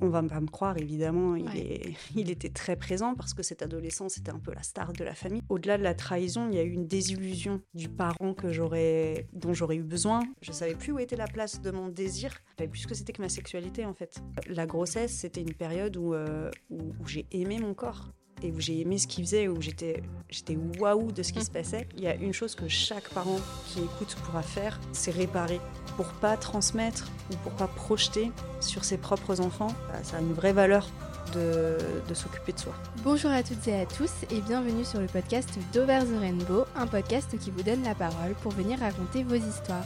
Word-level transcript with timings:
On 0.00 0.08
va 0.08 0.22
pas 0.22 0.40
me 0.40 0.46
croire, 0.46 0.76
évidemment, 0.78 1.36
il, 1.36 1.56
est, 1.56 1.94
il 2.16 2.30
était 2.30 2.48
très 2.48 2.76
présent 2.76 3.14
parce 3.14 3.34
que 3.34 3.42
cet 3.42 3.62
adolescent, 3.62 4.08
c'était 4.08 4.30
un 4.30 4.38
peu 4.38 4.52
la 4.52 4.62
star 4.62 4.92
de 4.92 5.04
la 5.04 5.14
famille. 5.14 5.42
Au-delà 5.48 5.78
de 5.78 5.82
la 5.82 5.94
trahison, 5.94 6.48
il 6.50 6.56
y 6.56 6.58
a 6.58 6.62
eu 6.62 6.70
une 6.70 6.86
désillusion 6.86 7.60
du 7.74 7.88
parent 7.88 8.34
que 8.34 8.52
j'aurais, 8.52 9.26
dont 9.32 9.54
j'aurais 9.54 9.76
eu 9.76 9.82
besoin. 9.82 10.20
Je 10.42 10.52
savais 10.52 10.74
plus 10.74 10.92
où 10.92 10.98
était 10.98 11.16
la 11.16 11.26
place 11.26 11.60
de 11.60 11.70
mon 11.70 11.88
désir, 11.88 12.32
plus 12.56 12.80
ce 12.80 12.86
que 12.86 12.94
c'était 12.94 13.12
que 13.12 13.22
ma 13.22 13.28
sexualité 13.28 13.84
en 13.84 13.94
fait. 13.94 14.22
La 14.48 14.66
grossesse, 14.66 15.12
c'était 15.12 15.42
une 15.42 15.54
période 15.54 15.96
où, 15.96 16.14
euh, 16.14 16.50
où 16.70 16.92
j'ai 17.06 17.26
aimé 17.30 17.58
mon 17.58 17.74
corps 17.74 18.12
et 18.42 18.50
où 18.50 18.60
j'ai 18.60 18.80
aimé 18.80 18.98
ce 18.98 19.06
qu'il 19.06 19.24
faisait, 19.24 19.48
où 19.48 19.60
j'étais, 19.60 20.02
j'étais 20.28 20.56
waouh 20.78 21.12
de 21.12 21.22
ce 21.22 21.32
qui 21.32 21.44
se 21.44 21.50
passait. 21.50 21.88
Il 21.96 22.02
y 22.02 22.06
a 22.06 22.14
une 22.14 22.32
chose 22.32 22.54
que 22.54 22.68
chaque 22.68 23.08
parent 23.10 23.40
qui 23.66 23.80
écoute 23.80 24.16
pourra 24.24 24.42
faire, 24.42 24.78
c'est 24.92 25.10
réparer 25.10 25.60
pour 25.96 26.06
pas 26.06 26.36
transmettre 26.36 27.10
ou 27.32 27.36
pour 27.36 27.52
pas 27.52 27.66
projeter 27.66 28.30
sur 28.60 28.84
ses 28.84 28.98
propres 28.98 29.40
enfants. 29.40 29.72
Bah, 29.88 30.02
ça 30.02 30.18
a 30.18 30.20
une 30.20 30.34
vraie 30.34 30.52
valeur 30.52 30.88
de, 31.34 31.78
de 32.08 32.14
s'occuper 32.14 32.52
de 32.52 32.58
soi. 32.58 32.74
Bonjour 33.02 33.30
à 33.30 33.42
toutes 33.42 33.66
et 33.66 33.80
à 33.80 33.86
tous 33.86 34.12
et 34.30 34.40
bienvenue 34.42 34.84
sur 34.84 35.00
le 35.00 35.06
podcast 35.06 35.50
d'Over 35.72 36.00
the 36.00 36.20
Rainbow, 36.20 36.64
un 36.76 36.86
podcast 36.86 37.36
qui 37.38 37.50
vous 37.50 37.62
donne 37.62 37.82
la 37.82 37.94
parole 37.94 38.34
pour 38.42 38.52
venir 38.52 38.78
raconter 38.78 39.24
vos 39.24 39.34
histoires. 39.34 39.84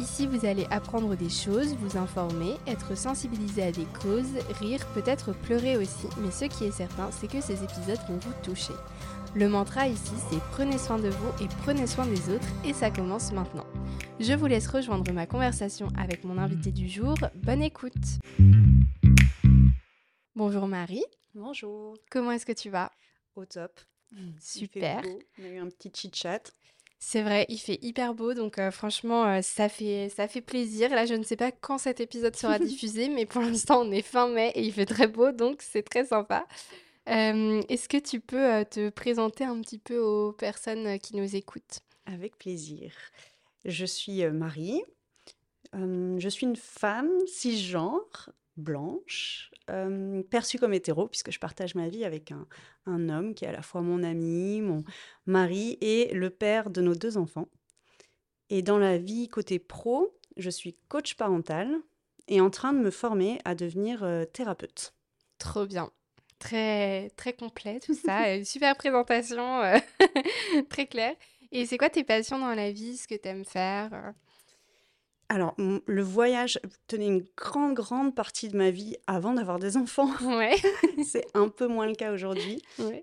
Ici, 0.00 0.26
vous 0.26 0.44
allez 0.44 0.66
apprendre 0.70 1.14
des 1.14 1.28
choses, 1.28 1.74
vous 1.76 1.96
informer, 1.96 2.56
être 2.66 2.96
sensibilisé 2.96 3.62
à 3.62 3.72
des 3.72 3.86
causes, 4.02 4.36
rire, 4.58 4.84
peut-être 4.92 5.32
pleurer 5.32 5.76
aussi, 5.76 6.08
mais 6.18 6.32
ce 6.32 6.46
qui 6.46 6.64
est 6.64 6.72
certain, 6.72 7.12
c'est 7.12 7.28
que 7.28 7.40
ces 7.40 7.62
épisodes 7.62 8.00
vont 8.08 8.18
vous 8.18 8.32
toucher. 8.42 8.72
Le 9.36 9.48
mantra 9.48 9.86
ici, 9.86 10.12
c'est 10.28 10.40
prenez 10.50 10.78
soin 10.78 10.98
de 10.98 11.10
vous 11.10 11.44
et 11.44 11.48
prenez 11.62 11.86
soin 11.86 12.06
des 12.06 12.28
autres, 12.28 12.48
et 12.64 12.72
ça 12.72 12.90
commence 12.90 13.30
maintenant. 13.30 13.66
Je 14.18 14.32
vous 14.32 14.46
laisse 14.46 14.66
rejoindre 14.66 15.12
ma 15.12 15.26
conversation 15.26 15.88
avec 15.96 16.24
mon 16.24 16.38
invité 16.38 16.72
du 16.72 16.88
jour. 16.88 17.16
Bonne 17.36 17.62
écoute 17.62 17.94
Bonjour 20.34 20.66
Marie. 20.66 21.04
Bonjour. 21.34 21.96
Comment 22.10 22.32
est-ce 22.32 22.46
que 22.46 22.52
tu 22.52 22.68
vas? 22.68 22.90
Au 23.36 23.44
top. 23.44 23.80
Super. 24.40 25.02
On 25.38 25.44
a 25.44 25.48
eu 25.48 25.58
un 25.58 25.68
petit 25.68 25.90
chit-chat. 25.94 26.52
C'est 27.06 27.22
vrai, 27.22 27.44
il 27.50 27.58
fait 27.58 27.78
hyper 27.82 28.14
beau, 28.14 28.32
donc 28.32 28.58
euh, 28.58 28.70
franchement, 28.70 29.26
euh, 29.26 29.42
ça, 29.42 29.68
fait, 29.68 30.08
ça 30.08 30.26
fait 30.26 30.40
plaisir. 30.40 30.88
Là, 30.88 31.04
je 31.04 31.12
ne 31.12 31.22
sais 31.22 31.36
pas 31.36 31.52
quand 31.52 31.76
cet 31.76 32.00
épisode 32.00 32.34
sera 32.34 32.58
diffusé, 32.70 33.10
mais 33.10 33.26
pour 33.26 33.42
l'instant, 33.42 33.82
on 33.82 33.92
est 33.92 34.00
fin 34.00 34.26
mai 34.26 34.52
et 34.54 34.64
il 34.64 34.72
fait 34.72 34.86
très 34.86 35.06
beau, 35.06 35.30
donc 35.30 35.60
c'est 35.60 35.82
très 35.82 36.06
sympa. 36.06 36.46
Euh, 37.10 37.60
est-ce 37.68 37.90
que 37.90 37.98
tu 37.98 38.20
peux 38.20 38.64
te 38.64 38.88
présenter 38.88 39.44
un 39.44 39.60
petit 39.60 39.78
peu 39.78 39.98
aux 39.98 40.32
personnes 40.32 40.98
qui 40.98 41.14
nous 41.14 41.36
écoutent? 41.36 41.80
Avec 42.06 42.38
plaisir. 42.38 42.94
Je 43.66 43.84
suis 43.84 44.24
Marie. 44.30 44.82
je 45.74 46.28
suis 46.30 46.46
une 46.46 46.56
femme 46.56 47.12
cisgenre, 47.26 48.30
blanche, 48.56 49.50
euh, 49.70 50.22
perçue 50.24 50.58
comme 50.58 50.74
hétéro, 50.74 51.08
puisque 51.08 51.30
je 51.30 51.38
partage 51.38 51.74
ma 51.74 51.88
vie 51.88 52.04
avec 52.04 52.32
un, 52.32 52.46
un, 52.86 53.08
homme 53.08 53.34
qui 53.34 53.44
est 53.44 53.48
à 53.48 53.52
la 53.52 53.62
fois 53.62 53.80
mon 53.80 54.02
ami, 54.02 54.60
mon 54.60 54.84
mari 55.26 55.78
et 55.80 56.12
le 56.12 56.30
père 56.30 56.70
de 56.70 56.80
nos 56.80 56.94
deux 56.94 57.16
enfants. 57.16 57.48
Et 58.50 58.62
dans 58.62 58.78
la 58.78 58.98
vie 58.98 59.28
côté 59.28 59.58
pro, 59.58 60.14
je 60.36 60.50
suis 60.50 60.76
coach 60.88 61.14
parental 61.14 61.74
et 62.28 62.40
en 62.40 62.50
train 62.50 62.72
de 62.72 62.78
me 62.78 62.90
former 62.90 63.38
à 63.44 63.54
devenir 63.54 64.04
euh, 64.04 64.24
thérapeute. 64.24 64.94
Trop 65.38 65.66
bien. 65.66 65.90
Très, 66.38 67.10
très 67.16 67.32
complet 67.32 67.80
tout 67.80 67.94
ça. 67.94 68.44
Super 68.44 68.76
présentation, 68.76 69.62
euh, 69.62 69.78
très 70.68 70.86
claire. 70.86 71.14
Et 71.52 71.66
c'est 71.66 71.78
quoi 71.78 71.88
tes 71.88 72.04
passions 72.04 72.38
dans 72.38 72.54
la 72.54 72.70
vie, 72.70 72.96
ce 72.96 73.08
que 73.08 73.14
tu 73.14 73.28
aimes 73.28 73.44
faire 73.44 74.12
alors, 75.28 75.54
le 75.58 76.02
voyage 76.02 76.60
tenait 76.86 77.06
une 77.06 77.24
grande, 77.36 77.74
grande 77.74 78.14
partie 78.14 78.48
de 78.48 78.56
ma 78.56 78.70
vie 78.70 78.96
avant 79.06 79.34
d'avoir 79.34 79.58
des 79.58 79.76
enfants. 79.76 80.10
Ouais. 80.24 80.56
c'est 81.04 81.26
un 81.34 81.48
peu 81.48 81.66
moins 81.66 81.86
le 81.86 81.94
cas 81.94 82.12
aujourd'hui. 82.12 82.60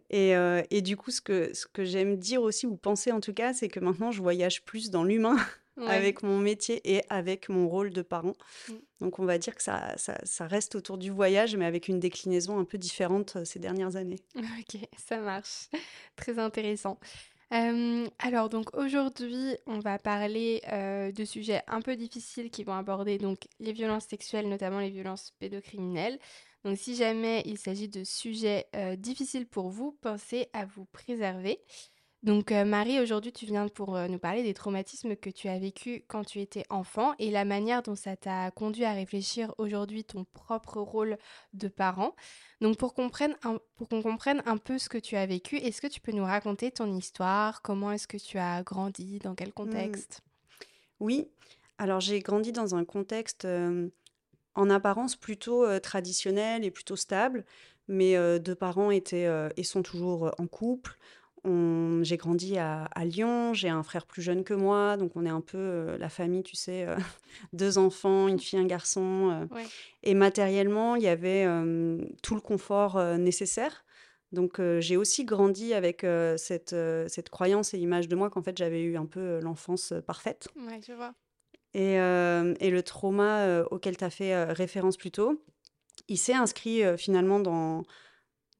Et, 0.09 0.35
euh, 0.35 0.61
et, 0.69 0.81
du 0.81 0.97
coup, 0.97 1.11
ce 1.11 1.21
que, 1.21 1.53
ce 1.53 1.65
que 1.65 1.85
j'aime 1.85 2.17
dire 2.17 2.41
aussi, 2.41 2.65
ou 2.65 2.75
penser 2.75 3.11
en 3.11 3.21
tout 3.21 3.33
cas, 3.33 3.53
c'est 3.53 3.69
que 3.69 3.79
maintenant, 3.79 4.11
je 4.11 4.21
voyage 4.21 4.63
plus 4.63 4.89
dans 4.89 5.03
l'humain 5.03 5.37
avec 5.87 6.23
mon 6.23 6.37
métier 6.37 6.81
et 6.83 7.03
avec 7.09 7.49
mon 7.49 7.69
rôle 7.69 7.91
de 7.91 8.01
parent. 8.01 8.33
Mm. 8.67 8.73
Donc, 8.99 9.19
on 9.19 9.25
va 9.25 9.37
dire 9.37 9.55
que 9.55 9.63
ça, 9.63 9.93
ça, 9.97 10.17
ça, 10.23 10.47
reste 10.47 10.75
autour 10.75 10.97
du 10.97 11.09
voyage, 11.09 11.55
mais 11.55 11.65
avec 11.65 11.87
une 11.87 11.99
déclinaison 11.99 12.59
un 12.59 12.65
peu 12.65 12.77
différente 12.77 13.37
euh, 13.37 13.45
ces 13.45 13.59
dernières 13.59 13.95
années. 13.95 14.19
Ok, 14.35 14.81
ça 14.97 15.17
marche. 15.17 15.69
Très 16.15 16.37
intéressant 16.37 16.99
alors 17.51 18.47
donc 18.49 18.75
aujourd'hui, 18.77 19.57
on 19.67 19.79
va 19.79 19.99
parler 19.99 20.61
de 20.71 21.25
sujets 21.25 21.61
un 21.67 21.81
peu 21.81 21.95
difficiles 21.95 22.49
qui 22.49 22.63
vont 22.63 22.73
aborder 22.73 23.17
donc 23.17 23.47
les 23.59 23.73
violences 23.73 24.05
sexuelles, 24.05 24.47
notamment 24.47 24.79
les 24.79 24.89
violences 24.89 25.33
pédocriminelles. 25.39 26.17
Donc 26.63 26.77
si 26.77 26.95
jamais 26.95 27.41
il 27.45 27.57
s'agit 27.57 27.89
de 27.89 28.03
sujets 28.03 28.67
difficiles 28.97 29.47
pour 29.47 29.69
vous, 29.69 29.97
pensez 30.01 30.47
à 30.53 30.65
vous 30.65 30.85
préserver. 30.85 31.59
Donc 32.23 32.51
Marie, 32.51 32.99
aujourd'hui 32.99 33.31
tu 33.31 33.47
viens 33.47 33.67
pour 33.67 33.97
nous 33.97 34.19
parler 34.19 34.43
des 34.43 34.53
traumatismes 34.53 35.15
que 35.15 35.31
tu 35.31 35.47
as 35.47 35.57
vécus 35.57 36.03
quand 36.07 36.23
tu 36.23 36.39
étais 36.39 36.63
enfant 36.69 37.15
et 37.17 37.31
la 37.31 37.45
manière 37.45 37.81
dont 37.81 37.95
ça 37.95 38.15
t'a 38.15 38.51
conduit 38.51 38.85
à 38.85 38.93
réfléchir 38.93 39.55
aujourd'hui 39.57 40.03
ton 40.03 40.23
propre 40.25 40.79
rôle 40.79 41.17
de 41.53 41.67
parent. 41.67 42.15
Donc 42.61 42.77
pour 42.77 42.93
qu'on 42.93 43.09
comprenne, 43.09 44.43
un 44.45 44.57
peu 44.57 44.77
ce 44.77 44.87
que 44.87 44.99
tu 44.99 45.15
as 45.15 45.25
vécu, 45.25 45.57
est-ce 45.57 45.81
que 45.81 45.87
tu 45.87 45.99
peux 45.99 46.11
nous 46.11 46.23
raconter 46.23 46.69
ton 46.69 46.95
histoire? 46.95 47.63
Comment 47.63 47.91
est-ce 47.91 48.07
que 48.07 48.17
tu 48.17 48.37
as 48.37 48.61
grandi? 48.61 49.17
Dans 49.17 49.33
quel 49.33 49.49
mmh. 49.49 49.53
contexte? 49.53 50.21
Oui, 50.99 51.27
alors 51.79 52.01
j'ai 52.01 52.19
grandi 52.19 52.51
dans 52.51 52.75
un 52.75 52.85
contexte 52.85 53.47
en 54.53 54.69
apparence 54.69 55.15
plutôt 55.15 55.79
traditionnel 55.79 56.63
et 56.63 56.69
plutôt 56.69 56.95
stable. 56.95 57.45
Mes 57.87 58.39
deux 58.39 58.53
parents 58.53 58.91
étaient 58.91 59.27
et 59.57 59.63
sont 59.63 59.81
toujours 59.81 60.31
en 60.37 60.45
couple 60.45 60.99
j'ai 61.43 62.17
grandi 62.17 62.57
à, 62.57 62.87
Lyon, 63.03 63.53
j'ai 63.53 63.69
un 63.69 63.83
frère 63.83 64.05
plus 64.05 64.21
jeune 64.21 64.43
que 64.43 64.53
moi, 64.53 64.97
donc 64.97 65.15
on 65.15 65.25
est 65.25 65.29
un 65.29 65.41
peu 65.41 65.57
euh, 65.57 65.97
la 65.97 66.09
famille, 66.09 66.43
tu 66.43 66.55
sais, 66.55 66.85
euh, 66.87 66.95
deux 67.53 67.77
enfants, 67.77 68.27
une 68.27 68.39
fille, 68.39 68.59
un 68.59 68.65
garçon. 68.65 69.47
Euh. 69.51 69.63
Et 70.03 70.13
matériellement, 70.13 70.95
il 70.95 71.03
y 71.03 71.07
avait 71.07 71.45
tout 72.23 72.35
le 72.35 72.41
confort 72.41 73.01
nécessaire. 73.17 73.85
Donc 74.31 74.61
j'ai 74.79 74.95
aussi 74.95 75.25
grandi 75.25 75.73
avec 75.73 76.05
cette, 76.37 76.75
cette 77.07 77.29
croyance 77.29 77.73
et 77.73 77.79
image 77.79 78.07
de 78.07 78.15
moi 78.15 78.29
qu'en 78.29 78.41
fait 78.41 78.57
j'avais 78.57 78.81
eu 78.81 78.97
un 78.97 79.05
peu 79.05 79.39
l'enfance 79.41 79.93
parfaite. 80.07 80.47
Ouais, 80.55 80.79
je 80.87 80.93
vois. 80.93 81.13
Et, 81.73 81.95
et 81.95 82.69
le 82.71 82.81
trauma 82.81 83.63
auquel 83.69 83.97
tu 83.97 84.03
as 84.03 84.09
fait 84.09 84.43
référence 84.45 84.97
plus 84.97 85.11
tôt, 85.11 85.43
il 86.07 86.17
s'est 86.17 86.33
inscrit 86.33 86.81
finalement 86.97 87.39
dans 87.39 87.83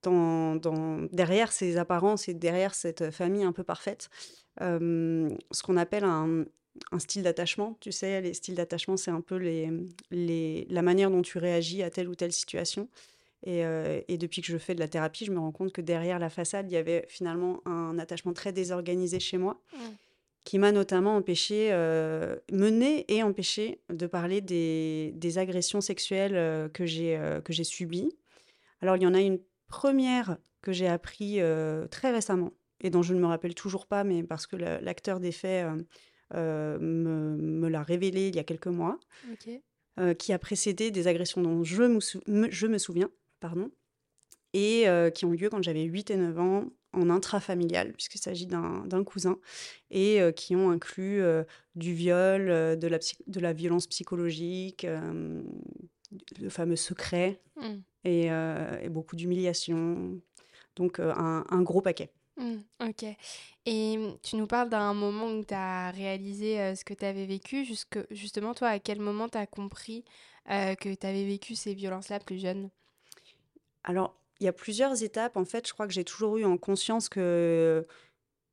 dans, 0.03 1.07
derrière 1.11 1.51
ces 1.51 1.77
apparences 1.77 2.27
et 2.27 2.33
derrière 2.33 2.73
cette 2.73 3.11
famille 3.11 3.43
un 3.43 3.51
peu 3.51 3.63
parfaite, 3.63 4.09
ce 4.59 5.63
qu'on 5.63 5.77
appelle 5.77 6.03
un, 6.03 6.45
style 6.99 7.23
d'attachement. 7.23 7.77
Tu 7.81 7.91
sais, 7.91 8.21
les 8.21 8.33
styles 8.33 8.55
d'attachement, 8.55 8.97
c'est 8.97 9.11
un 9.11 9.21
peu 9.21 9.35
les, 9.35 9.69
les, 10.09 10.65
la 10.69 10.81
manière 10.81 11.11
dont 11.11 11.21
tu 11.21 11.37
réagis 11.37 11.83
à 11.83 11.89
telle 11.89 12.07
ou 12.07 12.15
telle 12.15 12.31
situation. 12.31 12.87
Et, 13.45 13.63
et, 14.07 14.17
depuis 14.17 14.41
que 14.41 14.47
je 14.47 14.57
fais 14.57 14.75
de 14.75 14.79
la 14.79 14.87
thérapie, 14.87 15.25
je 15.25 15.31
me 15.31 15.39
rends 15.39 15.51
compte 15.51 15.73
que 15.73 15.81
derrière 15.81 16.19
la 16.19 16.29
façade, 16.29 16.69
il 16.69 16.73
y 16.73 16.77
avait 16.77 17.05
finalement 17.09 17.61
un 17.65 17.97
attachement 17.99 18.33
très 18.33 18.53
désorganisé 18.53 19.19
chez 19.19 19.37
moi, 19.37 19.59
mmh. 19.73 19.77
qui 20.45 20.59
m'a 20.59 20.71
notamment 20.71 21.15
empêché, 21.15 21.71
mené 22.51 23.05
et 23.13 23.23
empêché 23.23 23.81
de 23.89 24.07
parler 24.07 24.41
des, 24.41 25.11
des 25.15 25.37
agressions 25.39 25.81
sexuelles 25.81 26.69
que 26.71 26.85
j'ai 26.85 27.19
que 27.43 27.51
j'ai 27.51 27.63
subies. 27.63 28.15
Alors, 28.81 28.95
il 28.97 29.03
y 29.03 29.07
en 29.07 29.13
a 29.13 29.21
une 29.21 29.39
première 29.71 30.37
que 30.61 30.71
j'ai 30.71 30.87
appris 30.87 31.39
très 31.89 32.11
récemment 32.11 32.51
et 32.81 32.91
dont 32.91 33.01
je 33.01 33.15
ne 33.15 33.19
me 33.19 33.25
rappelle 33.25 33.55
toujours 33.55 33.87
pas, 33.87 34.03
mais 34.03 34.21
parce 34.21 34.45
que 34.45 34.55
l'acteur 34.55 35.19
des 35.19 35.31
faits 35.31 35.67
me, 36.33 36.77
me 36.79 37.67
l'a 37.67 37.81
révélé 37.81 38.27
il 38.27 38.35
y 38.35 38.39
a 38.39 38.43
quelques 38.43 38.67
mois, 38.67 38.99
qui 40.19 40.33
a 40.33 40.39
précédé 40.39 40.91
des 40.91 41.07
agressions 41.07 41.41
dont 41.41 41.63
je 41.63 41.83
me, 41.83 42.51
je 42.51 42.67
me 42.67 42.77
souviens, 42.77 43.09
pardon, 43.39 43.71
et 44.53 44.85
qui 45.15 45.25
ont 45.25 45.31
lieu 45.31 45.49
quand 45.49 45.63
j'avais 45.63 45.83
8 45.83 46.11
et 46.11 46.17
9 46.17 46.39
ans 46.39 46.65
en 46.93 47.09
intrafamilial, 47.09 47.93
puisqu'il 47.93 48.19
s'agit 48.19 48.47
d'un 48.47 49.03
cousin, 49.03 49.39
et 49.89 50.19
qui 50.35 50.55
ont 50.55 50.69
inclus 50.69 51.23
du 51.75 51.93
viol, 51.93 52.47
de, 52.77 52.87
la 52.87 52.99
de 53.27 53.39
la 53.39 53.53
violence 53.53 53.87
psychologique, 53.87 54.85
le 56.39 56.49
fameux 56.49 56.75
secret, 56.75 57.41
mmh. 57.57 57.77
Euh, 58.07 58.79
et, 58.81 58.89
beaucoup 58.89 59.15
d'humiliation. 59.15 60.19
Donc 60.75 60.99
euh, 60.99 61.13
un, 61.15 61.61
gros 61.61 61.81
paquet. 61.81 62.09
Mmh, 62.37 62.57
ok. 62.81 63.05
Et 63.65 63.97
mmh, 63.97 64.17
tu 64.23 64.35
nous 64.37 64.47
parles 64.47 64.69
d'un 64.69 64.93
moment 64.93 65.27
où 65.27 65.43
tu 65.43 65.53
as 65.53 65.91
réalisé 65.91 66.59
euh, 66.59 66.75
ce 66.75 66.83
que 66.83 66.93
tu 66.93 67.05
avais 67.05 67.25
vécu. 67.25 67.63
Jusque, 67.63 67.99
justement, 68.09 68.53
toi, 68.53 68.69
à 68.69 68.79
quel 68.79 68.99
moment 68.99 69.29
tu 69.29 69.37
as 69.37 69.47
compris 69.47 70.03
que 70.47 70.95
tu 70.95 71.07
avais 71.07 71.23
vécu 71.23 71.55
ces 71.55 71.75
violences-là 71.75 72.19
plus 72.19 72.39
jeune? 72.39 72.71
Alors, 73.83 74.19
il 74.39 74.45
y 74.45 74.47
a 74.47 74.53
plusieurs 74.53 75.03
étapes. 75.03 75.37
En 75.37 75.45
fait, 75.45 75.67
je 75.67 75.71
crois 75.71 75.85
que 75.85 75.93
j'ai 75.93 76.03
toujours 76.03 76.37
eu 76.37 76.45
en 76.45 76.57
conscience 76.57 77.09
que 77.09 77.85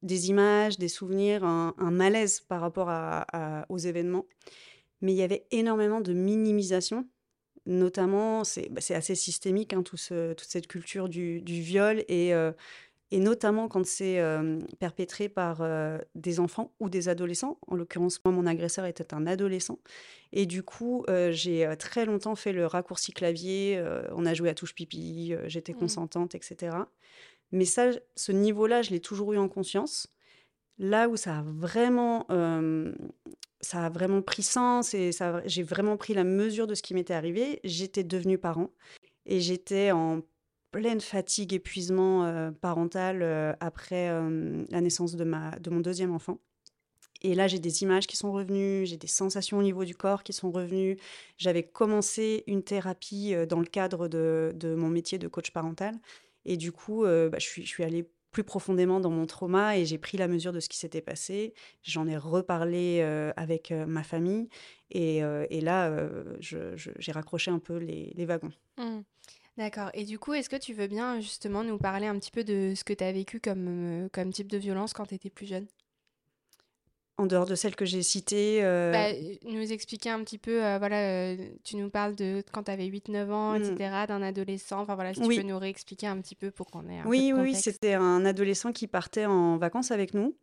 des 0.02 0.28
images, 0.28 0.78
des 0.78 0.88
souvenirs, 0.88 1.44
un, 1.44 1.90
malaise 1.90 2.40
par 2.40 2.60
rapport 2.60 2.90
aux 3.70 3.78
événements. 3.78 4.26
Mais 5.00 5.12
il 5.12 5.16
y 5.16 5.22
avait 5.22 5.46
énormément 5.50 6.02
de 6.02 6.12
minimisation 6.12 7.08
notamment, 7.68 8.44
c'est 8.44 8.68
bah, 8.70 8.80
assez 8.90 9.14
systémique, 9.14 9.72
hein, 9.72 9.82
tout 9.82 9.96
ce- 9.96 10.32
toute 10.32 10.48
cette 10.48 10.66
culture 10.66 11.08
du, 11.08 11.40
du 11.42 11.60
viol, 11.60 12.04
et, 12.08 12.34
euh, 12.34 12.52
et 13.10 13.20
notamment 13.20 13.68
quand 13.68 13.86
c'est 13.86 14.20
euh, 14.20 14.58
perpétré 14.78 15.28
par 15.28 15.60
euh, 15.62 15.98
des 16.14 16.40
enfants 16.40 16.72
ou 16.80 16.90
des 16.90 17.08
adolescents. 17.08 17.58
En 17.68 17.76
l'occurrence, 17.76 18.20
moi, 18.24 18.32
mon 18.34 18.46
agresseur 18.46 18.84
était 18.86 19.14
un 19.14 19.26
adolescent. 19.26 19.78
Et 20.32 20.46
du 20.46 20.62
coup, 20.62 21.06
j'ai 21.30 21.66
très 21.78 22.04
longtemps 22.04 22.34
fait 22.34 22.52
le 22.52 22.66
raccourci 22.66 23.12
clavier, 23.12 23.82
on 24.12 24.26
a 24.26 24.34
joué 24.34 24.50
à 24.50 24.54
touche 24.54 24.74
pipi, 24.74 25.34
j'étais 25.46 25.72
Mm. 25.72 25.76
consentante, 25.78 26.34
etc. 26.34 26.76
Mais 27.50 27.64
ça, 27.64 27.90
ce 28.14 28.32
niveau-là, 28.32 28.82
je 28.82 28.90
l'ai 28.90 29.00
toujours 29.00 29.32
eu 29.32 29.38
en 29.38 29.48
conscience. 29.48 30.08
Là 30.78 31.08
où 31.08 31.16
ça 31.16 31.38
a 31.38 31.42
vraiment, 31.42 32.26
euh, 32.30 32.92
ça 33.60 33.86
a 33.86 33.90
vraiment 33.90 34.22
pris 34.22 34.42
sens 34.42 34.94
et 34.94 35.12
ça, 35.12 35.42
j'ai 35.46 35.62
vraiment 35.62 35.96
pris 35.96 36.14
la 36.14 36.24
mesure 36.24 36.66
de 36.66 36.74
ce 36.74 36.82
qui 36.82 36.94
m'était 36.94 37.14
arrivé, 37.14 37.60
j'étais 37.64 38.04
devenue 38.04 38.38
parent 38.38 38.70
et 39.26 39.40
j'étais 39.40 39.90
en 39.90 40.22
pleine 40.70 41.00
fatigue, 41.00 41.54
épuisement 41.54 42.24
euh, 42.24 42.50
parental 42.50 43.22
euh, 43.22 43.52
après 43.60 44.10
euh, 44.10 44.64
la 44.70 44.80
naissance 44.80 45.16
de, 45.16 45.24
mon 45.24 45.80
deuxième 45.80 46.12
enfant. 46.12 46.38
Et 47.20 47.34
là, 47.34 47.48
j'ai 47.48 47.58
des 47.58 47.82
images 47.82 48.06
qui 48.06 48.16
sont 48.16 48.30
revenues, 48.30 48.86
j'ai 48.86 48.96
des 48.96 49.08
sensations 49.08 49.58
au 49.58 49.62
niveau 49.62 49.84
du 49.84 49.96
corps 49.96 50.22
qui 50.22 50.32
sont 50.32 50.52
revenues. 50.52 50.98
J'avais 51.36 51.64
commencé 51.64 52.44
une 52.46 52.62
thérapie 52.62 53.34
dans 53.48 53.58
le 53.58 53.66
cadre 53.66 54.06
de, 54.06 54.74
mon 54.78 54.88
métier 54.88 55.18
de 55.18 55.26
coach 55.26 55.50
parental. 55.50 55.96
Et 56.44 56.56
du 56.56 56.70
coup, 56.70 57.02
bah, 57.02 57.40
suis, 57.40 57.62
je 57.62 57.68
suis 57.68 57.82
allée 57.82 58.08
plus 58.30 58.44
profondément 58.44 59.00
dans 59.00 59.10
mon 59.10 59.26
trauma 59.26 59.76
et 59.78 59.86
j'ai 59.86 59.98
pris 59.98 60.18
la 60.18 60.28
mesure 60.28 60.52
de 60.52 60.60
ce 60.60 60.68
qui 60.68 60.78
s'était 60.78 61.00
passé. 61.00 61.54
J'en 61.82 62.06
ai 62.06 62.16
reparlé 62.16 63.00
euh, 63.00 63.32
avec 63.36 63.70
euh, 63.70 63.86
ma 63.86 64.02
famille. 64.02 64.48
Et, 64.90 65.22
euh, 65.22 65.46
là, 65.50 66.08
j'ai 66.40 67.12
raccroché 67.12 67.50
un 67.50 67.58
peu 67.58 67.76
les, 67.76 68.24
wagons. 68.26 68.52
Mm. 68.76 69.00
D'accord. 69.56 69.90
Et 69.92 70.04
du 70.04 70.18
coup, 70.20 70.34
est-ce 70.34 70.48
que 70.48 70.56
tu 70.56 70.72
veux 70.72 70.86
bien 70.86 71.20
justement 71.20 71.64
nous 71.64 71.78
parler 71.78 72.06
un 72.06 72.16
petit 72.18 72.30
peu 72.30 72.44
de 72.44 72.74
ce 72.76 72.84
que 72.84 72.92
tu 72.92 73.02
as 73.02 73.10
vécu 73.10 73.40
comme, 73.40 74.08
comme 74.12 74.32
type 74.32 74.48
de 74.48 74.58
violence 74.58 74.92
quand 74.92 75.06
tu 75.06 75.14
étais 75.14 75.30
plus 75.30 75.46
jeune? 75.46 75.66
En 77.20 77.26
dehors 77.26 77.46
de 77.46 77.56
celles 77.56 77.74
que 77.74 77.84
j'ai 77.84 78.04
citées, 78.04 78.60
euh, 78.62 78.92
Bah, 78.92 79.08
nous 79.44 79.72
expliquer 79.72 80.10
un 80.10 80.22
petit 80.22 80.38
peu, 80.38 80.64
euh, 80.64 80.78
voilà, 80.78 80.98
euh, 80.98 81.36
tu 81.64 81.74
nous 81.74 81.90
parles 81.90 82.14
de 82.14 82.44
quand 82.52 82.62
tu 82.62 82.70
avais 82.70 82.86
8-9 82.86 83.32
ans, 83.32 83.54
etc., 83.54 83.74
d'un 84.06 84.22
adolescent. 84.22 84.80
Enfin 84.82 84.94
voilà, 84.94 85.12
si 85.14 85.20
tu 85.20 85.26
peux 85.26 85.34
oui, 85.34 85.44
nous 85.44 85.58
réexpliquer 85.58 86.06
un 86.06 86.20
petit 86.20 86.36
peu 86.36 86.52
pour 86.52 86.70
qu'on 86.70 86.88
ait 86.88 87.00
un 87.00 87.02
peu 87.02 87.08
de 87.08 87.08
oui, 87.08 87.32
oui, 87.34 87.40
oui, 87.42 87.54
c'était 87.56 87.94
un 87.94 88.24
adolescent 88.24 88.70
qui 88.70 88.86
partait 88.86 89.26
en 89.26 89.56
vacances 89.56 89.90
avec 89.90 90.14
nous. 90.14 90.36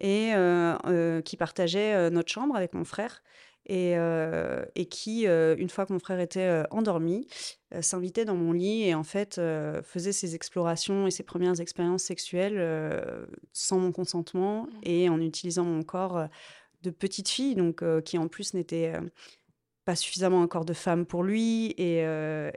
Et 0.00 0.30
euh, 0.34 1.20
qui 1.20 1.36
partageait 1.36 2.10
notre 2.10 2.32
chambre 2.32 2.56
avec 2.56 2.72
mon 2.72 2.84
frère 2.84 3.22
et, 3.66 3.96
euh, 3.96 4.64
et 4.74 4.86
qui, 4.86 5.26
euh, 5.26 5.56
une 5.58 5.68
fois 5.68 5.86
que 5.86 5.92
mon 5.92 5.98
frère 5.98 6.20
était 6.20 6.40
euh, 6.40 6.64
endormi, 6.70 7.26
s'invitait 7.80 8.24
dans 8.24 8.36
mon 8.36 8.52
lit 8.52 8.84
et 8.84 8.94
en 8.94 9.02
fait 9.02 9.40
faisait 9.82 10.12
ses 10.12 10.36
explorations 10.36 11.08
et 11.08 11.10
ses 11.10 11.24
premières 11.24 11.60
expériences 11.60 12.04
sexuelles 12.04 13.26
sans 13.52 13.80
mon 13.80 13.90
consentement 13.90 14.66
Mm. 14.66 14.68
et 14.84 15.08
en 15.08 15.20
utilisant 15.20 15.64
mon 15.64 15.82
corps 15.82 16.28
de 16.82 16.90
petite 16.90 17.28
fille, 17.28 17.56
donc 17.56 17.82
qui 18.02 18.16
en 18.16 18.28
plus 18.28 18.54
n'était 18.54 18.92
pas 19.84 19.96
suffisamment 19.96 20.40
un 20.40 20.46
corps 20.46 20.64
de 20.64 20.72
femme 20.72 21.04
pour 21.04 21.24
lui 21.24 21.74
et, 21.76 21.98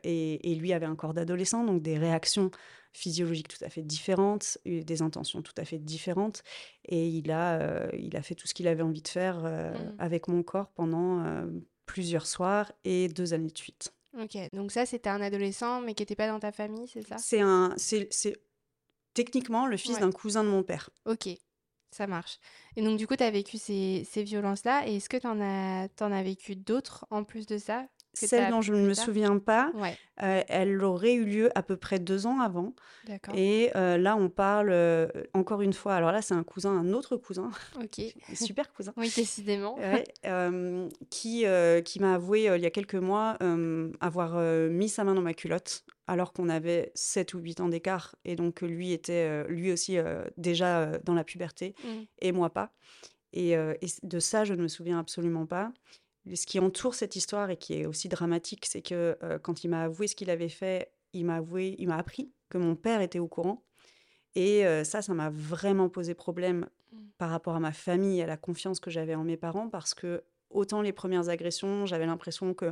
et, 0.03 0.51
et 0.51 0.55
lui 0.55 0.71
avait 0.71 0.85
un 0.85 0.95
corps 0.95 1.15
d'adolescent, 1.15 1.63
donc 1.63 1.81
des 1.81 1.97
réactions 1.97 2.51
physiologiques 2.97 3.47
tout 3.47 3.63
à 3.63 3.69
fait 3.69 3.83
différentes, 3.83 4.57
des 4.65 5.01
intentions 5.01 5.41
tout 5.41 5.53
à 5.57 5.65
fait 5.65 5.77
différentes. 5.77 6.41
Et 6.85 7.07
il 7.07 7.31
a, 7.31 7.59
euh, 7.59 7.89
il 7.93 8.15
a 8.17 8.21
fait 8.21 8.35
tout 8.35 8.47
ce 8.47 8.53
qu'il 8.53 8.67
avait 8.67 8.81
envie 8.83 9.01
de 9.03 9.07
faire 9.07 9.45
euh, 9.45 9.71
Mm. 9.73 9.95
avec 9.99 10.27
mon 10.27 10.43
corps 10.43 10.69
pendant 10.69 11.23
euh, 11.23 11.45
plusieurs 11.85 12.25
soirs 12.25 12.71
et 12.83 13.07
deux 13.07 13.33
années 13.33 13.51
de 13.51 13.57
suite. 13.57 13.93
Ok. 14.19 14.37
Donc 14.53 14.71
ça, 14.71 14.85
c'était 14.85 15.09
un 15.09 15.21
adolescent, 15.21 15.81
mais 15.81 15.93
qui 15.93 16.01
n'était 16.01 16.15
pas 16.15 16.27
dans 16.27 16.39
ta 16.39 16.51
famille, 16.51 16.87
c'est 16.87 17.05
ça? 17.07 17.17
C'est 17.17 17.41
un, 17.41 17.73
c'est, 17.77 18.09
techniquement 19.13 19.67
le 19.67 19.77
fils 19.77 19.95
Ouais. 19.95 20.01
d'un 20.01 20.11
cousin 20.11 20.43
de 20.43 20.49
mon 20.49 20.63
père. 20.63 20.89
Ok. 21.05 21.29
Ça 21.91 22.07
marche. 22.07 22.39
Et 22.75 22.83
donc, 22.83 22.97
du 22.97 23.07
coup, 23.07 23.15
tu 23.15 23.23
as 23.23 23.31
vécu 23.31 23.57
ces, 23.57 24.05
ces 24.09 24.23
violences-là. 24.23 24.87
Et 24.87 24.97
est-ce 24.97 25.09
que 25.09 25.17
tu 25.17 25.27
en 25.27 25.39
as, 25.39 26.23
vécu 26.23 26.55
d'autres 26.55 27.05
en 27.09 27.23
plus 27.23 27.45
de 27.45 27.57
ça? 27.57 27.87
Celle 28.25 28.49
dont 28.51 28.61
je 28.61 28.73
ne 28.73 28.85
me 28.87 28.95
tard? 28.95 29.05
souviens 29.05 29.37
pas, 29.37 29.71
Ouais, 29.75 29.95
euh, 30.23 30.41
elle 30.47 30.83
aurait 30.83 31.13
eu 31.13 31.25
lieu 31.25 31.49
à 31.55 31.61
peu 31.61 31.77
près 31.77 31.99
deux 31.99 32.25
ans 32.25 32.39
avant. 32.39 32.73
Et 33.35 33.69
euh, 33.75 33.97
là, 33.97 34.15
on 34.15 34.29
parle 34.29 34.69
euh, 34.71 35.07
encore 35.33 35.61
une 35.61 35.73
fois. 35.73 35.93
Alors 35.95 36.11
là, 36.11 36.21
c'est 36.21 36.33
un 36.33 36.43
cousin, 36.43 36.71
un 36.71 36.93
autre 36.93 37.15
cousin, 37.17 37.51
Ok. 37.81 38.01
super 38.33 38.73
cousin, 38.73 38.93
Oui, 38.97 39.11
décidément. 39.15 39.77
qui, 41.09 41.45
qui 41.85 41.99
m'a 41.99 42.13
avoué 42.13 42.49
il 42.55 42.61
y 42.61 42.65
a 42.65 42.71
quelques 42.71 42.95
mois 42.95 43.37
avoir 43.99 44.37
mis 44.69 44.89
sa 44.89 45.03
main 45.03 45.13
dans 45.15 45.21
ma 45.21 45.33
culotte 45.33 45.85
alors 46.07 46.31
qu'on 46.33 46.47
avait 46.49 46.91
7 46.95 47.33
ou 47.33 47.39
8 47.39 47.59
ans 47.59 47.67
d'écart 47.69 48.15
et 48.23 48.35
donc 48.35 48.61
lui 48.61 48.91
était 48.93 49.45
lui 49.49 49.71
aussi 49.71 49.97
déjà 50.37 50.97
dans 51.03 51.13
la 51.13 51.23
puberté 51.23 51.75
Mm. 51.83 52.03
et 52.21 52.31
moi 52.31 52.49
pas. 52.49 52.71
Et, 53.33 53.55
de 54.03 54.19
ça, 54.19 54.45
je 54.45 54.53
ne 54.53 54.61
me 54.63 54.67
souviens 54.67 54.99
absolument 54.99 55.45
pas. 55.45 55.71
Ce 56.35 56.45
qui 56.45 56.59
entoure 56.59 56.95
cette 56.95 57.15
histoire 57.15 57.49
et 57.49 57.57
qui 57.57 57.75
est 57.75 57.85
aussi 57.85 58.09
dramatique, 58.09 58.65
c'est 58.65 58.81
que 58.81 59.17
euh, 59.23 59.39
quand 59.39 59.63
il 59.63 59.69
m'a 59.69 59.83
avoué 59.83 60.07
ce 60.07 60.15
qu'il 60.15 60.29
avait 60.29 60.49
fait, 60.49 60.91
il 61.13 61.25
m'a 61.25 61.37
avoué, 61.37 61.75
il 61.79 61.87
m'a 61.87 61.97
appris 61.97 62.31
que 62.49 62.57
mon 62.57 62.75
père 62.75 63.01
était 63.01 63.19
au 63.19 63.27
courant. 63.27 63.63
Et 64.35 64.65
euh, 64.65 64.83
ça, 64.83 65.01
ça 65.01 65.13
m'a 65.13 65.29
vraiment 65.29 65.89
posé 65.89 66.13
problème 66.13 66.67
Mm. 66.91 66.97
par 67.17 67.29
rapport 67.29 67.55
à 67.55 67.59
ma 67.59 67.71
famille 67.71 68.21
à 68.21 68.25
la 68.25 68.37
confiance 68.37 68.79
que 68.79 68.89
j'avais 68.89 69.15
en 69.15 69.23
mes 69.23 69.37
parents, 69.37 69.69
parce 69.69 69.93
que 69.93 70.23
autant 70.49 70.81
les 70.81 70.93
premières 70.93 71.29
agressions, 71.29 71.85
j'avais 71.85 72.05
l'impression 72.05 72.53
que 72.53 72.69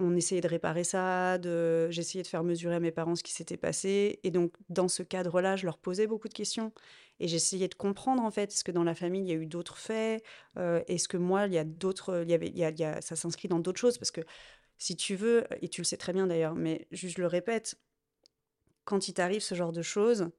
on 0.00 0.16
essayait 0.16 0.40
de 0.40 0.48
réparer 0.48 0.82
ça, 0.82 1.38
de... 1.38 1.88
j'essayais 1.90 2.22
de 2.22 2.28
faire 2.28 2.42
mesurer 2.42 2.74
à 2.74 2.80
mes 2.80 2.90
parents 2.90 3.14
ce 3.14 3.22
qui 3.22 3.32
s'était 3.32 3.56
passé. 3.56 4.18
Et 4.24 4.32
donc, 4.32 4.52
dans 4.68 4.88
ce 4.88 5.04
cadre-là, 5.04 5.54
je 5.54 5.66
leur 5.66 5.78
posais 5.78 6.08
beaucoup 6.08 6.26
de 6.26 6.34
questions. 6.34 6.72
Et 7.20 7.28
j'essayais 7.28 7.68
de 7.68 7.74
comprendre, 7.74 8.22
en 8.22 8.30
fait, 8.30 8.52
est-ce 8.52 8.64
que 8.64 8.72
dans 8.72 8.84
la 8.84 8.94
famille, 8.94 9.22
il 9.22 9.28
y 9.28 9.32
a 9.32 9.36
eu 9.36 9.46
d'autres 9.46 9.78
faits 9.78 10.22
Euh, 10.58 10.82
Est-ce 10.88 11.08
que 11.08 11.16
moi, 11.16 11.46
il 11.46 11.52
y 11.54 11.58
a 11.58 11.64
d'autres... 11.64 12.22
Il 12.24 12.30
y 12.30 12.34
avait, 12.34 12.48
il 12.48 12.58
y 12.58 12.64
a, 12.84 13.00
ça 13.00 13.16
s'inscrit 13.16 13.48
dans 13.48 13.58
d'autres 13.60 13.80
choses? 13.80 13.98
Parce 13.98 14.10
que, 14.10 14.22
si 14.78 14.96
tu 14.96 15.16
veux, 15.16 15.44
et 15.62 15.68
tu 15.68 15.80
le 15.82 15.86
sais 15.86 15.96
très 15.98 16.12
bien 16.12 16.26
d'ailleurs, 16.28 16.54
mais 16.56 16.86
juste 16.92 17.16
je 17.16 17.22
le 17.22 17.28
répète, 17.28 17.76
quand 18.84 19.08
il 19.08 19.14
t'arrive 19.14 19.42
ce 19.42 19.54
genre 19.54 19.72
de 19.72 19.82
choses, 19.82 20.30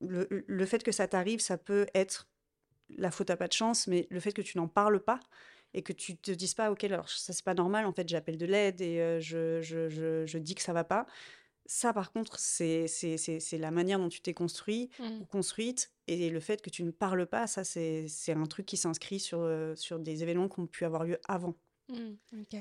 le, 0.00 0.26
le 0.46 0.66
fait 0.66 0.82
que 0.82 0.92
ça 0.92 1.06
t'arrive, 1.08 1.40
ça 1.40 1.58
peut 1.58 1.86
être 1.94 2.28
la 2.96 3.10
faute 3.10 3.30
à 3.30 3.36
pas 3.36 3.48
de 3.48 3.52
chance, 3.52 3.86
mais 3.86 4.06
le 4.10 4.20
fait 4.20 4.32
que 4.32 4.42
tu 4.42 4.58
n'en 4.58 4.68
parles 4.68 5.00
pas 5.02 5.20
et 5.74 5.82
que 5.82 5.92
tu 5.92 6.16
te 6.16 6.30
dises 6.32 6.54
pas, 6.54 6.70
ok, 6.72 6.84
alors 6.84 7.08
ça 7.08 7.32
c'est 7.32 7.44
pas 7.44 7.54
normal, 7.54 7.86
en 7.86 7.92
fait 7.92 8.08
j'appelle 8.08 8.38
de 8.38 8.46
l'aide 8.46 8.80
et 8.80 9.00
euh, 9.00 9.20
je, 9.20 9.62
je, 9.62 9.88
je, 9.88 10.26
je 10.26 10.38
dis 10.38 10.54
que 10.54 10.62
ça 10.62 10.72
va 10.72 10.84
pas. 10.84 11.06
Ça 11.66 11.92
par 11.92 12.12
contre, 12.12 12.38
c'est 12.38 12.86
c'est 12.88 13.16
c'est- 13.16 13.40
c'est 13.40 13.58
la 13.58 13.70
manière 13.70 13.98
dont 13.98 14.08
tu 14.08 14.20
t'es 14.20 14.34
construit 14.34 14.90
Mm. 14.98 15.20
ou 15.22 15.24
construite 15.26 15.92
et 16.08 16.28
le 16.30 16.40
fait 16.40 16.60
que 16.60 16.70
tu 16.70 16.82
ne 16.84 16.90
parles 16.90 17.26
pas, 17.26 17.46
ça 17.46 17.64
c'est 17.64 18.06
c'est 18.08 18.32
un 18.32 18.46
truc 18.46 18.66
qui 18.66 18.76
s'inscrit 18.76 19.20
sur, 19.20 19.48
sur 19.76 19.98
des 20.00 20.22
événements 20.22 20.48
qui 20.48 20.60
ont 20.60 20.66
pu 20.66 20.84
avoir 20.84 21.04
lieu 21.04 21.18
avant. 21.28 21.54
Mm. 21.88 22.14
Ok. 22.40 22.58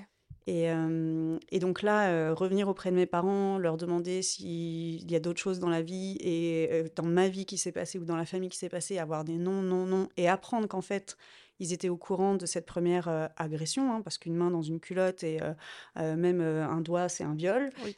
Et, 0.48 0.72
euh, 0.72 1.38
et 1.52 1.60
donc 1.60 1.84
là, 1.84 2.10
euh, 2.10 2.34
revenir 2.34 2.68
auprès 2.68 2.90
de 2.90 2.96
mes 2.96 3.06
parents, 3.06 3.60
leur 3.60 3.78
demander 3.78 4.24
s'il 4.24 5.10
y 5.12 5.16
a 5.16 5.20
d'autres 5.20 5.40
choses 5.40 5.60
dans 5.60 5.70
la 5.70 5.84
vie 5.84 6.18
et 6.20 6.68
euh, 6.72 6.88
dans 6.96 7.06
ma 7.06 7.28
vie 7.30 7.46
qui 7.46 7.58
s'est 7.60 7.72
passée 7.72 8.00
ou 8.00 8.06
dans 8.06 8.16
la 8.16 8.26
famille 8.26 8.50
qui 8.50 8.58
s'est 8.58 8.70
passée, 8.70 8.98
avoir 8.98 9.24
des 9.24 9.38
non, 9.38 9.62
non, 9.62 9.86
non, 9.86 10.10
et 10.18 10.28
apprendre 10.28 10.68
qu'en 10.68 10.82
fait, 10.82 11.16
ils 11.62 11.74
étaient 11.74 11.90
au 11.90 11.96
courant 11.96 12.34
de 12.34 12.48
cette 12.48 12.66
première 12.66 13.08
euh, 13.08 13.28
agression, 13.38 13.94
hein, 13.94 14.02
parce 14.02 14.18
qu'une 14.18 14.36
main 14.36 14.50
dans 14.50 14.64
une 14.64 14.80
culotte 14.80 15.24
et 15.24 15.42
euh, 15.42 15.54
euh, 15.98 16.16
même 16.16 16.42
un 16.42 16.82
doigt, 16.82 17.08
c'est 17.08 17.24
un 17.24 17.36
viol. 17.36 17.70
Oui, 17.86 17.96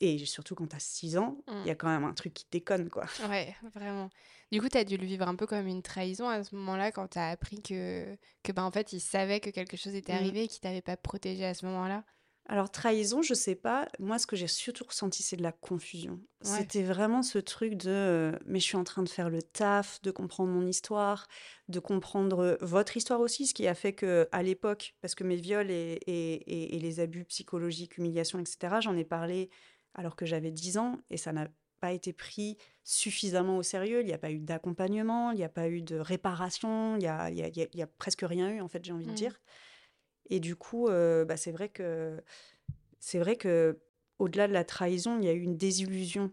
et 0.00 0.16
surtout 0.26 0.54
quand 0.54 0.68
t'as 0.68 0.78
6 0.78 1.18
ans, 1.18 1.38
il 1.48 1.66
y 1.66 1.70
a 1.70 1.74
quand 1.74 1.88
même 1.88 2.04
un 2.04 2.12
truc 2.14 2.32
qui 2.32 2.46
déconne, 2.52 2.88
quoi. 2.88 3.04
Ouais, 3.28 3.52
vraiment. 3.74 4.10
Du 4.52 4.60
coup, 4.60 4.68
tu 4.68 4.78
as 4.78 4.84
dû 4.84 4.96
le 4.96 5.04
vivre 5.04 5.26
un 5.26 5.34
peu 5.34 5.44
comme 5.44 5.66
une 5.66 5.82
trahison 5.82 6.28
à 6.28 6.44
ce 6.44 6.54
moment-là 6.54 6.92
quand 6.92 7.08
tu 7.08 7.18
as 7.18 7.30
appris 7.30 7.60
que, 7.60 8.16
que 8.44 8.52
ben, 8.52 8.62
en 8.62 8.70
fait, 8.70 8.92
il 8.92 9.00
savait 9.00 9.40
que 9.40 9.50
quelque 9.50 9.76
chose 9.76 9.96
était 9.96 10.12
Mm. 10.12 10.16
arrivé 10.16 10.44
et 10.44 10.48
qu'il 10.48 10.60
t'avait 10.60 10.82
pas 10.82 10.96
protégé 10.96 11.44
à 11.44 11.52
ce 11.52 11.66
moment-là. 11.66 12.04
Alors, 12.50 12.70
trahison, 12.70 13.20
je 13.20 13.34
sais 13.34 13.54
pas. 13.54 13.88
Moi, 13.98 14.18
ce 14.18 14.26
que 14.26 14.34
j'ai 14.34 14.46
surtout 14.46 14.84
ressenti, 14.84 15.22
c'est 15.22 15.36
de 15.36 15.42
la 15.42 15.52
confusion. 15.52 16.12
Ouais. 16.44 16.50
C'était 16.60 16.82
vraiment 16.82 17.22
ce 17.22 17.38
truc 17.38 17.74
de 17.74 17.90
euh, 17.90 18.32
mais 18.46 18.58
je 18.58 18.64
suis 18.64 18.76
en 18.76 18.84
train 18.84 19.02
de 19.02 19.08
faire 19.08 19.28
le 19.28 19.42
taf, 19.42 20.00
de 20.02 20.10
comprendre 20.10 20.50
mon 20.50 20.66
histoire, 20.66 21.26
de 21.68 21.78
comprendre 21.78 22.38
euh, 22.40 22.56
votre 22.62 22.96
histoire 22.96 23.20
aussi, 23.20 23.46
ce 23.46 23.52
qui 23.52 23.66
a 23.68 23.74
fait 23.74 23.92
que 23.92 24.28
à 24.32 24.42
l'époque, 24.42 24.94
parce 25.02 25.14
que 25.14 25.24
mes 25.24 25.36
viols 25.36 25.70
et, 25.70 26.00
et- 26.06 26.32
et- 26.34 26.76
et 26.76 26.78
les 26.78 27.00
abus 27.00 27.24
psychologiques, 27.26 27.98
humiliations, 27.98 28.38
etc., 28.38 28.80
j'en 28.80 28.96
ai 28.96 29.04
parlé 29.04 29.50
alors 29.94 30.16
que 30.16 30.24
j'avais 30.24 30.50
10 30.50 30.78
ans 30.78 30.96
et 31.10 31.18
ça 31.18 31.32
n'a 31.32 31.48
pas 31.80 31.92
été 31.92 32.12
pris 32.14 32.56
suffisamment 32.82 33.58
au 33.58 33.62
sérieux. 33.62 34.00
Il 34.00 34.06
n'y 34.06 34.12
a 34.14 34.18
pas 34.18 34.30
eu 34.30 34.38
d'accompagnement, 34.40 35.32
il 35.32 35.36
n'y 35.36 35.44
a 35.44 35.48
pas 35.50 35.68
eu 35.68 35.82
de 35.82 35.96
réparation, 35.96 36.96
il 36.96 37.02
y 37.02 37.06
a, 37.08 37.30
y 37.30 37.42
a- 37.42 37.48
y 37.48 37.62
a- 37.62 37.66
il 37.72 37.78
y 37.78 37.82
a 37.82 37.86
presque 37.86 38.22
rien 38.26 38.50
eu, 38.50 38.60
en 38.62 38.68
fait, 38.68 38.82
j'ai 38.84 38.92
envie 38.92 39.06
de 39.06 39.10
Mm. 39.12 39.14
dire. 39.14 39.38
Et 40.28 40.40
du 40.40 40.56
coup, 40.56 40.88
euh, 40.88 41.24
bah, 41.24 41.36
c'est 41.36 41.52
vrai 41.52 41.68
que 41.68 42.22
c'est 43.00 43.18
vrai 43.18 43.36
que 43.36 43.78
au-delà 44.18 44.48
de 44.48 44.52
la 44.52 44.64
trahison, 44.64 45.18
il 45.18 45.24
y 45.24 45.28
a 45.28 45.32
eu 45.32 45.40
une 45.42 45.56
désillusion 45.56 46.30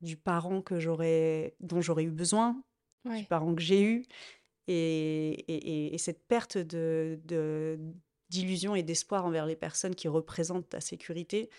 du 0.00 0.16
parent 0.16 0.62
que 0.62 0.78
j'aurais, 0.80 1.54
dont 1.60 1.80
j'aurais 1.80 2.04
eu 2.04 2.10
besoin, 2.10 2.62
du 3.04 3.24
parent 3.24 3.54
que 3.54 3.60
j'ai 3.62 3.82
eu, 3.82 4.06
et, 4.66 5.30
et- 5.48 5.54
et- 5.88 5.94
et 5.94 5.98
cette 5.98 6.26
perte 6.26 6.56
de, 6.56 7.20
de, 7.24 7.78
d'illusion 8.30 8.74
et 8.74 8.82
d'espoir 8.82 9.26
envers 9.26 9.44
les 9.46 9.56
personnes 9.56 9.94
qui 9.94 10.08
représentent 10.08 10.68
ta 10.70 10.80
sécurité, 10.80 11.50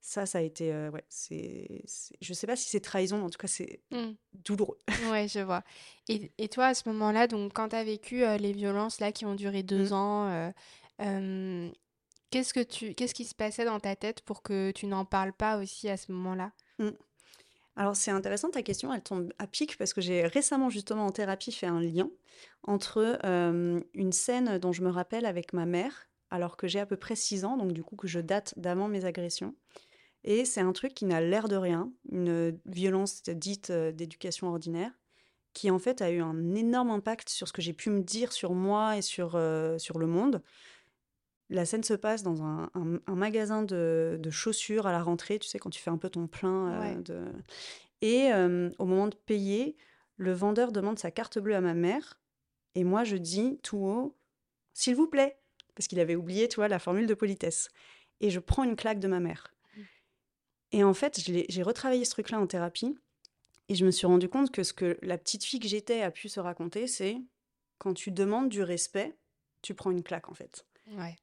ça, 0.00 0.26
ça 0.26 0.38
a 0.38 0.42
été, 0.42 0.72
euh, 0.72 0.90
ouais, 0.90 1.04
c'est, 1.08 1.82
c'est- 1.86 2.14
je 2.20 2.32
sais 2.34 2.46
pas 2.46 2.56
si 2.56 2.68
c'est 2.68 2.80
trahison, 2.80 3.18
mais 3.18 3.24
en 3.24 3.30
tout 3.30 3.38
cas, 3.38 3.48
c'est 3.48 3.80
Mmh. 3.90 4.12
douloureux. 4.44 4.78
Ouais, 5.14 5.28
je 5.28 5.40
vois. 5.40 5.62
Et, 6.08 6.30
et 6.38 6.48
toi, 6.48 6.66
à 6.66 6.74
ce 6.74 6.88
moment-là, 6.90 7.26
donc 7.26 7.52
quand 7.54 7.70
tu 7.70 7.76
as 7.76 7.84
vécu 7.84 8.22
euh, 8.24 8.36
les 8.38 8.52
violences 8.52 9.00
là 9.00 9.12
qui 9.12 9.24
ont 9.26 9.34
duré 9.34 9.62
deux 9.62 9.90
Mm. 9.90 9.92
ans, 9.94 10.28
euh, 10.30 10.50
qu'est-ce 10.98 12.54
que 12.54 12.62
tu, 12.62 12.94
qu'est-ce 12.94 13.14
qui 13.14 13.24
se 13.24 13.34
passait 13.34 13.64
dans 13.64 13.80
ta 13.80 13.96
tête 13.96 14.22
pour 14.22 14.42
que 14.42 14.70
tu 14.72 14.86
n'en 14.86 15.04
parles 15.04 15.32
pas 15.32 15.58
aussi 15.58 15.88
à 15.88 15.96
ce 15.96 16.12
moment-là? 16.12 16.52
Mm. 16.78 16.90
Alors, 17.76 17.96
c'est 17.96 18.12
intéressant 18.12 18.50
ta 18.50 18.62
question, 18.62 18.94
elle 18.94 19.02
tombe 19.02 19.32
à 19.38 19.48
pic 19.48 19.76
parce 19.76 19.92
que 19.92 20.00
j'ai 20.00 20.26
récemment, 20.26 20.70
justement, 20.70 21.06
en 21.06 21.10
thérapie, 21.10 21.50
fait 21.50 21.66
un 21.66 21.80
lien 21.80 22.08
entre 22.62 23.18
une 23.94 24.12
scène 24.12 24.58
dont 24.58 24.72
je 24.72 24.82
me 24.82 24.90
rappelle 24.90 25.26
avec 25.26 25.52
ma 25.52 25.66
mère, 25.66 26.08
alors 26.30 26.56
que 26.56 26.68
j'ai 26.68 26.80
à 26.80 26.86
peu 26.86 26.96
près 26.96 27.16
6 27.16 27.44
ans, 27.44 27.56
donc 27.56 27.72
du 27.72 27.82
coup 27.82 27.96
que 27.96 28.08
je 28.08 28.20
date 28.20 28.54
d'avant 28.56 28.88
mes 28.88 29.04
agressions. 29.04 29.54
Et 30.22 30.44
c'est 30.44 30.60
un 30.60 30.72
truc 30.72 30.94
qui 30.94 31.04
n'a 31.04 31.20
l'air 31.20 31.48
de 31.48 31.56
rien, 31.56 31.92
une 32.10 32.58
violence 32.64 33.22
dite 33.24 33.70
d'éducation 33.70 34.48
ordinaire, 34.48 34.92
qui 35.52 35.70
en 35.70 35.78
fait 35.78 36.00
a 36.00 36.10
eu 36.10 36.20
un 36.20 36.54
énorme 36.54 36.90
impact 36.90 37.28
sur 37.28 37.46
ce 37.46 37.52
que 37.52 37.60
j'ai 37.60 37.74
pu 37.74 37.90
me 37.90 38.00
dire 38.00 38.32
sur 38.32 38.54
moi 38.54 38.96
et 38.96 39.02
sur, 39.02 39.30
sur 39.78 39.98
le 39.98 40.06
monde. 40.06 40.42
La 41.50 41.64
scène 41.66 41.82
se 41.84 41.94
passe 41.94 42.22
dans 42.22 42.42
un, 42.42 42.70
un- 42.74 43.00
un 43.06 43.14
magasin 43.14 43.62
de, 43.62 44.16
de 44.20 44.30
chaussures 44.30 44.86
à 44.86 44.92
la 44.92 45.02
rentrée, 45.02 45.38
tu 45.38 45.46
sais, 45.48 45.58
quand 45.58 45.70
tu 45.70 45.80
fais 45.80 45.90
un 45.90 45.98
peu 45.98 46.08
ton 46.10 46.26
plein 46.26 46.72
euh, 46.72 46.80
Ouais. 46.80 47.02
de... 47.02 47.26
Et 48.00 48.30
au 48.78 48.84
moment 48.84 49.08
de 49.08 49.14
payer, 49.14 49.76
le 50.16 50.32
vendeur 50.32 50.72
demande 50.72 50.98
sa 50.98 51.10
carte 51.10 51.38
bleue 51.38 51.54
à 51.54 51.62
ma 51.62 51.72
mère, 51.72 52.20
et 52.74 52.84
moi 52.84 53.02
je 53.04 53.16
dis 53.16 53.58
tout 53.62 53.78
haut, 53.78 54.16
s'il 54.74 54.94
vous 54.94 55.06
plaît, 55.06 55.38
parce 55.74 55.86
qu'il 55.88 56.00
avait 56.00 56.14
oublié, 56.16 56.46
tu 56.48 56.56
vois, 56.56 56.68
la 56.68 56.78
formule 56.78 57.06
de 57.06 57.14
politesse. 57.14 57.70
Et 58.20 58.28
je 58.30 58.40
prends 58.40 58.62
une 58.64 58.76
claque 58.76 59.00
de 59.00 59.08
ma 59.08 59.20
mère. 59.20 59.54
Et 60.72 60.84
en 60.84 60.92
fait, 60.92 61.18
j'ai 61.48 61.62
retravaillé 61.62 62.04
ce 62.04 62.10
truc-là 62.10 62.40
en 62.40 62.46
thérapie, 62.46 62.98
et 63.68 63.74
je 63.74 63.86
me 63.86 63.90
suis 63.90 64.06
rendu 64.06 64.28
compte 64.28 64.50
que 64.50 64.62
ce 64.64 64.74
que 64.74 64.98
la 65.00 65.16
petite 65.16 65.44
fille 65.44 65.60
que 65.60 65.68
j'étais 65.68 66.02
a 66.02 66.10
pu 66.10 66.28
se 66.28 66.40
raconter, 66.40 66.86
c'est 66.86 67.16
quand 67.78 67.94
tu 67.94 68.10
demandes 68.10 68.50
du 68.50 68.62
respect, 68.62 69.16
tu 69.62 69.74
prends 69.74 69.90
une 69.90 70.02
claque 70.02 70.28
en 70.28 70.34
fait. 70.34 70.66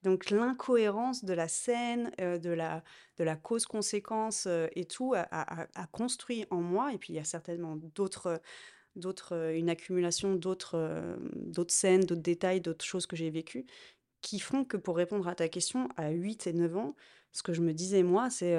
Donc 0.04 0.30
l'incohérence 0.30 1.24
de 1.24 1.34
la 1.34 1.48
scène, 1.48 2.12
de 2.18 2.50
la, 2.50 2.84
de 3.18 3.24
la 3.24 3.36
cause-conséquence 3.36 4.48
et 4.76 4.86
tout 4.86 5.14
a, 5.16 5.88
construit 5.92 6.46
en 6.50 6.62
moi, 6.62 6.94
et 6.94 6.98
puis 6.98 7.14
il 7.14 7.16
y 7.16 7.20
a 7.20 7.24
certainement 7.24 7.76
d'autres, 7.76 8.42
d'autres, 8.96 9.54
une 9.56 9.70
accumulation 9.70 10.34
d'autres, 10.36 11.18
d'autres 11.36 11.74
scènes, 11.74 12.02
d'autres 12.02 12.22
détails, 12.22 12.62
d'autres 12.62 12.86
choses 12.86 13.06
que 13.06 13.16
j'ai 13.16 13.30
vécues, 13.30 13.66
qui 14.22 14.40
font 14.40 14.66
que 14.66 14.78
pour 14.78 14.98
répondre 14.98 15.28
à 15.28 15.36
ta 15.36 15.48
question, 15.48 15.90
à 15.96 16.10
8 16.10 16.48
et 16.48 16.54
9 16.54 16.78
ans, 16.78 16.96
ce 17.32 17.44
que 17.44 17.54
je 17.54 17.62
me 17.62 17.74
disais 17.74 18.04
moi, 18.04 18.30
c'est 18.30 18.58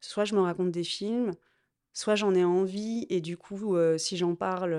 soit 0.00 0.24
je 0.24 0.34
me 0.34 0.40
raconte 0.40 0.72
des 0.72 0.84
films, 0.84 1.32
soit 1.92 2.16
j'en 2.16 2.34
ai 2.34 2.44
envie, 2.44 3.06
et 3.08 3.20
du 3.20 3.36
coup, 3.36 3.76
si 3.98 4.16
j'en 4.16 4.34
parle, 4.34 4.74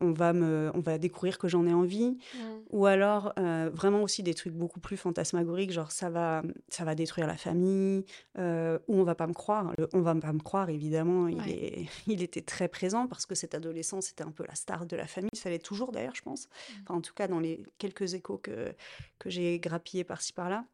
on 0.00 0.12
va 0.12 0.32
me, 0.32 0.70
on 0.74 0.80
va 0.80 0.98
découvrir 0.98 1.38
que 1.38 1.48
j'en 1.48 1.66
ai 1.66 1.72
envie. 1.72 2.18
Mm. 2.34 2.38
Ou 2.70 2.86
alors, 2.86 3.32
euh, 3.38 3.70
vraiment 3.72 4.02
aussi 4.02 4.22
des 4.22 4.34
trucs 4.34 4.52
beaucoup 4.52 4.80
plus 4.80 4.96
fantasmagoriques, 4.96 5.72
genre 5.72 5.90
ça 5.90 6.10
va, 6.10 6.42
ça 6.68 6.84
va 6.84 6.94
détruire 6.94 7.26
la 7.26 7.36
famille, 7.36 8.04
euh, 8.38 8.78
ou 8.88 9.00
on 9.00 9.04
va 9.04 9.14
pas 9.14 9.26
me 9.26 9.32
croire. 9.32 9.72
Le 9.78 9.88
on 9.92 10.00
va 10.02 10.14
pas 10.14 10.32
me 10.32 10.40
croire, 10.40 10.68
évidemment, 10.68 11.28
il, 11.28 11.48
est, 11.48 11.86
il 12.06 12.22
était 12.22 12.42
très 12.42 12.68
présent 12.68 13.06
parce 13.06 13.24
que 13.24 13.34
cet 13.34 13.54
adolescent, 13.54 14.00
c'était 14.00 14.24
un 14.24 14.32
peu 14.32 14.44
la 14.46 14.54
star 14.54 14.86
de 14.86 14.96
la 14.96 15.06
famille. 15.06 15.30
Ça 15.32 15.48
l'est 15.48 15.64
toujours 15.64 15.92
d'ailleurs, 15.92 16.14
je 16.14 16.22
pense. 16.22 16.48
Enfin, 16.82 16.94
en 16.94 17.00
tout 17.00 17.14
cas, 17.14 17.28
dans 17.28 17.40
les 17.40 17.62
quelques 17.78 18.14
échos 18.14 18.38
que, 18.38 18.74
que 19.18 19.30
j'ai 19.30 19.58
grappillés 19.58 20.04
par-ci 20.04 20.32
par-là. 20.32 20.66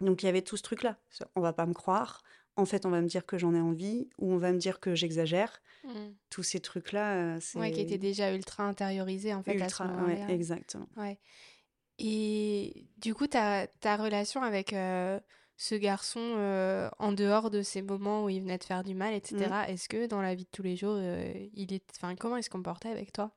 Donc 0.00 0.22
il 0.22 0.26
y 0.26 0.28
avait 0.28 0.42
tout 0.42 0.56
ce 0.56 0.62
truc-là. 0.62 0.96
On 1.36 1.40
va 1.40 1.52
pas 1.52 1.66
me 1.66 1.74
croire. 1.74 2.22
En 2.56 2.66
fait, 2.66 2.84
on 2.84 2.90
va 2.90 3.00
me 3.00 3.06
dire 3.08 3.24
que 3.24 3.38
j'en 3.38 3.54
ai 3.54 3.60
envie, 3.60 4.10
ou 4.18 4.32
on 4.32 4.36
va 4.38 4.52
me 4.52 4.58
dire 4.58 4.78
que 4.80 4.94
j'exagère. 4.94 5.62
Mm. 5.84 5.90
Tous 6.30 6.42
ces 6.42 6.60
trucs-là, 6.60 7.36
euh, 7.36 7.40
Ouais, 7.54 7.70
qui 7.72 7.80
était 7.80 7.92
c'est 7.92 7.98
déjà 7.98 8.34
ultra 8.34 8.64
intériorisé 8.64 9.32
en 9.34 9.42
fait 9.42 9.52
à 9.52 9.58
ce 9.58 9.62
ultra. 9.64 9.86
Ouais, 10.04 10.24
exactement. 10.28 10.86
Ouais. 10.96 11.18
Et 11.98 12.86
du 12.98 13.14
coup, 13.14 13.26
ta, 13.26 13.66
ta 13.66 13.96
relation 13.96 14.42
avec 14.42 14.72
euh, 14.72 15.18
ce 15.56 15.74
garçon 15.74 16.20
euh, 16.20 16.88
en 16.98 17.12
dehors 17.12 17.50
de 17.50 17.62
ces 17.62 17.82
moments 17.82 18.24
où 18.24 18.28
il 18.28 18.40
venait 18.42 18.58
te 18.58 18.64
faire 18.64 18.82
du 18.82 18.94
mal, 18.94 19.14
etc., 19.14 19.36
Mm. 19.48 19.70
est-ce 19.70 19.88
que 19.88 20.06
dans 20.06 20.20
la 20.22 20.34
vie 20.34 20.44
de 20.44 20.50
tous 20.50 20.62
les 20.62 20.76
jours, 20.76 20.96
euh, 20.98 21.32
il 21.54 21.72
est... 21.72 21.84
enfin, 21.96 22.14
comment 22.16 22.36
il 22.36 22.42
se 22.42 22.50
comportait 22.50 22.88
avec 22.90 23.12
toi? 23.12 23.32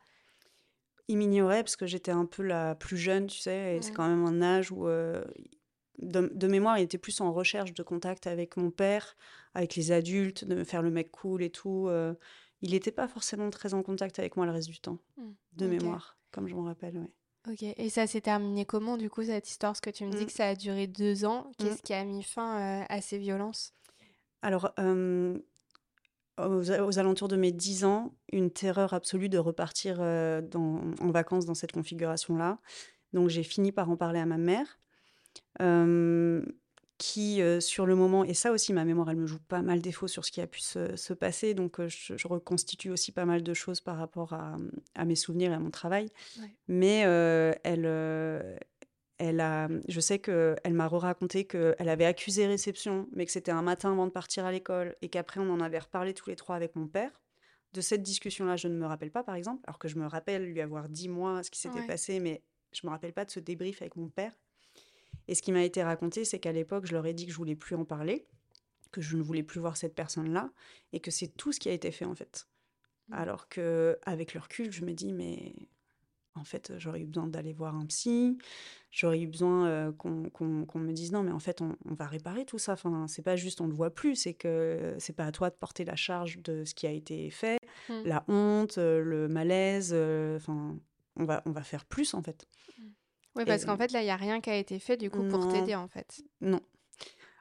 Il 1.07 1.17
m'ignorait 1.17 1.61
parce 1.63 1.75
que 1.75 1.85
j'étais 1.85 2.11
un 2.11 2.25
peu 2.25 2.41
la 2.41 2.73
plus 2.73 2.97
jeune, 2.97 3.27
tu 3.27 3.37
sais, 3.37 3.75
et 3.77 3.81
c'est 3.83 3.91
quand 3.91 4.07
même 4.07 4.25
un 4.25 4.41
âge 4.41 4.71
où, 4.71 4.87
euh, 4.87 5.23
de, 5.99 6.29
de 6.33 6.47
mémoire, 6.47 6.77
il 6.79 6.83
était 6.83 6.97
plus 6.97 7.19
en 7.21 7.31
recherche 7.33 7.73
de 7.73 7.83
contact 7.83 8.27
avec 8.27 8.57
mon 8.57 8.71
père, 8.71 9.15
avec 9.53 9.75
les 9.75 9.91
adultes, 9.91 10.45
de 10.45 10.55
me 10.55 10.63
faire 10.63 10.81
le 10.81 10.89
mec 10.91 11.11
cool 11.11 11.41
et 11.43 11.49
tout. 11.49 11.87
euh, 11.87 12.13
il 12.61 12.71
n'était 12.71 12.91
pas 12.91 13.07
forcément 13.07 13.49
très 13.49 13.73
en 13.73 13.83
contact 13.83 14.17
avec 14.19 14.37
moi 14.37 14.45
le 14.45 14.51
reste 14.51 14.69
du 14.69 14.79
temps, 14.79 14.97
Mm. 15.17 15.31
de 15.53 15.67
mémoire, 15.67 16.17
comme 16.31 16.47
je 16.47 16.55
m'en 16.55 16.63
rappelle, 16.63 16.97
ouais. 16.97 17.11
Ok. 17.51 17.61
Et 17.77 17.89
ça 17.89 18.07
s'est 18.07 18.21
terminé 18.21 18.65
comment 18.65 18.97
du 18.97 19.09
coup 19.09 19.23
cette 19.23 19.47
histoire? 19.49 19.73
Parce 19.73 19.81
que 19.81 19.89
tu 19.91 20.03
me 20.05 20.11
dis 20.11 20.23
Mm. 20.23 20.25
que 20.25 20.31
ça 20.31 20.47
a 20.47 20.55
duré 20.55 20.87
deux 20.87 21.25
ans. 21.25 21.43
Mm. 21.47 21.51
Qu'est-ce 21.63 21.81
qui 21.83 21.93
a 21.93 22.03
mis 22.03 22.23
fin 22.23 22.81
euh, 22.81 22.85
à 22.89 23.01
ces 23.01 23.17
violences? 23.19 23.73
Alors, 24.41 24.71
euh, 24.79 25.37
aux, 26.37 26.71
aux 26.71 26.99
alentours 26.99 27.27
de 27.27 27.35
mes 27.35 27.51
10 27.51 27.85
ans, 27.85 28.13
une 28.31 28.49
terreur 28.51 28.93
absolue 28.93 29.29
de 29.29 29.37
repartir 29.37 29.97
dans- 29.99 30.81
en 30.99 31.11
vacances 31.11 31.45
dans 31.45 31.53
cette 31.55 31.71
configuration-là. 31.71 32.59
Donc, 33.13 33.29
j'ai 33.29 33.43
fini 33.43 33.71
par 33.71 33.89
en 33.89 33.95
parler 33.95 34.19
à 34.19 34.25
ma 34.25 34.37
mère. 34.37 34.79
Qui, 36.97 37.41
euh, 37.41 37.59
sur 37.59 37.85
le 37.85 37.95
moment, 37.95 38.23
et 38.23 38.33
ça 38.33 38.51
aussi, 38.53 38.71
ma 38.71 38.85
mémoire, 38.85 39.09
elle 39.09 39.17
me 39.17 39.27
joue 39.27 39.39
pas 39.39 39.61
mal 39.61 39.81
défaut 39.81 40.07
sur 40.07 40.23
ce 40.23 40.31
qui 40.31 40.39
a 40.39 40.47
pu 40.47 40.61
se, 40.61 40.95
se 40.95 41.13
passer, 41.13 41.53
donc 41.53 41.79
euh, 41.81 41.89
je, 41.89 42.15
je 42.15 42.27
reconstitue 42.27 42.89
aussi 42.89 43.11
pas 43.11 43.25
mal 43.25 43.43
de 43.43 43.53
choses 43.53 43.81
par 43.81 43.97
rapport 43.97 44.31
à, 44.31 44.55
à 44.95 45.03
mes 45.03 45.15
souvenirs 45.15 45.51
et 45.51 45.55
à 45.55 45.59
mon 45.59 45.71
travail. 45.71 46.07
Ouais. 46.39 46.55
Mais 46.69 47.03
euh, 47.05 47.51
elle, 47.65 47.85
elle 49.17 49.39
a, 49.41 49.67
je 49.89 49.99
sais 49.99 50.19
qu'elle 50.19 50.73
m'a 50.73 50.87
raconté 50.87 51.45
qu'elle 51.45 51.89
avait 51.89 52.05
accusé 52.05 52.47
réception, 52.47 53.09
mais 53.11 53.25
que 53.25 53.31
c'était 53.33 53.51
un 53.51 53.61
matin 53.61 53.91
avant 53.91 54.07
de 54.07 54.11
partir 54.11 54.45
à 54.45 54.51
l'école, 54.53 54.95
et 55.01 55.09
qu'après 55.09 55.41
on 55.41 55.49
en 55.49 55.59
avait 55.59 55.79
reparlé 55.79 56.13
tous 56.13 56.29
les 56.29 56.37
trois 56.37 56.55
avec 56.55 56.75
mon 56.77 56.87
père. 56.87 57.11
De 57.73 57.81
cette 57.81 58.03
discussion-là, 58.03 58.55
je 58.55 58.69
ne 58.69 58.77
me 58.77 58.85
rappelle 58.85 59.11
pas, 59.11 59.21
par 59.23 59.35
exemple, 59.35 59.61
alors 59.67 59.79
que 59.79 59.89
je 59.89 59.97
me 59.97 60.07
rappelle 60.07 60.45
lui 60.45 60.61
avoir 60.61 60.87
dit, 60.87 61.09
moi, 61.09 61.43
ce 61.43 61.51
qui 61.51 61.59
s'était 61.59 61.79
Ouais. 61.81 61.87
passé, 61.87 62.21
mais 62.21 62.41
je 62.71 62.87
me 62.87 62.89
rappelle 62.91 63.11
pas 63.11 63.25
de 63.25 63.31
ce 63.31 63.41
débrief 63.41 63.81
avec 63.81 63.97
mon 63.97 64.07
père. 64.07 64.31
Et 65.27 65.35
ce 65.35 65.41
qui 65.41 65.51
m'a 65.51 65.63
été 65.63 65.81
raconté, 65.83 66.25
c'est 66.25 66.39
qu'à 66.39 66.51
l'époque, 66.51 66.85
je 66.85 66.93
leur 66.93 67.05
ai 67.05 67.13
dit 67.13 67.25
que 67.25 67.31
je 67.31 67.37
voulais 67.37 67.55
plus 67.55 67.75
en 67.75 67.85
parler, 67.85 68.25
que 68.91 69.01
je 69.01 69.17
ne 69.17 69.21
voulais 69.23 69.43
plus 69.43 69.59
voir 69.59 69.75
cette 69.77 69.95
personne-là, 69.95 70.51
et 70.93 70.99
que 70.99 71.11
c'est 71.11 71.27
tout 71.27 71.51
ce 71.51 71.59
qui 71.59 71.69
a 71.69 71.73
été 71.73 71.91
fait 71.91 72.05
en 72.05 72.15
fait. 72.15 72.47
Mm. 73.09 73.13
Alors 73.13 73.49
que 73.49 73.97
avec 74.03 74.33
le 74.33 74.39
recul, 74.39 74.71
je 74.71 74.85
me 74.85 74.93
dis 74.93 75.13
mais 75.13 75.53
en 76.37 76.43
fait, 76.43 76.73
j'aurais 76.77 76.99
eu 77.01 77.05
besoin 77.05 77.27
d'aller 77.27 77.53
voir 77.53 77.75
un 77.75 77.85
psy, 77.85 78.37
j'aurais 78.91 79.21
eu 79.21 79.27
besoin 79.27 79.67
euh, 79.67 79.91
qu'on 79.93 80.09
me 80.09 80.91
dise 80.91 81.13
non 81.13 81.23
mais 81.23 81.31
en 81.31 81.39
fait 81.39 81.61
on, 81.61 81.77
on 81.85 81.93
va 81.93 82.07
réparer 82.07 82.43
tout 82.45 82.57
ça. 82.59 82.73
Enfin, 82.73 83.07
c'est 83.07 83.21
pas 83.21 83.35
juste 83.37 83.61
on 83.61 83.67
le 83.67 83.73
voit 83.73 83.89
plus, 83.93 84.15
c'est 84.15 84.33
que 84.33 84.95
c'est 84.99 85.13
pas 85.15 85.25
à 85.25 85.31
toi 85.31 85.49
de 85.49 85.55
porter 85.55 85.85
la 85.85 85.95
charge 85.95 86.39
de 86.43 86.65
ce 86.65 86.73
qui 86.75 86.87
a 86.87 86.91
été 86.91 87.29
fait, 87.29 87.57
Mm. 87.89 88.03
la 88.05 88.25
honte, 88.27 88.77
euh, 88.79 88.99
le 89.01 89.27
malaise. 89.27 89.91
euh, 89.93 90.37
Enfin, 90.37 90.77
on 91.17 91.23
va 91.25 91.41
on 91.45 91.51
va 91.51 91.63
faire 91.63 91.85
plus 91.85 92.13
en 92.13 92.21
fait. 92.21 92.47
Oui, 93.35 93.43
Et 93.43 93.45
parce 93.45 93.65
qu'en 93.65 93.77
fait, 93.77 93.91
là, 93.91 94.01
il 94.01 94.05
n'y 94.05 94.11
a 94.11 94.15
rien 94.15 94.39
qui 94.41 94.49
a 94.49 94.55
été 94.57 94.79
fait 94.79 94.97
du 94.97 95.09
coup 95.09 95.23
pour 95.27 95.47
t'aider 95.47 95.75
en 95.75 95.87
fait. 95.87 96.21
non. 96.41 96.61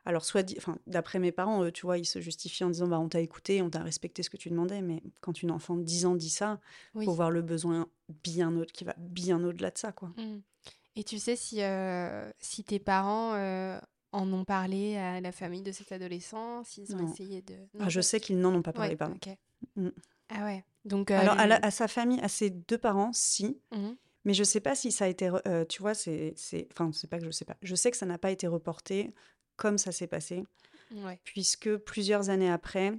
Alors, 0.06 0.26
soit 0.26 0.42
dit, 0.42 0.54
enfin, 0.58 0.76
d'après 0.86 1.18
mes 1.18 1.32
parents, 1.32 1.64
eux, 1.64 1.72
tu 1.72 1.86
vois, 1.86 1.96
ils 1.96 2.04
se 2.04 2.20
justifient 2.20 2.64
en 2.64 2.68
disant 2.68 2.86
bah, 2.86 2.98
on 3.00 3.08
t'a 3.08 3.20
écouté, 3.20 3.62
on 3.62 3.70
t'a 3.70 3.82
respecté 3.82 4.22
ce 4.22 4.28
que 4.28 4.36
tu 4.36 4.50
demandais, 4.50 4.82
mais 4.82 5.02
quand 5.22 5.42
une 5.42 5.50
enfant 5.50 5.76
de 5.76 5.82
10 5.82 6.04
ans 6.04 6.14
dit 6.14 6.28
ça, 6.28 6.60
Oui. 6.94 7.06
faut 7.06 7.12
voir 7.14 7.30
le 7.30 7.40
besoin 7.40 7.88
bien 8.22 8.54
autre 8.56 8.70
qui 8.72 8.84
va 8.84 8.94
bien 8.98 9.42
au-delà 9.42 9.70
de 9.70 9.78
ça, 9.78 9.92
quoi. 9.92 10.08
Mm. 10.18 10.40
Et 10.96 11.04
tu 11.04 11.18
sais 11.18 11.36
si, 11.36 11.62
euh, 11.62 12.30
si 12.38 12.64
tes 12.64 12.78
parents 12.78 13.32
euh, 13.32 13.80
en 14.12 14.30
ont 14.30 14.44
parlé 14.44 14.98
à 14.98 15.22
la 15.22 15.32
famille 15.32 15.62
de 15.62 15.72
cet 15.72 15.90
adolescent, 15.90 16.62
s'ils 16.64 16.94
ont 16.94 16.98
Non. 16.98 17.10
essayé 17.10 17.40
de... 17.40 17.54
Ah, 17.80 17.88
je 17.88 18.02
sais 18.02 18.20
qu'ils 18.20 18.38
n'en 18.38 18.54
ont 18.54 18.62
pas 18.62 18.74
parlé, 18.74 18.90
Ouais, 18.90 18.96
pardon. 18.96 19.16
ok. 19.16 19.34
Mm. 19.76 19.88
Ah 20.28 20.44
ouais. 20.44 20.64
Donc, 20.84 21.10
euh, 21.10 21.18
Alors, 21.18 21.38
à, 21.38 21.46
la- 21.46 21.56
lui... 21.60 21.64
à 21.66 21.70
sa 21.70 21.88
famille, 21.88 22.20
à 22.20 22.28
ses 22.28 22.50
deux 22.50 22.76
parents, 22.78 23.12
si, 23.14 23.58
Mhm. 23.72 23.96
Mais 24.24 24.34
je 24.34 24.44
sais 24.44 24.60
pas 24.60 24.74
si 24.74 24.90
ça 24.92 25.04
a 25.04 25.08
été, 25.08 25.30
euh, 25.46 25.64
tu 25.64 25.82
vois, 25.82 25.94
c'est, 25.94 26.32
c'est, 26.36 26.68
enfin, 26.72 26.90
c'est 26.92 27.08
pas 27.08 27.18
que 27.18 27.24
je 27.24 27.30
sais 27.30 27.44
pas. 27.44 27.56
Je 27.62 27.74
sais 27.74 27.90
que 27.90 27.96
ça 27.96 28.06
n'a 28.06 28.18
pas 28.18 28.30
été 28.30 28.46
reporté 28.46 29.12
comme 29.56 29.78
ça 29.78 29.92
s'est 29.92 30.06
passé, 30.06 30.44
Ouais. 30.94 31.18
puisque 31.24 31.76
plusieurs 31.76 32.28
années 32.30 32.50
après, 32.50 32.92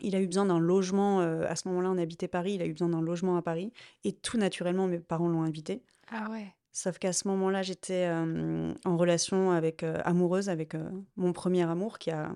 il 0.00 0.16
a 0.16 0.20
eu 0.20 0.26
besoin 0.26 0.46
d'un 0.46 0.58
logement. 0.58 1.20
euh, 1.20 1.44
à 1.48 1.54
ce 1.56 1.68
moment-là, 1.68 1.90
on 1.90 1.98
habitait 1.98 2.28
Paris. 2.28 2.54
Il 2.54 2.62
a 2.62 2.66
eu 2.66 2.72
besoin 2.72 2.88
d'un 2.88 3.02
logement 3.02 3.36
à 3.36 3.42
Paris, 3.42 3.72
et 4.04 4.12
tout 4.12 4.38
naturellement, 4.38 4.86
mes 4.86 4.98
parents 5.00 5.28
l'ont 5.28 5.42
invité. 5.42 5.82
Ah 6.10 6.30
ouais. 6.30 6.46
Sauf 6.72 6.98
qu'à 6.98 7.12
ce 7.12 7.28
moment-là, 7.28 7.62
j'étais 7.62 8.06
euh, 8.08 8.72
en 8.84 8.96
relation 8.96 9.50
avec 9.50 9.82
amoureuse 10.04 10.48
avec 10.48 10.74
mon 11.16 11.32
premier 11.34 11.62
amour 11.64 11.98
qui 11.98 12.10
a 12.10 12.32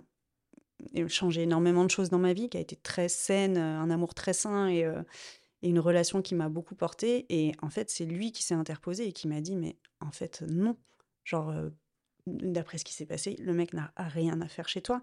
changé 1.09 1.43
énormément 1.45 1.85
de 1.85 1.91
choses 1.91 2.11
dans 2.11 2.19
ma 2.19 2.35
vie, 2.35 2.51
qui 2.51 2.59
a 2.59 2.61
été 2.61 2.77
très 2.77 3.09
saine, 3.09 3.57
un 3.57 3.89
amour 3.89 4.13
très 4.13 4.35
sain 4.35 4.69
et, 4.69 4.85
et 5.63 5.69
une 5.69 5.81
relation 5.81 6.23
qui 6.23 6.35
m'a 6.35 6.49
beaucoup 6.49 6.75
portée. 6.75 7.27
Et 7.29 7.53
en 7.63 7.71
fait, 7.71 7.91
c'est 7.91 8.05
lui 8.05 8.33
qui 8.33 8.43
s'est 8.43 8.55
interposé 8.55 9.07
et 9.09 9.13
qui 9.13 9.29
m'a 9.29 9.41
dit, 9.41 9.57
mais 9.57 9.77
en 10.01 10.11
fait, 10.11 10.43
non, 10.49 10.77
Genre, 11.27 11.53
d'après 12.27 12.79
ce 12.79 12.85
qui 12.85 12.95
s'est 12.95 13.05
passé, 13.05 13.37
le 13.41 13.53
mec 13.53 13.75
n'a 13.75 13.93
rien 13.97 14.41
à 14.41 14.49
faire 14.49 14.69
chez 14.69 14.81
toi. 14.81 15.03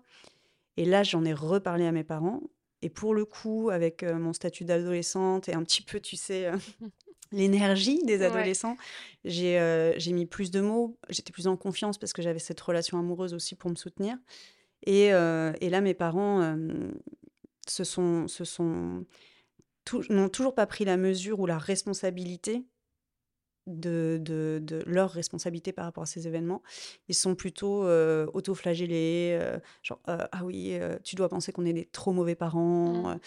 Et 0.77 0.85
là, 0.85 1.03
j'en 1.03 1.23
ai 1.25 1.33
reparlé 1.33 1.85
à 1.85 1.91
mes 1.91 2.05
parents. 2.05 2.41
Et 2.81 2.89
pour 2.89 3.13
le 3.13 3.25
coup, 3.25 3.69
avec 3.69 4.03
mon 4.03 4.33
statut 4.33 4.63
d'adolescente 4.63 5.49
et 5.49 5.53
un 5.53 5.63
petit 5.63 5.81
peu, 5.81 5.99
tu 5.99 6.15
sais, 6.15 6.49
l'énergie 7.31 8.01
des 8.03 8.23
adolescents, 8.23 8.77
j'ai 9.25 10.13
mis 10.13 10.25
plus 10.25 10.49
de 10.49 10.61
mots. 10.61 10.97
J'étais 11.09 11.33
plus 11.33 11.47
en 11.47 11.57
confiance 11.57 11.97
parce 11.97 12.13
que 12.13 12.21
j'avais 12.21 12.39
cette 12.39 12.61
relation 12.61 12.97
amoureuse 12.97 13.33
aussi 13.33 13.55
pour 13.55 13.69
me 13.69 13.75
soutenir. 13.75 14.17
Et, 14.85 15.07
et 15.07 15.69
là, 15.69 15.81
mes 15.81 15.93
parents 15.93 16.57
se 17.67 17.83
sont, 17.83 18.29
se 18.29 18.45
sont 18.45 19.05
n'ont 20.09 20.29
toujours 20.29 20.55
pas 20.55 20.65
pris 20.65 20.85
la 20.85 20.97
mesure 20.97 21.39
ou 21.39 21.45
la 21.45 21.57
responsabilité 21.57 22.65
de, 23.67 24.19
de, 24.21 24.59
de, 24.61 24.83
leur 24.85 25.11
responsabilité 25.11 25.71
par 25.71 25.85
rapport 25.85 26.03
à 26.03 26.05
ces 26.05 26.27
événements. 26.27 26.61
Ils 27.07 27.15
sont 27.15 27.35
plutôt 27.35 27.85
euh, 27.85 28.27
autoflagellés, 28.33 29.37
euh, 29.39 29.59
genre 29.81 29.99
euh, 30.09 30.25
ah 30.31 30.43
oui, 30.43 30.77
tu 31.03 31.15
dois 31.15 31.29
penser 31.29 31.51
qu'on 31.51 31.65
est 31.65 31.73
des 31.73 31.85
trop 31.85 32.11
mauvais 32.11 32.35
parents. 32.35 33.15
Mmh. 33.15 33.19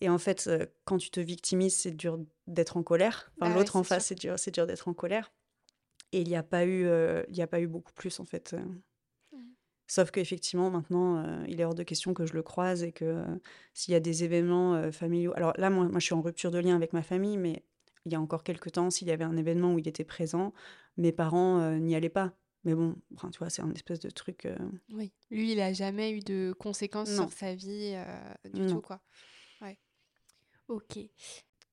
Et 0.00 0.08
en 0.08 0.18
fait, 0.18 0.50
quand 0.84 0.98
tu 0.98 1.10
te 1.10 1.20
victimises, 1.20 1.76
c'est 1.76 1.92
dur 1.92 2.18
d'être 2.48 2.76
en 2.76 2.82
colère. 2.82 3.32
Enfin, 3.40 3.50
bah 3.50 3.58
l'autre 3.58 3.76
en 3.76 3.84
face, 3.84 4.06
c'est 4.06 4.16
dur, 4.16 4.38
c'est 4.38 4.50
dur 4.50 4.66
d'être 4.66 4.88
en 4.88 4.94
colère. 4.94 5.32
Et 6.10 6.20
il 6.20 6.28
n'y 6.28 6.36
a 6.36 6.42
pas 6.42 6.66
eu, 6.66 6.88
il 7.28 7.40
a 7.40 7.46
pas 7.46 7.60
eu 7.60 7.68
beaucoup 7.68 7.92
plus 7.92 8.18
en 8.18 8.24
fait. 8.24 8.56
Sauf 9.92 10.10
qu'effectivement, 10.10 10.70
maintenant, 10.70 11.44
il 11.46 11.60
est 11.60 11.64
hors 11.66 11.74
de 11.74 11.82
question 11.82 12.14
que 12.14 12.24
je 12.24 12.32
le 12.32 12.42
croise 12.42 12.82
et 12.82 12.92
que 12.92 13.22
s'il 13.74 13.92
y 13.92 13.94
a 13.94 14.00
des 14.00 14.24
événements 14.24 14.90
familiaux. 14.90 15.34
Alors 15.36 15.52
là, 15.58 15.68
moi, 15.68 15.84
moi, 15.86 16.00
je 16.00 16.06
suis 16.06 16.14
en 16.14 16.22
rupture 16.22 16.50
de 16.50 16.58
lien 16.58 16.74
avec 16.74 16.94
ma 16.94 17.02
famille, 17.02 17.36
mais 17.36 17.62
il 18.04 18.12
y 18.12 18.14
a 18.14 18.20
encore 18.20 18.42
quelques 18.42 18.72
temps, 18.72 18.90
s'il 18.90 19.08
y 19.08 19.10
avait 19.10 19.24
un 19.24 19.36
événement 19.36 19.74
où 19.74 19.78
il 19.78 19.86
était 19.86 20.04
présent, 20.04 20.52
mes 20.96 21.12
parents 21.12 21.60
euh, 21.60 21.78
n'y 21.78 21.94
allaient 21.94 22.08
pas. 22.08 22.32
Mais 22.64 22.74
bon, 22.74 22.96
enfin, 23.14 23.30
tu 23.30 23.38
vois, 23.38 23.50
c'est 23.50 23.62
un 23.62 23.72
espèce 23.72 24.00
de 24.00 24.10
truc. 24.10 24.46
Euh, 24.46 24.56
oui, 24.92 25.12
lui, 25.30 25.52
il 25.52 25.60
a 25.60 25.72
jamais 25.72 26.12
eu 26.12 26.20
de 26.20 26.54
conséquences 26.58 27.12
sur 27.14 27.32
sa 27.32 27.54
vie 27.54 27.92
euh, 27.94 28.50
du 28.50 28.66
tout, 28.66 28.80
quoi. 28.80 29.00
Ouais. 29.60 29.78
Ok. 30.68 30.98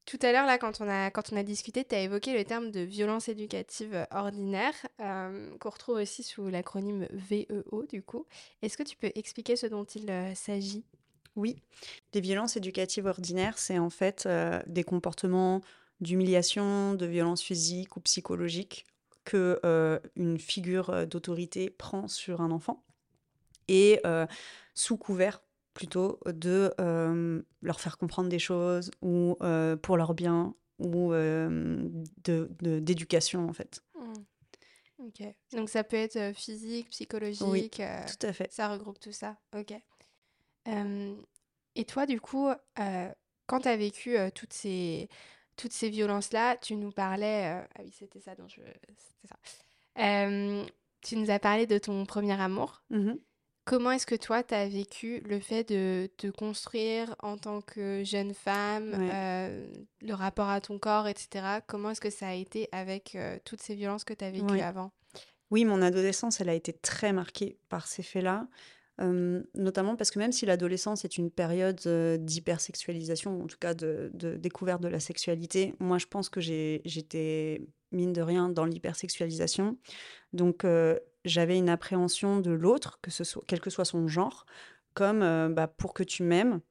Tout 0.10 0.20
à 0.24 0.32
l'heure, 0.32 0.46
là, 0.46 0.58
quand 0.58 0.82
on 0.82 0.88
a, 0.90 1.44
discuté, 1.44 1.86
tu 1.86 1.94
as 1.94 2.00
évoqué 2.00 2.36
le 2.36 2.44
terme 2.44 2.72
de 2.72 2.80
violence 2.80 3.30
éducative 3.30 4.08
ordinaire, 4.10 4.74
qu'on 4.98 5.70
retrouve 5.70 5.98
aussi 5.98 6.24
sous 6.24 6.48
l'acronyme 6.48 7.08
VEO, 7.12 7.86
du 7.88 8.02
coup. 8.02 8.26
Est-ce 8.64 8.76
que 8.76 8.84
tu 8.84 8.98
peux 8.98 9.12
expliquer 9.14 9.56
ce 9.56 9.68
dont 9.68 9.84
il 9.84 10.12
s'agit? 10.36 10.84
Oui. 11.36 11.62
Les 12.16 12.22
violences 12.22 12.58
éducatives 12.58 13.06
ordinaires, 13.06 13.60
c'est 13.60 13.78
en 13.78 13.92
fait 13.92 14.28
des 14.66 14.84
comportements 14.84 15.62
d'humiliation, 16.02 16.96
de 16.96 17.06
violence 17.06 17.42
physique 17.42 17.96
ou 17.98 18.00
psychologique 18.00 18.86
que 19.26 19.60
euh, 19.64 20.00
une 20.16 20.40
figure 20.40 20.90
euh, 20.90 21.06
d'autorité 21.06 21.70
prend 21.70 22.08
sur 22.08 22.42
un 22.42 22.50
enfant 22.50 22.84
et 23.68 24.00
euh, 24.06 24.26
sous 24.74 24.98
couvert 24.98 25.42
plutôt 25.74 26.20
de 26.26 26.74
leur 27.62 27.80
faire 27.80 27.98
comprendre 27.98 28.30
des 28.30 28.40
choses 28.40 28.92
ou 29.02 29.38
pour 29.82 29.98
leur 29.98 30.14
bien 30.14 30.54
ou 30.80 31.14
d'éducation 32.24 33.48
en 33.48 33.54
fait. 33.54 33.82
Mmh. 33.96 34.14
Ok. 35.00 35.24
Donc 35.54 35.70
ça 35.70 35.84
peut 35.84 35.96
être 35.96 36.36
physique, 36.36 36.90
psychologique. 36.90 37.48
Oui, 37.48 37.70
tout 37.70 38.26
à 38.26 38.34
fait. 38.34 38.52
Ça 38.52 38.70
regroupe 38.70 39.00
tout 39.00 39.14
ça. 39.14 39.38
Ok. 39.56 39.74
et 41.76 41.86
toi, 41.86 42.06
du 42.06 42.20
coup, 42.20 42.50
quand 42.76 43.62
tu 43.62 43.68
as 43.68 43.78
vécu 43.78 44.16
toutes 44.36 44.54
ces 44.54 45.10
toutes 45.60 45.74
ces 45.74 45.90
violences-là, 45.90 46.58
tu 46.58 46.76
nous 46.76 46.92
parlais. 46.92 47.54
Euh, 47.54 47.68
ah 47.76 47.82
oui, 47.84 47.92
c'était 47.92 48.22
ça 48.22 48.34
dont 48.36 48.48
je. 48.48 48.62
C'était 48.98 49.28
ça. 49.28 49.36
Euh, 50.00 50.66
tu 51.02 51.18
nous 51.18 51.30
as 51.30 51.40
parlé 51.40 51.68
de 51.68 51.78
ton 51.78 52.06
premier 52.06 52.40
amour. 52.40 52.82
Mmh 52.90 53.14
Comment 53.70 53.92
est-ce 53.92 54.08
que 54.08 54.16
toi, 54.16 54.42
tu 54.42 54.56
as 54.56 54.68
vécu 54.68 55.22
le 55.30 55.40
fait 55.40 55.64
de 55.70 56.10
te 56.18 56.26
construire 56.26 57.16
en 57.22 57.38
tant 57.38 57.62
que 57.62 58.04
jeune 58.04 58.34
femme, 58.34 58.96
euh, 58.96 59.68
le 60.02 60.14
rapport 60.16 60.50
à 60.50 60.60
ton 60.60 60.80
corps, 60.80 61.08
etc. 61.08 61.60
Comment 61.68 61.92
est-ce 61.92 62.02
que 62.02 62.10
ça 62.10 62.30
a 62.30 62.34
été 62.34 62.68
avec 62.72 63.16
toutes 63.46 63.62
ces 63.62 63.76
violences 63.76 64.04
que 64.04 64.14
tu 64.14 64.26
as 64.26 64.32
vécues 64.32 64.60
avant? 64.60 64.92
Oui, 65.52 65.66
mon 65.66 65.84
adolescence, 65.84 66.42
elle 66.42 66.50
a 66.50 66.56
été 66.56 66.74
très 66.74 67.14
marquée 67.14 67.60
par 67.70 67.86
ces 67.86 68.02
faits-là 68.02 68.48
notamment 69.56 69.96
parce 69.96 70.12
que 70.12 70.20
même 70.20 70.32
si 70.32 70.46
l'adolescence 70.46 71.06
est 71.06 71.18
une 71.18 71.32
période 71.32 71.80
d'hypersexualisation, 72.20 73.44
en 73.44 73.48
tout 73.48 73.58
cas 73.60 73.74
de, 73.74 74.12
découverte 74.38 74.82
de 74.82 74.88
la 74.88 75.00
sexualité, 75.00 75.74
moi 75.80 75.98
je 75.98 76.06
pense 76.06 76.30
que 76.30 76.42
j'étais 76.42 77.62
mine 77.92 78.14
de 78.14 78.22
rien 78.22 78.50
dans 78.50 78.66
l'hypersexualisation. 78.66 79.78
Donc 80.34 80.66
j'avais 81.26 81.58
une 81.58 81.70
appréhension 81.70 82.40
de 82.40 82.52
l'autre, 82.52 83.00
que 83.02 83.12
ce 83.12 83.24
soit, 83.24 83.44
quel 83.48 83.60
que 83.60 83.70
soit 83.70 83.86
son 83.86 84.08
genre, 84.08 84.46
comme 84.94 85.20
bah, 85.54 85.68
pour 85.68 85.94
que 85.94 86.04
tu 86.04 86.24
m'aimes, 86.24 86.62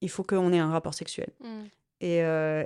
il 0.00 0.10
faut 0.10 0.22
qu'on 0.22 0.52
ait 0.52 0.58
un 0.58 0.70
rapport 0.70 0.94
sexuel. 0.94 1.30
Mmh. 1.40 1.64
Et, 2.00 2.18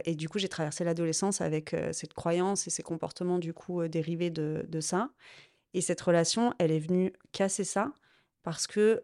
et, 0.04 0.14
du 0.14 0.28
coup, 0.28 0.38
j'ai 0.38 0.48
traversé 0.48 0.84
l'adolescence 0.84 1.40
avec 1.40 1.74
cette 1.92 2.12
croyance 2.12 2.66
et 2.66 2.70
ces 2.70 2.82
comportements 2.82 3.38
du 3.38 3.54
coup 3.54 3.86
dérivés 3.88 4.28
de, 4.28 4.66
de, 4.68 4.80
ça. 4.80 5.10
Et 5.72 5.80
cette 5.80 6.00
relation, 6.02 6.52
elle 6.58 6.70
est 6.70 6.78
venue 6.78 7.14
casser 7.32 7.64
ça 7.64 7.92
parce 8.42 8.66
que 8.66 9.00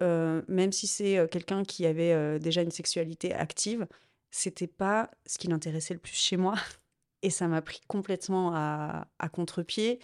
même 0.48 0.72
si 0.72 0.86
c'est 0.86 1.26
quelqu'un 1.30 1.64
qui 1.64 1.86
avait 1.86 2.38
déjà 2.40 2.60
une 2.60 2.70
sexualité 2.70 3.32
active, 3.32 3.86
c'était 4.30 4.66
pas 4.66 5.10
ce 5.26 5.38
qui 5.38 5.48
l'intéressait 5.48 5.94
le 5.94 6.00
plus 6.00 6.16
chez 6.16 6.36
moi. 6.36 6.54
Et 7.22 7.30
ça 7.30 7.48
m'a 7.48 7.62
pris 7.62 7.80
complètement 7.88 8.52
à, 8.54 9.28
contre-pied. 9.32 9.98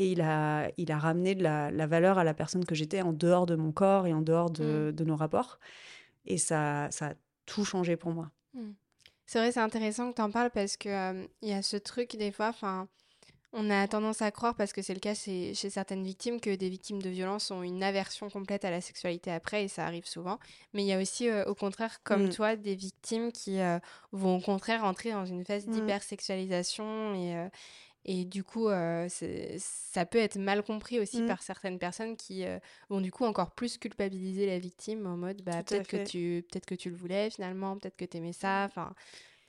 Et 0.00 0.12
il 0.12 0.20
a, 0.20 0.70
il 0.76 0.92
a 0.92 0.98
ramené 0.98 1.34
de 1.34 1.42
la, 1.42 1.86
valeur 1.88 2.18
à 2.18 2.24
la 2.24 2.32
personne 2.32 2.64
que 2.64 2.76
j'étais 2.76 3.02
en 3.02 3.12
dehors 3.12 3.46
de 3.46 3.56
mon 3.56 3.72
corps 3.72 4.06
et 4.06 4.12
en 4.12 4.22
dehors 4.22 4.48
de, 4.48 4.94
mmh. 4.96 5.04
nos 5.04 5.16
rapports. 5.16 5.58
Et 6.24 6.38
ça, 6.38 6.86
ça 6.92 7.08
a 7.08 7.14
tout 7.46 7.64
changé 7.64 7.96
pour 7.96 8.12
moi. 8.12 8.30
Mmh. 8.54 8.70
C'est 9.26 9.40
vrai, 9.40 9.50
c'est 9.50 9.58
intéressant 9.58 10.10
que 10.10 10.14
tu 10.14 10.22
en 10.22 10.30
parles 10.30 10.50
parce 10.50 10.76
qu'il 10.76 11.28
il 11.42 11.48
y 11.48 11.52
a 11.52 11.62
ce 11.62 11.76
truc 11.76 12.16
des 12.16 12.30
fois, 12.30 12.48
enfin 12.48 12.86
on 13.52 13.70
a 13.70 13.88
tendance 13.88 14.20
à 14.20 14.30
croire, 14.30 14.54
parce 14.54 14.72
que 14.72 14.82
c'est 14.82 14.92
le 14.92 15.00
cas 15.00 15.14
chez, 15.14 15.54
certaines 15.54 16.04
victimes, 16.04 16.38
que 16.38 16.54
des 16.54 16.68
victimes 16.68 17.00
de 17.00 17.08
violence 17.08 17.50
ont 17.50 17.62
une 17.62 17.82
aversion 17.82 18.28
complète 18.28 18.64
à 18.64 18.70
la 18.70 18.82
sexualité 18.82 19.32
après, 19.32 19.64
et 19.64 19.68
ça 19.68 19.86
arrive 19.86 20.06
souvent. 20.06 20.38
Mais 20.74 20.82
il 20.82 20.86
y 20.86 20.92
a 20.92 21.00
aussi, 21.00 21.28
euh, 21.28 21.44
au 21.46 21.54
contraire, 21.54 22.02
comme 22.02 22.26
mm. 22.26 22.30
toi, 22.30 22.56
des 22.56 22.74
victimes 22.74 23.32
qui 23.32 23.60
euh, 23.60 23.78
vont 24.12 24.36
au 24.36 24.40
contraire 24.40 24.84
entrer 24.84 25.12
dans 25.12 25.24
une 25.24 25.44
phase 25.46 25.66
mm. 25.66 25.70
d'hypersexualisation 25.72 27.14
et, 27.14 27.36
euh, 27.36 27.48
et 28.10 28.24
du 28.24 28.42
coup, 28.42 28.68
ça 28.68 30.06
peut 30.06 30.18
être 30.18 30.38
mal 30.38 30.62
compris 30.62 30.98
aussi 30.98 31.22
mm. 31.22 31.26
par 31.26 31.42
certaines 31.42 31.78
personnes 31.78 32.16
qui 32.16 32.42
vont 32.88 33.02
du 33.02 33.12
coup 33.12 33.26
encore 33.26 33.50
plus 33.50 33.76
culpabiliser 33.76 34.46
la 34.46 34.58
victime 34.58 35.06
en 35.06 35.18
mode 35.18 35.42
bah, 35.42 35.62
peut-être 35.62 35.86
que, 35.86 36.04
tu, 36.04 36.42
peut 36.50 36.60
que 36.66 36.74
tu 36.74 36.88
le 36.88 36.96
voulais 36.96 37.28
finalement, 37.28 37.76
peut-être 37.76 37.96
que 37.96 38.06
tu 38.06 38.16
aimais 38.16 38.32
ça. 38.32 38.64
Enfin, 38.64 38.94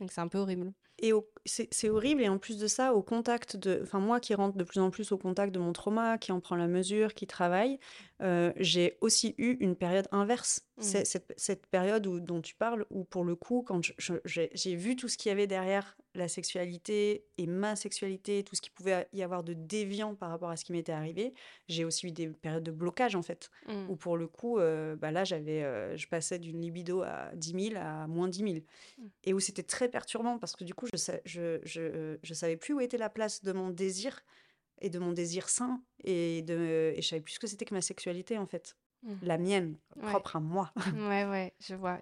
donc 0.02 0.12
c'est 0.12 0.20
un 0.20 0.28
peu 0.28 0.40
horrible. 0.40 0.74
Et 1.02 1.14
c'est 1.46 1.90
horrible, 1.90 2.22
et 2.22 2.30
en 2.30 2.38
plus 2.38 2.58
de 2.58 2.68
ça, 2.68 2.94
au 2.94 3.02
contact 3.02 3.56
de. 3.58 3.80
Enfin, 3.84 4.00
moi 4.00 4.20
qui 4.20 4.34
rentre 4.36 4.58
de 4.58 4.64
plus 4.64 4.80
en 4.80 4.90
plus 4.90 5.12
au 5.12 5.18
contact 5.18 5.54
de 5.54 5.60
mon 5.60 5.74
trauma, 5.74 6.18
qui 6.18 6.32
en 6.32 6.40
prend 6.40 6.56
la 6.56 6.68
mesure, 6.68 7.14
qui 7.14 7.28
travaille, 7.28 7.80
euh, 8.22 8.52
j'ai 8.58 8.98
aussi 9.02 9.36
eu 9.38 9.58
une 9.60 9.76
période 9.76 10.08
inverse. 10.12 10.66
Mmh. 10.78 10.82
Cette, 10.82 11.34
cette, 11.36 11.68
période 11.68 12.08
où, 12.08 12.20
dont 12.20 12.42
tu 12.42 12.56
parles, 12.56 12.86
où 12.90 13.04
pour 13.04 13.26
le 13.26 13.36
coup, 13.36 13.64
quand 13.66 13.82
j'ai 13.98 14.76
vu 14.76 14.96
tout 14.96 15.08
ce 15.10 15.18
qu'il 15.18 15.30
y 15.30 15.32
avait 15.34 15.48
derrière 15.48 15.98
la 16.16 16.28
sexualité 16.28 17.26
et 17.38 17.48
ma 17.48 17.76
sexualité, 17.76 18.44
tout 18.44 18.56
ce 18.56 18.62
qu'il 18.62 18.72
pouvait 18.72 19.08
y 19.14 19.22
avoir 19.22 19.44
de 19.44 19.54
déviant 19.54 20.16
par 20.16 20.30
rapport 20.30 20.50
à 20.50 20.58
ce 20.58 20.66
qui 20.66 20.72
m'était 20.72 20.92
arrivé, 20.92 21.34
j'ai 21.68 21.86
aussi 21.86 22.08
eu 22.08 22.12
des 22.12 22.28
périodes 22.28 22.64
de 22.64 22.72
blocage 22.72 23.16
en 23.16 23.22
fait, 23.22 23.50
mmh. 23.68 23.90
où 23.90 23.96
pour 23.96 24.18
le 24.18 24.28
coup, 24.28 24.58
euh, 24.58 24.96
bah 24.96 25.12
là, 25.12 25.24
j'avais, 25.24 25.64
euh, 25.64 25.96
je 25.98 26.08
passais 26.08 26.40
d'une 26.40 26.62
libido 26.62 27.02
à 27.04 27.32
10 27.36 27.70
000 27.72 27.82
à 27.82 28.08
moins 28.08 28.28
10 28.28 28.40
000. 28.40 28.54
Mmh. 28.54 29.04
Et 29.26 29.34
où 29.34 29.40
c'était 29.40 29.64
très 29.64 29.90
perturbant 29.90 30.40
parce 30.40 30.56
que 30.56 30.64
du 30.64 30.74
coup, 30.74 30.88
je, 30.94 31.12
je, 31.26 31.60
je, 31.64 32.18
je 32.22 32.34
savais 32.34 32.58
plus 32.58 32.74
où 32.74 32.82
était 32.82 32.98
la 32.98 33.10
place 33.10 33.44
de 33.44 33.52
mon 33.52 33.70
désir 33.70 34.22
et 34.82 34.90
de 34.90 35.00
mon 35.00 35.12
désir 35.12 35.50
sain 35.50 35.82
et 36.04 36.42
de 36.42 36.94
et 36.96 37.02
je 37.02 37.08
savais 37.08 37.22
plus 37.22 37.34
ce 37.34 37.40
que 37.40 37.48
c'était 37.48 37.66
que 37.66 37.74
ma 37.74 37.82
sexualité 37.82 38.38
en 38.38 38.46
fait. 38.46 38.76
Mmh. 39.02 39.14
la 39.24 39.38
mienne 39.38 39.78
propre 40.02 40.36
à 40.36 40.40
moi. 40.42 40.74
Ouais 41.10 41.24
ouais 41.24 41.54
je 41.62 41.74
vois. 41.74 42.02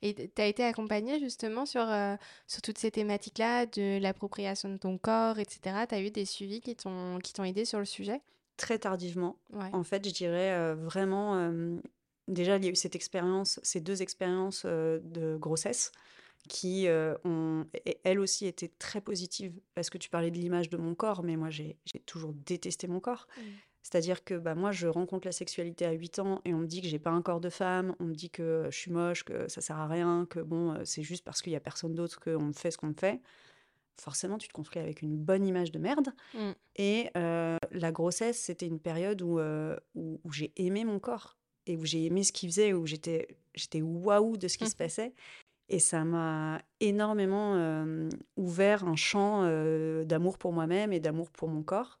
Et 0.00 0.14
tu 0.14 0.42
as 0.42 0.46
été 0.46 0.62
accompagnée 0.62 1.18
justement 1.18 1.66
sur 1.66 1.82
euh, 1.82 2.14
sur 2.46 2.62
toutes 2.62 2.78
ces 2.78 2.92
thématiques 2.92 3.38
là 3.38 3.66
de 3.66 3.98
l'appropriation 4.00 4.68
de 4.68 4.76
ton 4.76 4.96
corps 4.96 5.40
etc 5.40 5.86
tu 5.88 5.94
as 5.96 6.00
eu 6.00 6.10
des 6.10 6.24
suivis 6.24 6.60
qui 6.60 6.76
t'ont 6.76 7.44
aidé 7.44 7.64
sur 7.64 7.80
le 7.80 7.84
sujet? 7.84 8.20
Très 8.56 8.78
tardivement. 8.78 9.38
En 9.72 9.82
fait 9.82 10.06
je 10.06 10.12
dirais 10.12 10.52
euh, 10.52 10.76
vraiment 10.76 11.34
euh, 11.34 11.80
déjà 12.28 12.58
il 12.58 12.64
y 12.64 12.68
a 12.68 12.70
eu 12.70 12.76
cette 12.76 12.94
expérience 12.94 13.58
ces 13.64 13.80
deux 13.80 14.00
expériences 14.00 14.64
de 14.66 15.36
grossesse 15.36 15.90
qui 16.48 16.88
euh, 16.88 17.14
ont, 17.24 17.66
elle 18.04 18.20
aussi, 18.20 18.46
été 18.46 18.68
très 18.68 19.00
positive. 19.00 19.52
Parce 19.74 19.90
que 19.90 19.98
tu 19.98 20.08
parlais 20.08 20.30
de 20.30 20.38
l'image 20.38 20.70
de 20.70 20.76
mon 20.76 20.94
corps, 20.94 21.22
mais 21.22 21.36
moi, 21.36 21.50
j'ai 21.50 21.76
toujours 22.06 22.32
détesté 22.32 22.88
mon 22.88 23.00
corps. 23.00 23.26
Mmh. 23.36 23.42
C'est-à-dire 23.82 24.24
que 24.24 24.34
bah, 24.34 24.54
moi, 24.54 24.72
je 24.72 24.86
rencontre 24.86 25.26
la 25.26 25.32
sexualité 25.32 25.86
à 25.86 25.92
8 25.92 26.18
ans 26.18 26.42
et 26.44 26.52
on 26.52 26.58
me 26.58 26.66
dit 26.66 26.82
que 26.82 26.88
j'ai 26.88 26.98
pas 26.98 27.10
un 27.10 27.22
corps 27.22 27.40
de 27.40 27.48
femme, 27.48 27.94
on 27.98 28.04
me 28.04 28.14
dit 28.14 28.28
que 28.28 28.68
je 28.70 28.76
suis 28.76 28.90
moche, 28.90 29.24
que 29.24 29.48
ça 29.48 29.60
sert 29.60 29.78
à 29.78 29.88
rien, 29.88 30.26
que 30.28 30.40
bon, 30.40 30.72
euh, 30.72 30.84
c'est 30.84 31.02
juste 31.02 31.24
parce 31.24 31.40
qu'il 31.40 31.52
y 31.52 31.56
a 31.56 31.60
personne 31.60 31.94
d'autre 31.94 32.20
qu'on 32.20 32.46
me 32.46 32.52
fait 32.52 32.70
ce 32.70 32.76
qu'on 32.76 32.88
me 32.88 32.94
fait. 32.98 33.20
forcément, 33.98 34.36
tu 34.36 34.48
te 34.48 34.52
construis 34.52 34.82
avec 34.82 35.02
une 35.02 35.16
bonne 35.16 35.46
image 35.46 35.72
de 35.72 35.78
merde. 35.78 36.08
Mmh. 36.34 36.50
Et 36.76 37.10
la 37.14 37.92
grossesse, 37.92 38.38
c'était 38.38 38.66
une 38.66 38.80
période 38.80 39.22
où, 39.22 39.40
où, 39.40 40.20
où 40.22 40.32
j'ai 40.32 40.52
aimé 40.56 40.84
mon 40.84 40.98
corps 40.98 41.38
et 41.66 41.76
où 41.76 41.84
j'ai 41.84 42.04
aimé 42.04 42.22
ce 42.22 42.32
qu'il 42.32 42.48
faisait, 42.50 42.72
où 42.72 42.86
j'étais 42.86 43.28
j'étais 43.54 43.82
waouh 43.82 44.36
de 44.36 44.48
ce 44.48 44.58
qui 44.58 44.68
se 44.68 44.76
passait. 44.76 45.14
Et 45.70 45.78
ça 45.78 46.04
m'a 46.04 46.60
énormément 46.80 47.84
ouvert 48.36 48.84
un 48.84 48.96
champ 48.96 49.44
d'amour 50.04 50.36
pour 50.36 50.52
moi-même 50.52 50.92
et 50.92 51.00
d'amour 51.00 51.30
pour 51.30 51.48
mon 51.48 51.62
corps. 51.62 51.98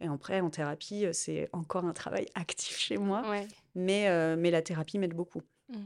Et 0.00 0.06
après, 0.06 0.40
en 0.40 0.48
thérapie, 0.48 1.04
c'est 1.12 1.50
encore 1.52 1.84
un 1.84 1.92
travail 1.92 2.26
actif 2.34 2.78
chez 2.78 2.96
moi. 2.96 3.22
Ouais. 3.28 3.46
Mais, 3.74 4.36
mais 4.36 4.50
la 4.50 4.62
thérapie 4.62 4.98
m'aide 4.98 5.14
beaucoup. 5.14 5.42
Mmh. 5.68 5.76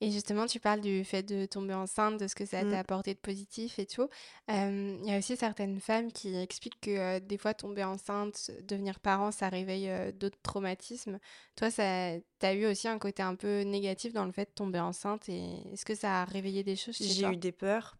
Et 0.00 0.12
justement, 0.12 0.46
tu 0.46 0.60
parles 0.60 0.80
du 0.80 1.04
fait 1.04 1.24
de 1.24 1.44
tomber 1.46 1.74
enceinte, 1.74 2.20
de 2.20 2.28
ce 2.28 2.36
que 2.36 2.46
ça 2.46 2.64
t'a 2.64 2.78
apporté 2.78 3.14
de 3.14 3.18
positif 3.18 3.80
et 3.80 3.86
tout. 3.86 4.08
Euh, 4.48 4.96
Il 5.02 5.10
y 5.10 5.12
a 5.12 5.18
aussi 5.18 5.36
certaines 5.36 5.80
femmes 5.80 6.12
qui 6.12 6.36
expliquent 6.36 6.80
que 6.80 6.90
euh, 6.90 7.20
des 7.20 7.36
fois, 7.36 7.52
tomber 7.52 7.82
enceinte, 7.82 8.52
devenir 8.62 9.00
parent, 9.00 9.32
ça 9.32 9.48
réveille 9.48 9.88
euh, 9.88 10.12
d'autres 10.12 10.38
traumatismes. 10.42 11.18
Toi, 11.56 11.72
ça, 11.72 12.12
t'as 12.38 12.54
eu 12.54 12.66
aussi 12.66 12.86
un 12.86 12.98
côté 12.98 13.24
un 13.24 13.34
peu 13.34 13.62
négatif 13.62 14.12
dans 14.12 14.24
le 14.24 14.30
fait 14.30 14.44
de 14.44 14.54
tomber 14.54 14.78
enceinte. 14.78 15.28
Et 15.28 15.72
est-ce 15.72 15.84
que 15.84 15.96
ça 15.96 16.22
a 16.22 16.24
réveillé 16.24 16.62
des 16.62 16.76
choses 16.76 16.96
chez 16.96 17.04
J'ai 17.04 17.26
eu 17.26 17.36
des 17.36 17.52
peurs. 17.52 17.96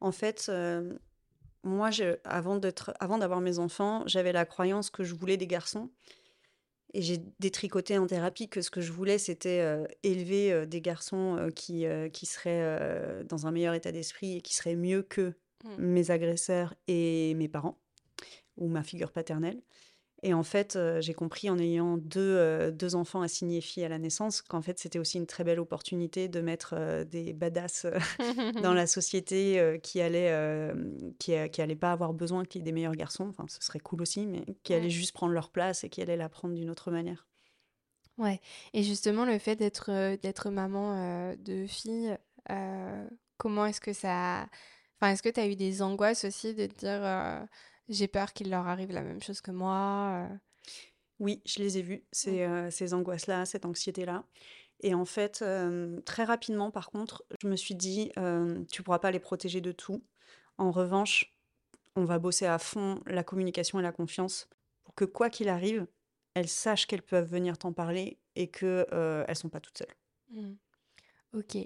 En 0.00 0.12
fait, 0.12 0.50
moi, 1.64 1.90
je, 1.90 2.16
avant 2.24 2.56
d'être, 2.56 2.94
avant 3.00 3.18
d'avoir 3.18 3.40
mes 3.40 3.58
enfants, 3.58 4.04
j'avais 4.06 4.32
la 4.32 4.44
croyance 4.44 4.88
que 4.88 5.02
je 5.02 5.14
voulais 5.14 5.36
des 5.36 5.48
garçons. 5.48 5.90
Et 6.92 7.02
j'ai 7.02 7.18
détricoté 7.38 7.98
en 7.98 8.06
thérapie 8.06 8.48
que 8.48 8.62
ce 8.62 8.70
que 8.70 8.80
je 8.80 8.90
voulais, 8.90 9.18
c'était 9.18 9.60
euh, 9.60 9.84
élever 10.02 10.52
euh, 10.52 10.66
des 10.66 10.80
garçons 10.80 11.36
euh, 11.36 11.50
qui, 11.50 11.84
qui 12.12 12.26
seraient 12.26 13.24
dans 13.24 13.46
un 13.46 13.52
meilleur 13.52 13.74
état 13.74 13.92
d'esprit 13.92 14.36
et 14.36 14.40
qui 14.40 14.54
seraient 14.54 14.76
mieux 14.76 15.02
que 15.02 15.34
Mm. 15.64 15.76
mes 15.78 16.10
agresseurs 16.10 16.74
et 16.88 17.34
mes 17.34 17.48
parents 17.48 17.78
ou 18.56 18.68
ma 18.68 18.82
figure 18.82 19.12
paternelle. 19.12 19.60
Et 20.22 20.34
en 20.34 20.42
fait, 20.42 20.76
euh, 20.76 21.00
j'ai 21.00 21.14
compris 21.14 21.48
en 21.48 21.58
ayant 21.58 21.96
deux, 21.96 22.20
euh, 22.20 22.70
deux 22.70 22.94
enfants 22.94 23.22
assignés 23.22 23.60
filles 23.60 23.84
à 23.84 23.88
la 23.88 23.98
naissance 23.98 24.42
qu'en 24.42 24.60
fait, 24.62 24.78
c'était 24.78 24.98
aussi 24.98 25.16
une 25.18 25.26
très 25.26 25.44
belle 25.44 25.60
opportunité 25.60 26.28
de 26.28 26.40
mettre 26.40 26.74
euh, 26.76 27.04
des 27.04 27.32
badass 27.32 27.86
dans 28.58 28.74
la 28.74 28.86
société 28.86 29.78
qui 29.82 30.00
allait 30.00 30.30
euh, 30.30 30.74
qui, 31.18 31.32
qui 31.50 31.62
allait 31.62 31.76
pas 31.76 31.92
avoir 31.92 32.12
besoin 32.12 32.44
qu'il 32.44 32.60
y 32.60 32.62
ait 32.62 32.64
des 32.64 32.72
meilleurs 32.72 32.96
garçons. 32.96 33.28
Enfin, 33.28 33.46
ce 33.48 33.58
serait 33.62 33.80
cool 33.80 34.02
aussi, 34.02 34.26
mais 34.26 34.44
qui 34.62 34.74
Ouais. 34.74 34.74
allaient 34.74 34.90
juste 34.90 35.12
prendre 35.12 35.32
leur 35.32 35.50
place 35.50 35.84
et 35.84 35.88
qui 35.88 36.02
allaient 36.02 36.16
la 36.16 36.28
prendre 36.28 36.54
d'une 36.54 36.70
autre 36.70 36.90
manière. 36.90 37.26
Ouais. 38.18 38.40
Et 38.74 38.82
justement, 38.82 39.24
le 39.24 39.38
fait 39.38 39.56
d'être 39.56 40.16
d'être 40.16 40.50
maman 40.50 41.34
de 41.38 41.66
fille, 41.66 42.16
euh, 42.50 43.08
comment 43.38 43.66
est-ce 43.66 43.80
que 43.80 43.92
ça... 43.92 44.48
Enfin, 45.00 45.12
est-ce 45.12 45.22
que 45.22 45.30
tu 45.30 45.40
as 45.40 45.46
eu 45.48 45.56
des 45.56 45.80
angoisses 45.82 46.24
aussi 46.24 46.54
de 46.54 46.66
te 46.66 46.74
dire 46.80 47.48
j'ai 47.88 48.08
peur 48.08 48.32
qu'il 48.32 48.50
leur 48.50 48.66
arrive 48.66 48.92
la 48.92 49.02
même 49.02 49.22
chose 49.22 49.40
que 49.40 49.50
moi 49.50 50.28
euh. 50.30 50.36
Oui, 51.20 51.42
je 51.44 51.58
les 51.58 51.76
ai 51.76 51.82
vus, 51.82 52.02
ces, 52.12 52.44
euh, 52.44 52.70
ces 52.70 52.94
angoisses-là, 52.94 53.44
cette 53.44 53.66
anxiété-là. 53.66 54.24
Et 54.82 54.94
en 54.94 55.04
fait, 55.04 55.42
euh, 55.42 56.00
très 56.02 56.24
rapidement, 56.24 56.70
par 56.70 56.90
contre, 56.90 57.24
je 57.42 57.48
me 57.48 57.56
suis 57.56 57.74
dit, 57.74 58.10
euh, 58.18 58.64
tu 58.70 58.82
pourras 58.82 58.98
pas 58.98 59.10
les 59.10 59.20
protéger 59.20 59.60
de 59.60 59.72
tout. 59.72 60.02
En 60.56 60.70
revanche, 60.70 61.36
on 61.96 62.04
va 62.04 62.18
bosser 62.18 62.46
à 62.46 62.58
fond 62.58 63.02
la 63.06 63.22
communication 63.22 63.78
et 63.78 63.82
la 63.82 63.92
confiance 63.92 64.48
pour 64.82 64.94
que 64.94 65.04
quoi 65.04 65.28
qu'il 65.28 65.48
arrive, 65.50 65.86
elles 66.34 66.48
sachent 66.48 66.86
qu'elles 66.86 67.02
peuvent 67.02 67.28
venir 67.28 67.58
t'en 67.58 67.72
parler 67.72 68.18
et 68.36 68.48
que 68.48 68.86
euh, 68.92 69.24
elles 69.28 69.36
sont 69.36 69.50
pas 69.50 69.60
toutes 69.60 69.78
seules. 69.78 69.94
Mm. 70.30 70.54
Ok. 71.34 71.56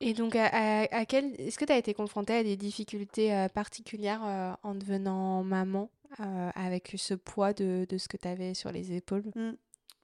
Et 0.00 0.12
donc, 0.12 0.36
à, 0.36 0.46
à- 0.46 0.94
à 0.94 1.06
quel... 1.06 1.34
est-ce 1.40 1.58
que 1.58 1.64
tu 1.64 1.72
as 1.72 1.78
été 1.78 1.94
confrontée 1.94 2.34
à 2.34 2.42
des 2.42 2.56
difficultés 2.56 3.34
euh, 3.34 3.48
particulières 3.48 4.24
euh, 4.24 4.52
en 4.62 4.74
devenant 4.74 5.42
maman, 5.42 5.90
euh, 6.20 6.50
avec 6.54 6.94
ce 6.96 7.14
poids 7.14 7.52
de, 7.52 7.86
de 7.88 7.98
ce 7.98 8.08
que 8.08 8.16
tu 8.16 8.28
avais 8.28 8.54
sur 8.54 8.70
les 8.72 8.92
épaules? 8.92 9.24
Mm. 9.34 9.52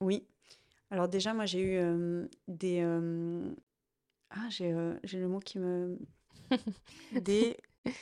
Oui. 0.00 0.26
Alors 0.90 1.08
déjà, 1.08 1.34
moi, 1.34 1.44
j'ai 1.46 1.60
eu 1.60 1.76
euh, 1.76 2.26
des... 2.48 2.80
euh, 2.82 3.54
Ah, 4.30 4.48
j'ai 4.50 4.72
euh, 4.72 4.94
j'ai 5.04 5.18
le 5.18 5.28
mot 5.28 5.40
qui 5.40 5.58
me... 5.58 5.98
Des 7.12 7.56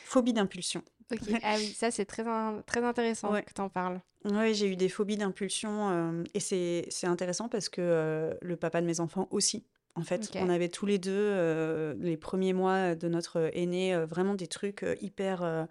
phobies 0.05 0.33
d'impulsion. 0.33 0.83
Ok. 1.13 1.21
Ah 1.43 1.57
oui, 1.59 1.73
ça 1.73 1.91
c'est 1.91 2.05
très, 2.05 2.27
in- 2.27 2.63
très 2.67 2.85
intéressant 2.85 3.33
Ouais. 3.33 3.43
que 3.43 3.53
tu 3.53 3.61
en 3.61 3.69
parles. 3.69 4.01
Oui, 4.25 4.55
j'ai 4.55 4.69
eu 4.71 4.77
des 4.77 4.89
phobies 4.89 5.17
d'impulsion 5.17 5.91
euh, 5.91 6.25
et 6.35 6.41
c'est 6.41 6.87
c'est 6.91 7.07
intéressant 7.07 7.49
parce 7.49 7.69
que 7.69 7.81
euh, 7.81 8.35
le 8.43 8.57
papa 8.57 8.81
de 8.81 8.87
mes 8.87 9.01
enfants 9.01 9.27
aussi. 9.31 9.65
En 9.97 10.03
fait, 10.03 10.31
on 10.37 10.49
avait 10.49 10.69
tous 10.69 10.87
les 10.87 10.99
deux 10.99 11.11
euh, 11.13 11.95
les 11.99 12.17
premiers 12.17 12.53
mois 12.53 12.95
de 12.95 13.09
notre 13.09 13.51
aîné 13.55 13.95
euh, 13.95 14.07
vraiment 14.07 14.35
des 14.35 14.47
trucs 14.47 14.83
euh, 14.83 14.95
hyper 15.01 15.43
euh, 15.43 15.65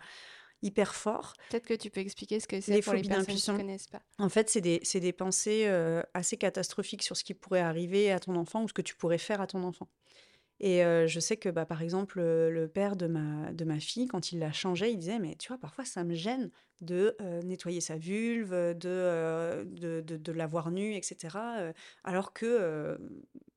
hyper 0.62 0.93
forts. 0.93 1.34
Peut-être 1.49 1.65
que 1.65 1.73
tu 1.73 1.89
peux 1.89 2.01
expliquer 2.01 2.39
ce 2.41 2.47
que 2.47 2.60
c'est 2.60 2.82
pour 2.82 2.93
les 2.93 3.01
personnes 3.03 3.36
qui 3.36 3.51
ne 3.51 3.58
connaissent 3.58 3.88
pas. 3.88 4.01
En 4.17 4.27
fait, 4.29 4.49
c'est 4.49 4.62
des 4.62 4.82
c'est 4.84 4.99
des 4.99 5.13
pensées 5.13 5.63
euh, 5.67 6.01
assez 6.13 6.36
catastrophiques 6.38 7.03
sur 7.03 7.15
ce 7.15 7.23
qui 7.23 7.34
pourrait 7.34 7.62
arriver 7.62 8.12
à 8.12 8.19
ton 8.19 8.36
enfant 8.36 8.63
ou 8.63 8.67
ce 8.67 8.73
que 8.73 8.82
tu 8.82 8.95
pourrais 8.95 9.17
faire 9.17 9.39
à 9.39 9.47
ton 9.47 9.63
enfant. 9.63 9.88
Et 10.62 10.84
euh, 10.84 11.08
je 11.08 11.19
sais 11.19 11.38
que, 11.38 11.50
bah, 11.50 11.65
par 11.65 11.82
exemple, 11.82 12.19
le, 12.19 12.67
père 12.67 12.95
de 12.95 13.08
ma, 13.08 13.52
de 13.54 13.63
ma 13.63 13.80
fille, 13.80 14.08
quand 14.08 14.32
il 14.32 14.39
l'a 14.39 14.52
changé, 14.52 14.89
il 14.91 14.98
disait, 14.98 15.19
mais 15.19 15.36
tu 15.36 15.48
vois, 15.48 15.58
parfois, 15.58 15.86
ça 15.86 16.04
me 16.04 16.13
gêne 16.13 16.52
de 16.82 17.15
euh, 17.22 17.41
nettoyer 17.41 17.82
sa 17.82 17.98
vulve, 17.98 18.52
de, 18.52 18.78
euh, 18.86 19.63
de, 19.65 20.02
de, 20.02 20.17
de 20.17 20.32
la 20.32 20.48
voir 20.48 20.72
nue, 20.72 20.95
etc. 20.95 21.38
alors 22.04 22.34
que 22.34 22.98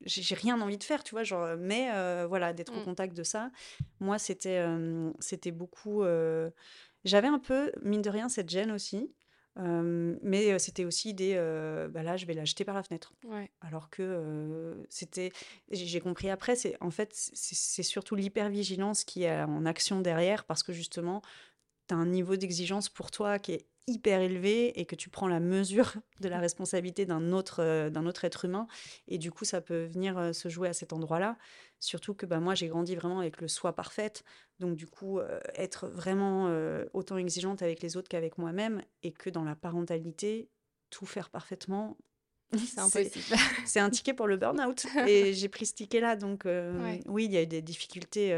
j'ai 0.05 0.35
rien 0.35 0.59
envie 0.61 0.77
de 0.77 0.83
faire, 0.83 1.03
tu 1.03 1.15
vois, 1.15 1.23
genre, 1.23 1.57
mais 1.57 1.89
voilà, 2.25 2.53
d'être 2.53 2.73
au 2.73 2.79
Mm. 2.81 2.85
contact 2.85 3.15
de 3.15 3.23
ça, 3.23 3.51
moi, 3.99 4.17
c'était 4.17 4.65
c'était 5.19 5.51
beaucoup... 5.51 6.03
J'avais 7.05 7.27
un 7.27 7.39
peu, 7.39 7.71
mine 7.81 8.01
de 8.01 8.09
rien, 8.09 8.29
cette 8.29 8.49
gêne 8.49 8.71
aussi. 8.71 9.11
Euh, 9.59 10.15
mais 10.21 10.57
c'était 10.59 10.85
aussi 10.85 11.13
des, 11.13 11.33
euh, 11.35 11.87
bah 11.87 12.03
là, 12.03 12.17
je 12.17 12.25
vais 12.25 12.33
la 12.33 12.45
jeter 12.45 12.65
par 12.65 12.75
la 12.75 12.83
fenêtre. 12.83 13.13
Ouais. 13.25 13.51
Alors 13.61 13.89
que 13.89 14.01
euh, 14.01 14.83
c'était, 14.89 15.31
j'ai 15.71 15.99
compris 15.99 16.29
après, 16.29 16.55
c'est 16.55 16.75
en 16.81 16.89
fait 16.89 17.11
c'est 17.13 17.83
surtout 17.83 18.15
l'hypervigilance 18.15 19.03
qui 19.03 19.23
est 19.23 19.41
en 19.43 19.65
action 19.65 20.01
derrière 20.01 20.45
parce 20.45 20.63
que 20.63 20.73
justement, 20.73 21.21
tu 21.87 21.93
as 21.93 21.97
un 21.97 22.07
niveau 22.07 22.35
d'exigence 22.35 22.89
pour 22.89 23.11
toi 23.11 23.37
qui 23.39 23.53
est 23.53 23.65
hyper 23.85 24.21
élevé 24.21 24.79
et 24.79 24.85
que 24.85 24.95
tu 24.95 25.09
prends 25.09 25.27
la 25.27 25.41
mesure 25.41 25.93
de 26.21 26.29
la 26.29 26.39
responsabilité 26.39 27.05
d'un 27.05 27.31
autre, 27.31 27.89
d'un 27.89 28.05
autre 28.05 28.23
être 28.23 28.45
humain 28.45 28.65
et 29.09 29.17
du 29.17 29.29
coup 29.29 29.43
ça 29.43 29.59
peut 29.59 29.83
venir 29.83 30.33
se 30.33 30.47
jouer 30.47 30.69
à 30.69 30.73
cet 30.73 30.93
endroit-là. 30.93 31.37
Surtout 31.83 32.13
que 32.13 32.25
bah, 32.25 32.39
moi 32.39 32.55
j'ai 32.55 32.67
grandi 32.67 32.95
vraiment 32.95 33.19
avec 33.19 33.41
le 33.41 33.49
soi 33.49 33.73
parfaite, 33.75 34.23
donc 34.59 34.77
du 34.77 34.87
coup 34.87 35.19
euh, 35.19 35.39
être 35.55 35.87
vraiment 35.89 36.47
euh, 36.47 36.85
autant 36.93 37.17
exigeante 37.17 37.61
avec 37.61 37.81
les 37.81 37.97
autres 37.97 38.07
qu'avec 38.07 38.37
moi-même 38.37 38.81
et 39.01 39.11
que 39.11 39.29
dans 39.29 39.43
la 39.43 39.55
parentalité, 39.55 40.49
tout 40.89 41.05
faire 41.05 41.29
parfaitement, 41.29 41.97
C'est 42.55 42.79
impossible. 42.79 43.35
c'est 43.65 43.79
un 43.81 43.89
ticket 43.89 44.13
pour 44.13 44.27
le 44.27 44.37
burn-out. 44.37 44.85
Et 45.07 45.33
j'ai 45.33 45.49
pris 45.49 45.65
ce 45.65 45.73
ticket-là. 45.73 46.15
Donc, 46.15 46.45
euh, 46.45 46.79
Ouais. 46.81 47.01
oui, 47.07 47.25
il 47.25 47.31
y 47.33 47.37
a 47.37 47.41
eu 47.41 47.47
des 47.47 47.61
difficultés. 47.63 48.29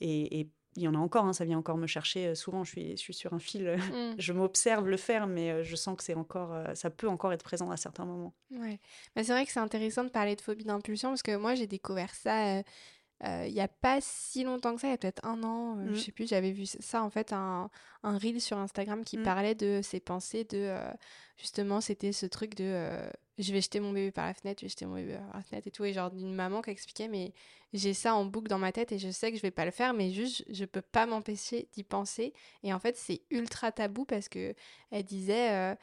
et, 0.00 0.40
et 0.40 0.48
il 0.76 0.82
y 0.82 0.88
en 0.88 0.94
a 0.94 0.98
encore. 0.98 1.24
hein, 1.26 1.32
ça 1.32 1.44
vient 1.44 1.58
encore 1.58 1.76
me 1.76 1.86
chercher 1.86 2.28
euh, 2.28 2.34
souvent. 2.34 2.64
Je 2.64 2.70
suis, 2.70 2.90
je 2.92 2.96
suis 2.96 3.14
sur 3.14 3.32
un 3.34 3.38
fil. 3.38 3.66
euh, 3.66 3.76
Mm. 3.76 4.14
Je 4.18 4.32
m'observe 4.32 4.88
le 4.88 4.96
faire, 4.96 5.26
mais 5.26 5.50
euh, 5.50 5.62
je 5.64 5.76
sens 5.76 5.96
que 5.96 6.02
c'est 6.04 6.14
encore, 6.14 6.56
ça 6.74 6.90
peut 6.90 7.08
encore 7.08 7.32
être 7.32 7.42
présent 7.44 7.70
à 7.70 7.76
certains 7.76 8.04
moments. 8.04 8.34
Ouais. 8.50 8.78
Bah, 9.14 9.24
c'est 9.24 9.32
vrai 9.32 9.44
que 9.46 9.52
c'est 9.52 9.60
intéressant 9.60 10.04
de 10.04 10.08
parler 10.10 10.36
de 10.36 10.40
phobie 10.40 10.64
d'impulsion 10.64 11.08
parce 11.10 11.22
que 11.22 11.36
moi 11.36 11.54
j'ai 11.54 11.66
découvert 11.66 12.14
ça 12.14 12.62
il 13.24 13.52
y 13.52 13.60
a 13.60 13.68
pas 13.68 14.00
si 14.00 14.42
longtemps 14.44 14.74
que 14.74 14.80
ça, 14.80 14.88
il 14.88 14.90
y 14.90 14.94
a 14.94 14.98
peut-être 14.98 15.24
un 15.24 15.42
an, 15.44 15.78
euh, 15.78 15.86
je 15.88 15.92
Mm. 15.92 15.96
sais 15.96 16.12
plus, 16.12 16.28
j'avais 16.28 16.50
vu 16.52 16.66
ça 16.66 17.02
en 17.02 17.10
fait, 17.10 17.32
un, 17.32 17.70
un 18.02 18.18
reel 18.18 18.40
sur 18.40 18.58
Instagram 18.58 19.04
qui 19.04 19.16
Mm. 19.18 19.22
parlait 19.22 19.54
de 19.54 19.80
ces 19.82 20.00
pensées 20.00 20.44
de 20.44 20.58
euh, 20.58 20.90
justement 21.36 21.80
c'était 21.80 22.12
ce 22.12 22.26
truc 22.26 22.54
de 22.56 22.64
euh, 22.64 23.08
je 23.38 23.52
vais 23.52 23.60
jeter 23.60 23.80
mon 23.80 23.92
bébé 23.92 24.10
par 24.10 24.26
la 24.26 24.34
fenêtre, 24.34 24.60
je 24.60 24.66
vais 24.66 24.70
jeter 24.70 24.86
mon 24.86 24.94
bébé 24.94 25.14
par 25.16 25.36
la 25.36 25.42
fenêtre 25.42 25.66
et 25.66 25.70
tout, 25.70 25.84
et 25.84 25.92
genre 25.92 26.10
d'une 26.10 26.34
maman 26.34 26.62
qui 26.62 26.70
expliquait 26.70 27.08
mais 27.08 27.32
j'ai 27.72 27.94
ça 27.94 28.14
en 28.14 28.24
boucle 28.24 28.48
dans 28.48 28.58
ma 28.58 28.72
tête 28.72 28.92
et 28.92 28.98
je 28.98 29.10
sais 29.10 29.30
que 29.30 29.36
je 29.36 29.42
vais 29.42 29.50
pas 29.50 29.64
le 29.64 29.70
faire, 29.70 29.94
mais 29.94 30.10
juste 30.10 30.44
je 30.50 30.64
peux 30.64 30.82
pas 30.82 31.06
m'empêcher 31.06 31.68
d'y 31.72 31.84
penser. 31.84 32.34
Et 32.62 32.72
en 32.74 32.78
fait 32.78 32.96
c'est 32.96 33.22
ultra 33.30 33.72
tabou 33.72 34.04
parce 34.04 34.28
que 34.28 34.54
elle 34.90 35.04
disait 35.04 35.52
euh, 35.52 35.74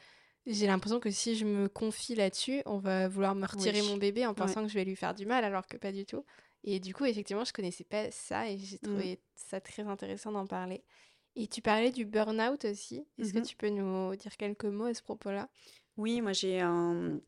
j'ai 0.46 0.66
l'impression 0.66 1.00
que 1.00 1.10
si 1.10 1.36
je 1.36 1.44
me 1.44 1.68
confie 1.68 2.14
là-dessus, 2.14 2.62
on 2.66 2.78
va 2.78 3.08
vouloir 3.08 3.34
me 3.34 3.46
retirer 3.46 3.80
Oui. 3.82 3.88
mon 3.88 3.96
bébé 3.96 4.24
en 4.26 4.30
Ouais. 4.30 4.34
pensant 4.36 4.62
que 4.62 4.68
je 4.68 4.74
vais 4.74 4.84
lui 4.84 4.96
faire 4.96 5.14
du 5.14 5.26
mal, 5.26 5.44
alors 5.44 5.66
que 5.66 5.76
pas 5.76 5.92
du 5.92 6.06
tout. 6.06 6.24
Et 6.64 6.80
du 6.80 6.94
coup, 6.94 7.04
effectivement, 7.06 7.44
je 7.44 7.52
connaissais 7.52 7.84
pas 7.84 8.10
ça 8.10 8.48
et 8.50 8.58
j'ai 8.58 8.76
Mm. 8.82 8.86
trouvé 8.86 9.20
ça 9.34 9.60
très 9.60 9.82
intéressant 9.86 10.32
d'en 10.32 10.46
parler. 10.46 10.84
Et 11.36 11.46
tu 11.46 11.62
parlais 11.62 11.90
du 11.92 12.04
burn-out 12.04 12.64
aussi. 12.64 13.06
Est-ce 13.18 13.32
que 13.32 13.38
Mhm. 13.38 13.44
tu 13.46 13.56
peux 13.56 13.68
nous 13.70 14.14
dire 14.16 14.36
quelques 14.36 14.64
mots 14.66 14.86
à 14.86 14.94
ce 14.94 15.02
propos-là? 15.02 15.48
Oui, 15.96 16.20
moi 16.20 16.32
j'ai 16.32 16.60
un. 16.60 17.20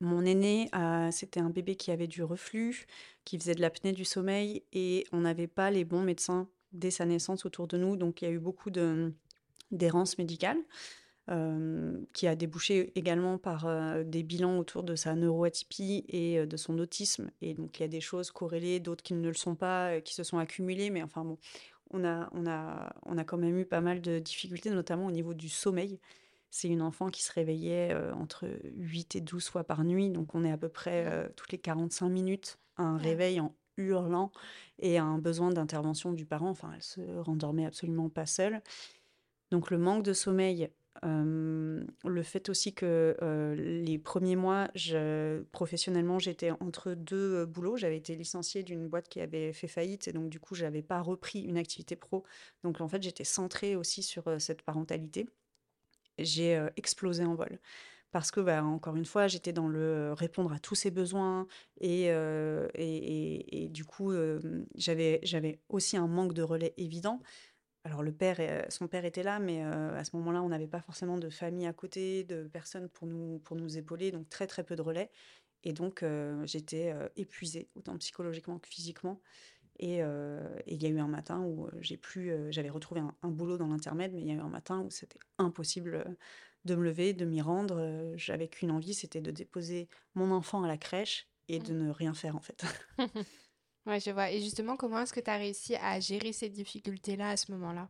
Mon 0.00 0.24
aîné, 0.24 0.68
euh, 0.76 1.10
c'était 1.10 1.40
un 1.40 1.50
bébé 1.50 1.74
qui 1.74 1.90
avait 1.90 2.06
du 2.06 2.22
reflux, 2.22 2.86
qui 3.24 3.36
faisait 3.38 3.56
de 3.56 3.60
l'apnée 3.60 3.92
du 3.92 4.04
sommeil 4.04 4.62
et 4.72 5.04
on 5.12 5.18
n'avait 5.20 5.48
pas 5.48 5.72
les 5.72 5.84
bons 5.84 6.02
médecins 6.02 6.48
dès 6.72 6.92
sa 6.92 7.04
naissance 7.04 7.44
autour 7.44 7.66
de 7.66 7.76
nous. 7.76 7.96
Donc 7.96 8.22
il 8.22 8.26
y 8.26 8.28
a 8.28 8.30
eu 8.30 8.38
beaucoup 8.38 8.70
de 8.70 9.12
d'errance 9.72 10.16
médicale 10.16 10.56
euh, 11.30 11.98
qui 12.12 12.26
a 12.26 12.34
débouché 12.36 12.92
également 12.94 13.38
par 13.38 13.66
euh, 13.66 14.02
des 14.02 14.22
bilans 14.22 14.58
autour 14.58 14.82
de 14.82 14.96
sa 14.96 15.14
neuroatypie 15.14 16.04
et 16.08 16.38
euh, 16.38 16.46
de 16.46 16.56
son 16.56 16.78
autisme. 16.78 17.30
Et 17.42 17.54
donc 17.54 17.78
il 17.78 17.82
y 17.82 17.84
a 17.84 17.88
des 17.88 18.00
choses 18.00 18.30
corrélées, 18.30 18.80
d'autres 18.80 19.02
qui 19.02 19.14
ne 19.14 19.28
le 19.28 19.34
sont 19.34 19.54
pas, 19.54 20.00
qui 20.00 20.14
se 20.14 20.24
sont 20.24 20.38
accumulées. 20.38 20.90
Mais 20.90 21.02
enfin 21.02 21.24
bon, 21.24 21.38
on 21.90 22.04
a, 22.04 22.30
on, 22.32 22.46
a, 22.46 22.94
on 23.04 23.18
a 23.18 23.24
quand 23.24 23.38
même 23.38 23.58
eu 23.58 23.66
pas 23.66 23.80
mal 23.80 24.00
de 24.00 24.18
difficultés, 24.18 24.70
notamment 24.70 25.06
au 25.06 25.10
niveau 25.10 25.34
du 25.34 25.48
sommeil. 25.48 25.98
C'est 26.50 26.68
une 26.68 26.80
enfant 26.80 27.10
qui 27.10 27.22
se 27.22 27.32
réveillait 27.32 27.94
entre 28.14 28.48
8 28.76 29.16
et 29.16 29.20
12 29.20 29.48
fois 29.50 29.64
par 29.64 29.84
nuit, 29.84 30.08
donc 30.08 30.34
on 30.34 30.44
est 30.44 30.50
à 30.50 30.56
peu 30.56 30.70
près 30.70 31.30
toutes 31.36 31.52
les 31.52 31.58
45 31.58 32.08
minutes 32.08 32.58
un 32.78 32.96
réveil 32.96 33.38
en 33.38 33.54
hurlant 33.76 34.30
et 34.78 34.98
un 34.98 35.18
besoin 35.18 35.50
d'intervention 35.50 36.12
du 36.12 36.24
parent. 36.24 36.48
Enfin, 36.48 36.70
elle 36.74 36.82
se 36.82 37.00
rendormait 37.18 37.66
absolument 37.66 38.08
pas 38.08 38.24
seule. 38.24 38.62
Donc 39.50 39.70
le 39.70 39.78
manque 39.78 40.04
de 40.04 40.12
sommeil, 40.12 40.70
le 41.02 42.22
fait 42.22 42.48
aussi 42.48 42.74
que 42.74 43.16
les 43.56 43.98
premiers 43.98 44.36
mois, 44.36 44.68
professionnellement, 45.52 46.18
j'étais 46.18 46.50
entre 46.50 46.94
deux 46.94 47.46
boulots. 47.46 47.76
J'avais 47.76 47.98
été 47.98 48.16
licenciée 48.16 48.62
d'une 48.62 48.88
boîte 48.88 49.08
qui 49.08 49.20
avait 49.20 49.52
fait 49.52 49.68
faillite 49.68 50.08
et 50.08 50.12
donc 50.12 50.28
du 50.28 50.40
coup, 50.40 50.54
je 50.54 50.64
n'avais 50.64 50.82
pas 50.82 51.00
repris 51.00 51.42
une 51.42 51.58
activité 51.58 51.96
pro. 51.96 52.24
Donc 52.64 52.80
en 52.80 52.88
fait, 52.88 53.02
j'étais 53.02 53.24
centrée 53.24 53.76
aussi 53.76 54.02
sur 54.02 54.40
cette 54.40 54.62
parentalité. 54.62 55.28
J'ai 56.18 56.60
explosé 56.76 57.24
en 57.24 57.34
vol 57.34 57.60
parce 58.10 58.30
que, 58.30 58.40
bah, 58.40 58.64
encore 58.64 58.96
une 58.96 59.04
fois, 59.04 59.28
j'étais 59.28 59.52
dans 59.52 59.68
le 59.68 60.14
répondre 60.14 60.50
à 60.52 60.58
tous 60.58 60.74
ses 60.74 60.90
besoins 60.90 61.46
et, 61.80 62.10
du 63.70 63.84
coup, 63.84 64.12
j'avais 64.74 65.60
aussi 65.68 65.96
un 65.96 66.06
manque 66.06 66.32
de 66.32 66.42
relais 66.42 66.72
évident. 66.78 67.20
Alors 67.88 68.02
le 68.02 68.12
père, 68.12 68.36
son 68.68 68.86
père 68.86 69.06
était 69.06 69.22
là, 69.22 69.38
mais 69.38 69.62
à 69.62 70.04
ce 70.04 70.14
moment-là, 70.16 70.42
on 70.42 70.50
n'avait 70.50 70.66
pas 70.66 70.82
forcément 70.82 71.16
de 71.16 71.30
famille 71.30 71.66
à 71.66 71.72
côté, 71.72 72.22
de 72.24 72.44
personnes 72.44 72.90
pour 72.90 73.06
nous, 73.06 73.38
pour 73.38 73.56
nous 73.56 73.78
épauler, 73.78 74.12
donc 74.12 74.28
très 74.28 74.46
très 74.46 74.62
peu 74.62 74.76
de 74.76 74.82
relais. 74.82 75.10
Et 75.64 75.72
donc 75.72 76.04
j'étais 76.44 76.94
épuisée, 77.16 77.70
autant 77.76 77.96
psychologiquement 77.96 78.58
que 78.58 78.68
physiquement. 78.68 79.22
Et 79.78 80.00
il 80.66 80.82
y 80.82 80.84
a 80.84 80.88
eu 80.90 80.98
un 80.98 81.08
matin 81.08 81.40
où 81.40 81.66
j'ai 81.80 81.96
plus, 81.96 82.30
j'avais 82.52 82.68
retrouvé 82.68 83.00
un, 83.00 83.14
un, 83.22 83.30
boulot 83.30 83.56
dans 83.56 83.68
l'intermède, 83.68 84.12
mais 84.12 84.20
il 84.20 84.28
y 84.28 84.32
a 84.32 84.34
eu 84.34 84.40
un 84.40 84.50
matin 84.50 84.80
où 84.82 84.90
c'était 84.90 85.20
impossible 85.38 86.04
de 86.66 86.74
me 86.74 86.84
lever, 86.84 87.14
de 87.14 87.24
m'y 87.24 87.40
rendre. 87.40 88.12
J'avais 88.16 88.48
qu'une 88.48 88.70
envie, 88.70 88.92
c'était 88.92 89.22
de 89.22 89.30
déposer 89.30 89.88
mon 90.14 90.30
enfant 90.30 90.62
à 90.62 90.68
la 90.68 90.76
crèche 90.76 91.26
et 91.48 91.58
de 91.58 91.72
mmh. 91.72 91.86
ne 91.86 91.90
rien 91.90 92.14
faire 92.14 92.36
en 92.36 92.40
fait. 92.40 92.64
ouais, 93.88 94.00
je 94.00 94.10
vois. 94.10 94.30
Et 94.30 94.40
justement, 94.40 94.76
comment 94.76 95.00
est-ce 95.00 95.12
que 95.12 95.20
tu 95.20 95.30
as 95.30 95.36
réussi 95.36 95.74
à 95.76 95.98
gérer 96.00 96.32
ces 96.32 96.48
difficultés-là 96.48 97.30
à 97.30 97.36
ce 97.36 97.50
moment-là? 97.52 97.88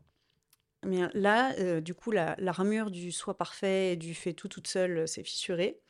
Mais 0.87 1.03
là, 1.13 1.81
du 1.81 1.93
coup, 1.93 2.13
la, 2.13 2.37
ramure 2.39 2.91
du 2.91 3.11
soi 3.11 3.37
parfait 3.37 3.93
et 3.93 3.97
du 3.97 4.15
fait 4.15 4.33
tout 4.33 4.49
toute 4.49 4.69
seule 4.69 5.09
s'est 5.09 5.25
fissurée. 5.25 5.81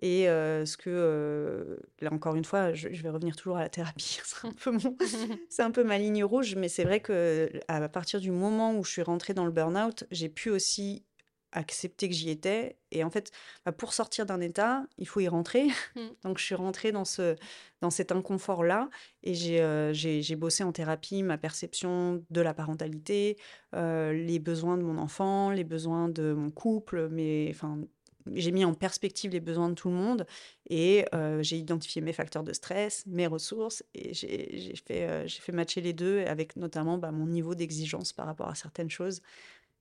Et 0.00 0.26
ce 0.26 0.76
que, 0.76 1.80
là 2.00 2.12
encore 2.12 2.36
une 2.36 2.44
fois, 2.44 2.72
je, 2.72 2.88
vais 2.88 3.08
revenir 3.08 3.34
toujours 3.34 3.56
à 3.56 3.62
la 3.62 3.68
thérapie, 3.68 4.20
c'est 4.24 4.46
un, 4.46 4.52
peu 4.52 4.72
un 5.58 5.70
peu 5.72 5.82
ma 5.82 5.98
ligne 5.98 6.22
rouge, 6.22 6.54
mais 6.54 6.68
c'est 6.68 6.84
vrai 6.84 7.00
que 7.00 7.50
à 7.66 7.88
partir 7.88 8.20
du 8.20 8.30
moment 8.30 8.78
où 8.78 8.84
je 8.84 8.92
suis 8.92 9.02
rentrée 9.02 9.34
dans 9.34 9.44
le 9.44 9.50
burn-out, 9.50 10.04
j'ai 10.12 10.28
pu 10.28 10.50
aussi 10.50 11.04
accepter 11.52 12.08
que 12.08 12.14
j'y 12.14 12.30
étais. 12.30 12.76
Et 12.90 13.04
en 13.04 13.10
fait, 13.10 13.30
bah, 13.64 13.72
pour 13.72 13.92
sortir 13.92 14.26
d'un 14.26 14.40
état, 14.40 14.84
il 14.98 15.06
faut 15.06 15.20
y 15.20 15.28
rentrer. 15.28 15.68
Mmh. 15.96 16.00
Donc, 16.24 16.38
je 16.38 16.44
suis 16.44 16.54
rentrée 16.54 16.92
dans, 16.92 17.04
ce, 17.04 17.36
dans 17.80 17.90
cet 17.90 18.12
inconfort-là 18.12 18.88
et 19.22 19.34
j'ai 19.34 19.92
j'ai 19.92 20.36
bossé 20.36 20.64
en 20.64 20.72
thérapie 20.72 21.22
ma 21.22 21.38
perception 21.38 22.24
de 22.30 22.40
la 22.40 22.54
parentalité, 22.54 23.36
les 23.72 24.38
besoins 24.38 24.76
de 24.76 24.82
mon 24.82 24.98
enfant, 24.98 25.50
les 25.50 25.64
besoins 25.64 26.08
de 26.08 26.32
mon 26.32 26.50
couple, 26.50 27.08
mais 27.08 27.48
enfin. 27.50 27.78
J'ai 28.34 28.52
mis 28.52 28.62
en 28.62 28.74
perspective 28.74 29.30
les 29.30 29.40
besoins 29.40 29.70
de 29.70 29.74
tout 29.74 29.88
le 29.88 29.94
monde 29.94 30.26
et 30.68 31.06
j'ai 31.40 31.56
identifié 31.56 32.02
mes 32.02 32.12
facteurs 32.12 32.42
de 32.42 32.52
stress, 32.52 33.06
mes 33.06 33.26
ressources 33.26 33.82
et 33.94 34.12
j'ai 34.12 34.74
fait, 34.86 35.26
j'ai 35.26 35.40
fait 35.40 35.52
matcher 35.52 35.80
les 35.80 35.94
deux 35.94 36.24
avec 36.26 36.56
notamment 36.56 36.98
bah, 36.98 37.10
mon 37.10 37.26
niveau 37.26 37.54
d'exigence 37.54 38.12
par 38.12 38.26
rapport 38.26 38.48
à 38.48 38.54
certaines 38.54 38.90
choses 38.90 39.22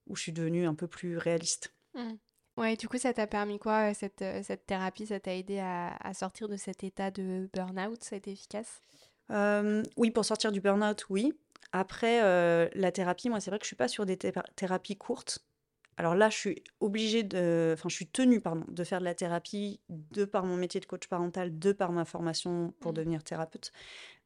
où 0.07 0.15
je 0.15 0.23
suis 0.23 0.31
devenue 0.31 0.65
un 0.65 0.75
peu 0.75 0.87
plus 0.87 1.17
réaliste. 1.17 1.73
Mmh. 1.93 2.13
Ouais, 2.57 2.75
du 2.75 2.87
coup, 2.87 2.97
ça 2.97 3.13
t'a 3.13 3.27
permis 3.27 3.59
quoi, 3.59 3.93
cette, 3.93 4.23
cette 4.43 4.65
thérapie? 4.65 5.05
Ça 5.05 5.19
t'a 5.19 5.35
aidé 5.35 5.59
à, 5.59 5.95
à, 5.97 6.13
sortir 6.13 6.47
de 6.47 6.57
cet 6.57 6.83
état 6.83 7.11
de 7.11 7.49
burn-out? 7.53 8.03
Ça 8.03 8.15
a 8.15 8.17
été 8.17 8.31
efficace? 8.31 8.81
Oui, 9.97 10.09
pour 10.11 10.25
sortir 10.25 10.51
du 10.51 10.59
burn-out, 10.59 11.05
oui. 11.09 11.33
Après, 11.71 12.19
la 12.73 12.91
thérapie, 12.91 13.29
moi, 13.29 13.39
c'est 13.39 13.51
vrai 13.51 13.59
que 13.59 13.65
je 13.65 13.67
suis 13.67 13.75
pas 13.75 13.87
sur 13.87 14.05
des 14.07 14.17
thérapies 14.17 14.97
courtes. 14.97 15.45
Alors 15.97 16.13
là, 16.13 16.29
je 16.29 16.37
suis 16.37 16.63
obligée 16.79 17.23
de, 17.23 17.71
enfin, 17.73 17.89
je 17.89 17.95
suis 17.95 18.07
tenue, 18.07 18.39
pardon, 18.39 18.63
de 18.67 18.83
faire 18.83 18.99
de 18.99 19.05
la 19.05 19.15
thérapie 19.15 19.79
de 19.89 20.25
par 20.25 20.45
mon 20.45 20.55
métier 20.55 20.79
de 20.79 20.85
coach 20.85 21.07
parental, 21.07 21.57
de 21.57 21.71
par 21.71 21.91
ma 21.91 22.05
formation 22.05 22.73
pour 22.79 22.91
mmh. 22.91 22.95
devenir 22.95 23.23
thérapeute. 23.23 23.71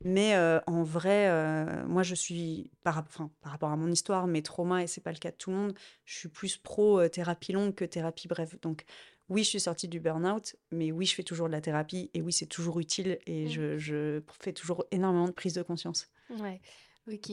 Mais 0.03 0.35
en 0.67 0.83
vrai, 0.83 1.85
moi, 1.85 2.03
je 2.03 2.15
suis, 2.15 2.71
par, 2.83 2.99
enfin, 2.99 3.31
par 3.41 3.51
rapport 3.51 3.69
à 3.69 3.75
mon 3.75 3.91
histoire, 3.91 4.27
mes 4.27 4.41
traumas, 4.41 4.81
et 4.81 4.87
c'est 4.87 5.01
pas 5.01 5.11
le 5.11 5.17
cas 5.17 5.31
de 5.31 5.35
tout 5.35 5.51
le 5.51 5.57
monde, 5.57 5.73
je 6.05 6.17
suis 6.17 6.29
plus 6.29 6.57
pro 6.57 7.07
thérapie 7.07 7.53
longue 7.53 7.75
que 7.75 7.85
thérapie 7.85 8.27
brève. 8.27 8.57
Donc, 8.61 8.85
oui, 9.29 9.43
je 9.43 9.49
suis 9.49 9.59
sortie 9.61 9.87
du 9.87 9.99
burn-out, 9.99 10.55
mais 10.71 10.91
oui, 10.91 11.05
je 11.05 11.15
fais 11.15 11.23
toujours 11.23 11.47
de 11.47 11.53
la 11.53 11.61
thérapie, 11.61 12.11
et 12.13 12.21
oui, 12.21 12.33
c'est 12.33 12.47
toujours 12.47 12.79
utile, 12.79 13.17
et 13.27 13.45
mmh. 13.45 13.49
je, 13.49 13.77
je, 13.77 14.21
fais 14.39 14.51
toujours 14.53 14.85
énormément 14.91 15.27
de 15.27 15.31
prise 15.31 15.53
de 15.53 15.61
conscience. 15.61 16.09
Ouais, 16.29 16.59
ok. 17.07 17.31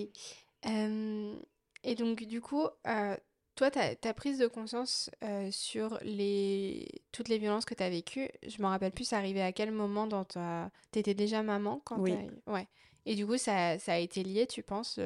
et 0.65 1.95
donc, 1.97 2.25
du 2.25 2.41
coup, 2.41 2.67
toi, 3.59 3.71
ta, 3.73 4.15
prise 4.15 4.39
de 4.39 4.47
conscience 4.47 5.11
sur 5.51 5.99
les... 6.03 6.87
toutes 7.11 7.29
les 7.29 7.39
violences 7.39 7.65
que 7.65 7.75
tu 7.75 7.83
as 7.83 7.91
vécues, 7.91 8.29
je 8.47 8.63
me 8.63 8.69
rappelle 8.69 8.93
plus, 8.93 9.05
ça 9.05 9.19
arrivait 9.19 9.43
à 9.43 9.53
quel 9.53 9.73
moment 9.73 10.07
dans 10.07 10.25
ta... 10.25 10.71
Tu 10.93 11.01
étais 11.01 11.15
déjà 11.15 11.43
maman 11.43 11.83
quand 11.85 11.99
Oui. 11.99 12.15
Ouais. 12.47 12.69
Et 13.05 13.17
du 13.17 13.27
coup, 13.27 13.37
ça, 13.37 13.77
ça, 13.79 13.95
a 13.95 13.99
été 13.99 14.23
lié, 14.23 14.47
tu 14.47 14.63
penses 14.63 15.01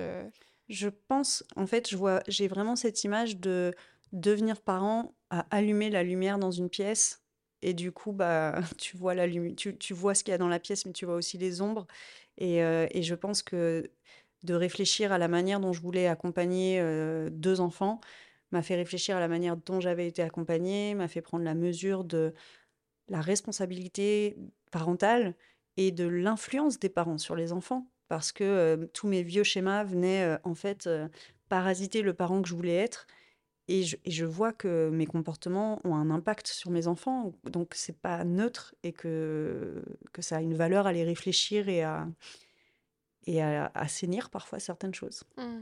Je 0.69 0.89
pense, 0.89 1.45
en 1.57 1.67
fait, 1.67 1.89
je 1.89 1.97
vois, 1.97 2.23
j'ai 2.29 2.47
vraiment 2.47 2.77
cette 2.77 3.05
image 3.05 3.39
de 3.39 3.73
devenir 4.13 4.61
parent 4.61 5.15
à 5.31 5.47
allumer 5.51 5.89
la 5.89 6.03
lumière 6.03 6.39
dans 6.39 6.51
une 6.51 6.69
pièce. 6.69 7.23
Et 7.63 7.73
du 7.73 7.91
coup, 7.91 8.13
bah, 8.13 8.61
tu 8.79 8.99
vois 8.99 9.15
la 9.15 9.27
tu, 9.57 9.79
tu 9.79 9.95
vois 9.95 10.15
ce 10.15 10.25
qu'il 10.25 10.33
y 10.33 10.35
a 10.35 10.39
dans 10.39 10.49
la 10.49 10.59
pièce, 10.59 10.85
mais 10.85 10.93
tu 10.93 11.07
vois 11.07 11.15
aussi 11.15 11.39
les 11.39 11.63
ombres. 11.63 11.87
Et, 12.37 12.59
et 12.59 13.03
je 13.03 13.15
pense 13.15 13.43
que 13.43 13.91
de 14.43 14.55
réfléchir 14.55 15.13
à 15.13 15.19
la 15.19 15.29
manière 15.29 15.61
dont 15.61 15.73
je 15.73 15.81
voulais 15.81 16.09
accompagner 16.09 16.83
deux 17.31 17.61
enfants, 17.61 18.01
m'a 18.53 18.63
fait 18.63 18.77
réfléchir 18.77 19.17
à 19.17 19.21
la 19.21 19.29
manière 19.29 19.57
dont 19.57 19.81
j'avais 19.81 20.07
été 20.07 20.23
accompagnée, 20.23 20.95
m'a 20.95 21.09
fait 21.09 21.23
prendre 21.23 21.45
la 21.45 21.55
mesure 21.55 22.05
de 22.05 22.35
la 23.09 23.21
responsabilité 23.21 24.37
parentale 24.71 25.35
et 25.77 25.91
de 25.91 26.07
l'influence 26.07 26.79
des 26.79 26.89
parents 26.89 27.19
sur 27.19 27.37
les 27.37 27.53
enfants. 27.53 27.87
Parce 28.09 28.33
que 28.33 28.45
euh, 28.45 28.87
tous 28.93 29.09
mes 29.09 29.23
vieux 29.23 29.45
schémas 29.45 29.85
venaient 29.85 30.25
euh, 30.25 30.39
en 30.45 30.55
fait 30.55 30.87
euh, 30.87 31.09
parasiter 31.49 32.03
le 32.03 32.13
parent 32.13 32.43
que 32.43 32.49
je 32.49 32.55
voulais 32.55 32.77
être. 32.77 33.07
Et 33.69 33.85
je, 33.85 34.25
vois 34.25 34.53
que 34.53 34.91
mes 34.91 35.07
comportements 35.07 35.81
ont 35.85 35.95
un 35.95 36.11
impact 36.11 36.49
sur 36.49 36.71
mes 36.71 36.89
enfants. 36.89 37.33
Donc 37.45 37.73
c'est 37.75 37.97
pas 37.97 38.25
neutre 38.25 38.75
et 38.83 38.93
que, 38.93 39.83
que 40.13 40.21
ça 40.21 40.39
a 40.39 40.41
une 40.43 40.55
valeur 40.55 40.87
à 40.87 40.93
les 40.93 41.05
réfléchir 41.05 41.69
et 41.69 41.83
à, 41.83 42.07
et 43.27 43.41
à 43.41 43.71
assainir 43.75 44.31
parfois 44.31 44.59
certaines 44.59 44.95
choses. 44.95 45.23
Mmh. 45.39 45.61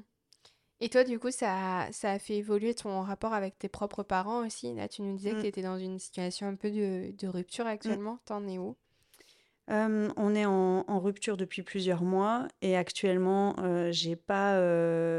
Et 0.81 0.89
toi, 0.89 1.05
du 1.05 1.19
coup, 1.19 1.31
ça, 1.31 1.89
ça 1.93 2.13
a 2.13 2.19
fait 2.19 2.37
évoluer 2.37 2.75
ton 2.75 3.03
rapport 3.03 3.35
avec 3.35 3.59
tes 3.59 3.69
propres 3.69 4.03
parents 4.03 4.47
aussi? 4.47 4.75
Là, 4.75 4.89
tu 4.89 5.03
nous 5.03 5.15
disais 5.15 5.33
que 5.33 5.37
mmh. 5.37 5.43
tu 5.43 5.47
étais 5.47 5.63
dans 5.63 5.79
une 5.79 5.99
situation 5.99 6.49
un 6.49 6.55
peu 6.55 6.71
de, 6.71 7.13
de 7.17 7.29
rupture 7.29 7.67
mmh. 7.67 7.69
actuellement. 7.69 8.19
T'en 8.25 8.47
es 8.49 8.59
où? 8.59 8.77
On 9.69 10.35
est 10.35 10.47
en, 10.47 10.85
en, 10.89 10.99
rupture 10.99 11.37
depuis 11.37 11.63
plusieurs 11.63 12.03
mois 12.03 12.49
et 12.61 12.77
actuellement, 12.77 13.55
euh, 13.61 13.93
j'ai 13.93 14.17
pas 14.17 14.59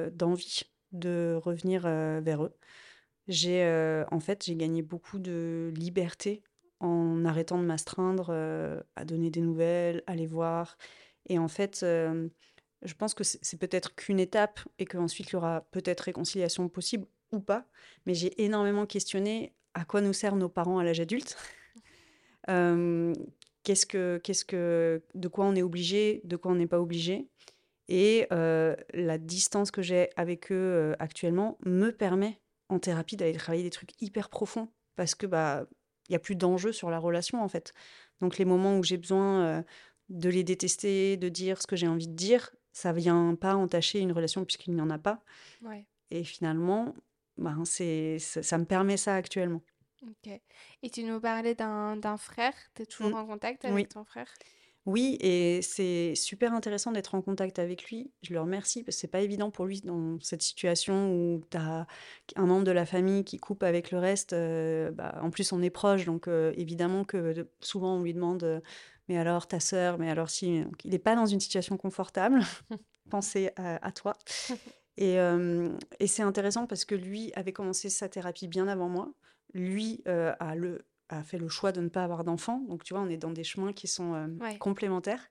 d'envie 0.09 0.63
de 0.91 1.39
revenir 1.41 1.83
vers 1.83 2.43
eux. 2.43 2.53
J'ai 3.29 3.63
en 4.11 4.19
fait, 4.19 4.43
j'ai 4.43 4.57
gagné 4.57 4.81
beaucoup 4.81 5.19
de 5.19 5.71
liberté 5.77 6.43
en 6.81 7.23
arrêtant 7.23 7.59
de 7.59 7.63
m'astreindre 7.63 8.31
à 8.97 9.05
donner 9.05 9.29
des 9.29 9.39
nouvelles, 9.39 10.03
à 10.05 10.15
les 10.15 10.25
voir. 10.25 10.77
Et 11.29 11.39
en 11.39 11.47
fait, 11.47 11.85
je 12.83 12.93
pense 12.93 13.13
que 13.13 13.23
c'est 13.23 13.59
peut-être 13.59 13.95
qu'une 13.95 14.19
étape 14.19 14.59
et 14.79 14.85
qu'ensuite 14.85 15.29
il 15.29 15.33
y 15.33 15.35
aura 15.35 15.65
peut-être 15.71 16.01
réconciliation 16.01 16.67
possible 16.69 17.05
ou 17.31 17.39
pas. 17.39 17.65
Mais 18.05 18.13
j'ai 18.13 18.43
énormément 18.43 18.85
questionné 18.85 19.53
à 19.73 19.85
quoi 19.85 20.01
nous 20.01 20.13
servent 20.13 20.37
nos 20.37 20.49
parents 20.49 20.79
à 20.79 20.83
l'âge 20.83 20.99
adulte. 20.99 21.37
qu'est-ce 23.63 23.85
que, 23.85 24.19
qu'est-ce 24.23 24.45
que, 24.45 25.03
de 25.13 25.27
quoi 25.27 25.45
on 25.45 25.55
est 25.55 25.61
obligé, 25.61 26.21
de 26.23 26.35
quoi 26.35 26.51
on 26.51 26.55
n'est 26.55 26.67
pas 26.67 26.79
obligé. 26.79 27.27
Et 27.87 28.27
la 28.31 29.17
distance 29.17 29.69
que 29.69 29.81
j'ai 29.81 30.09
avec 30.15 30.51
eux 30.51 30.95
actuellement 30.99 31.57
me 31.65 31.91
permet 31.91 32.39
en 32.69 32.79
thérapie 32.79 33.17
d'aller 33.17 33.33
travailler 33.33 33.63
des 33.63 33.69
trucs 33.69 34.01
hyper 34.01 34.29
profonds 34.29 34.69
parce 34.95 35.13
que 35.13 35.25
bah 35.25 35.65
il 36.07 36.13
y 36.13 36.15
a 36.15 36.19
plus 36.19 36.35
d'enjeu 36.35 36.71
sur 36.71 36.89
la 36.89 36.99
relation 36.99 37.43
en 37.43 37.47
fait. 37.47 37.73
Donc 38.21 38.37
les 38.37 38.45
moments 38.45 38.77
où 38.77 38.83
j'ai 38.83 38.97
besoin 38.97 39.63
de 40.09 40.29
les 40.29 40.43
détester, 40.43 41.17
de 41.17 41.29
dire 41.29 41.61
ce 41.61 41.67
que 41.67 41.75
j'ai 41.75 41.87
envie 41.87 42.07
de 42.07 42.15
dire, 42.15 42.51
ça 42.73 42.93
vient 42.93 43.35
pas 43.35 43.55
entacher 43.55 43.99
une 43.99 44.11
relation 44.11 44.45
puisqu'il 44.45 44.73
n'y 44.73 44.81
en 44.81 44.89
a 44.89 44.97
pas. 44.97 45.23
Et 46.09 46.23
finalement, 46.23 46.93
ben, 47.37 47.63
c'est, 47.65 48.19
ça, 48.19 48.57
me 48.57 48.65
permet 48.65 48.97
ça 48.97 49.15
actuellement. 49.15 49.61
Ok. 50.03 50.31
Et 50.81 50.89
tu 50.89 51.03
nous 51.03 51.19
parlais 51.19 51.55
d'un, 51.55 52.17
frère, 52.17 52.53
tu 52.75 52.83
es 52.83 52.85
toujours 52.85 53.11
mmh. 53.11 53.21
en 53.21 53.25
contact 53.25 53.65
avec 53.65 53.89
ton 53.89 54.03
frère? 54.03 54.31
Oui 54.87 55.17
et 55.21 55.61
c'est 55.61 56.15
super 56.15 56.53
intéressant 56.53 56.91
d'être 56.91 57.13
en 57.13 57.21
contact 57.21 57.59
avec 57.59 57.83
lui. 57.83 58.11
Je 58.23 58.33
le 58.33 58.41
remercie 58.41 58.83
parce 58.83 58.95
que 58.95 59.01
c'est 59.01 59.07
pas 59.07 59.21
évident 59.21 59.51
pour 59.51 59.65
lui 59.65 59.81
dans 59.81 60.19
cette 60.21 60.41
situation 60.41 61.13
où 61.13 61.41
tu 61.51 61.57
as 61.57 61.85
un 62.35 62.45
membre 62.47 62.63
de 62.63 62.71
la 62.71 62.87
famille 62.87 63.23
qui 63.23 63.37
coupe 63.37 63.61
avec 63.61 63.91
le 63.91 63.99
reste, 63.99 64.33
heu, 64.33 64.89
bah, 64.91 65.19
en 65.21 65.29
plus 65.29 65.51
on 65.53 65.61
est 65.61 65.69
proches 65.69 66.05
donc 66.05 66.27
heu, 66.27 66.51
évidemment 66.57 67.03
que 67.03 67.47
souvent 67.59 67.97
on 67.97 68.01
lui 68.01 68.15
demande, 68.15 68.63
«Mais 69.11 69.17
alors 69.17 69.45
ta 69.45 69.59
sœur? 69.59 69.97
Mais 69.99 70.09
alors 70.09 70.29
si?» 70.29 70.61
donc 70.63 70.85
il 70.85 70.93
est 70.93 70.99
pas 70.99 71.15
dans 71.17 71.25
une 71.25 71.41
situation 71.41 71.75
confortable. 71.75 72.39
Pensez 73.09 73.51
à 73.57 73.85
à 73.85 73.91
toi 73.91 74.13
et 74.97 75.13
hem 75.15 75.77
et 75.99 76.07
c'est 76.07 76.23
intéressant 76.23 76.65
parce 76.65 76.85
que 76.85 76.95
lui 76.95 77.33
avait 77.35 77.51
commencé 77.51 77.89
sa 77.89 78.07
thérapie 78.07 78.47
bien 78.47 78.69
avant 78.69 78.87
moi. 78.87 79.11
Lui, 79.53 80.01
heu, 80.07 80.31
a 80.39 80.55
le 80.55 80.85
a 81.09 81.23
fait 81.23 81.37
le 81.37 81.49
choix 81.49 81.73
de 81.73 81.81
ne 81.81 81.89
pas 81.89 82.05
avoir 82.05 82.23
d'enfant 82.23 82.61
donc 82.69 82.85
tu 82.85 82.93
vois, 82.93 83.03
on 83.03 83.09
est 83.09 83.17
dans 83.17 83.31
des 83.31 83.43
chemins 83.43 83.73
qui 83.73 83.89
sont, 83.89 84.29
Ouais. 84.39 84.57
complémentaires 84.59 85.27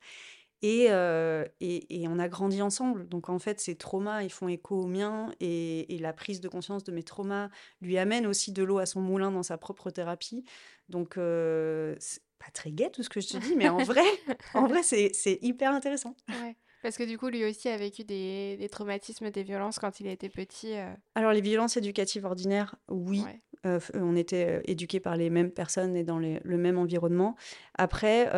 et 0.63 0.89
heu 0.91 1.47
et 1.61 2.03
et 2.03 2.09
on 2.09 2.19
a 2.19 2.29
grandi 2.29 2.61
ensemble 2.63 3.09
donc 3.09 3.31
en 3.31 3.39
fait, 3.39 3.61
ses 3.61 3.77
traumas, 3.77 4.23
ils 4.25 4.31
font 4.33 4.49
écho 4.49 4.83
aux 4.83 4.87
miens 4.89 5.33
et 5.41 5.95
et 5.95 5.99
la 5.99 6.13
prise 6.13 6.41
de 6.43 6.49
conscience 6.49 6.85
de 6.85 6.93
mes 6.93 7.03
traumas 7.05 7.49
lui 7.81 7.97
amène 7.99 8.27
aussi 8.27 8.53
de 8.53 8.63
l'eau 8.63 8.79
à 8.79 8.87
son 8.87 9.01
moulin 9.01 9.31
dans 9.33 9.43
sa 9.45 9.57
propre 9.59 9.91
thérapie 9.91 10.45
donc 10.91 11.15
c'est 11.17 12.21
pas 12.41 12.51
très 12.53 12.73
gai 12.73 12.91
tout 12.93 13.03
ce 13.05 13.09
que 13.09 13.21
je 13.21 13.29
te 13.29 13.37
dis 13.37 13.55
mais 13.57 13.69
en 13.69 13.83
vrai 13.83 14.03
en 14.55 14.67
vrai, 14.67 14.83
c'est 14.83 15.39
hyper 15.43 15.73
intéressant. 15.73 16.17
Ouais, 16.33 16.57
parce 16.83 16.97
que 16.97 17.05
du 17.05 17.19
coup, 17.19 17.29
lui 17.29 17.45
aussi 17.45 17.69
a 17.69 17.77
vécu 17.77 18.05
des 18.05 18.57
des 18.59 18.69
traumatismes, 18.69 19.31
des 19.31 19.43
violences 19.45 19.79
quand 19.79 20.01
il 20.01 20.07
était 20.09 20.29
petit, 20.29 20.73
heu? 20.75 20.89
Alors 21.15 21.33
les 21.33 21.41
violences 21.41 21.77
éducatives 21.77 22.25
ordinaires, 22.25 22.77
oui, 22.89 23.23
Ouais. 23.25 23.41
heu, 23.67 23.79
f 23.79 23.91
on 23.95 24.17
était, 24.17 24.63
éduqués 24.65 25.01
par 25.01 25.17
les 25.17 25.29
mêmes 25.29 25.51
personnes 25.51 25.97
et 25.97 26.05
dans 26.05 26.19
les 26.19 26.41
le 26.45 26.57
même 26.57 26.79
environnement. 26.79 27.37
Après, 27.77 28.31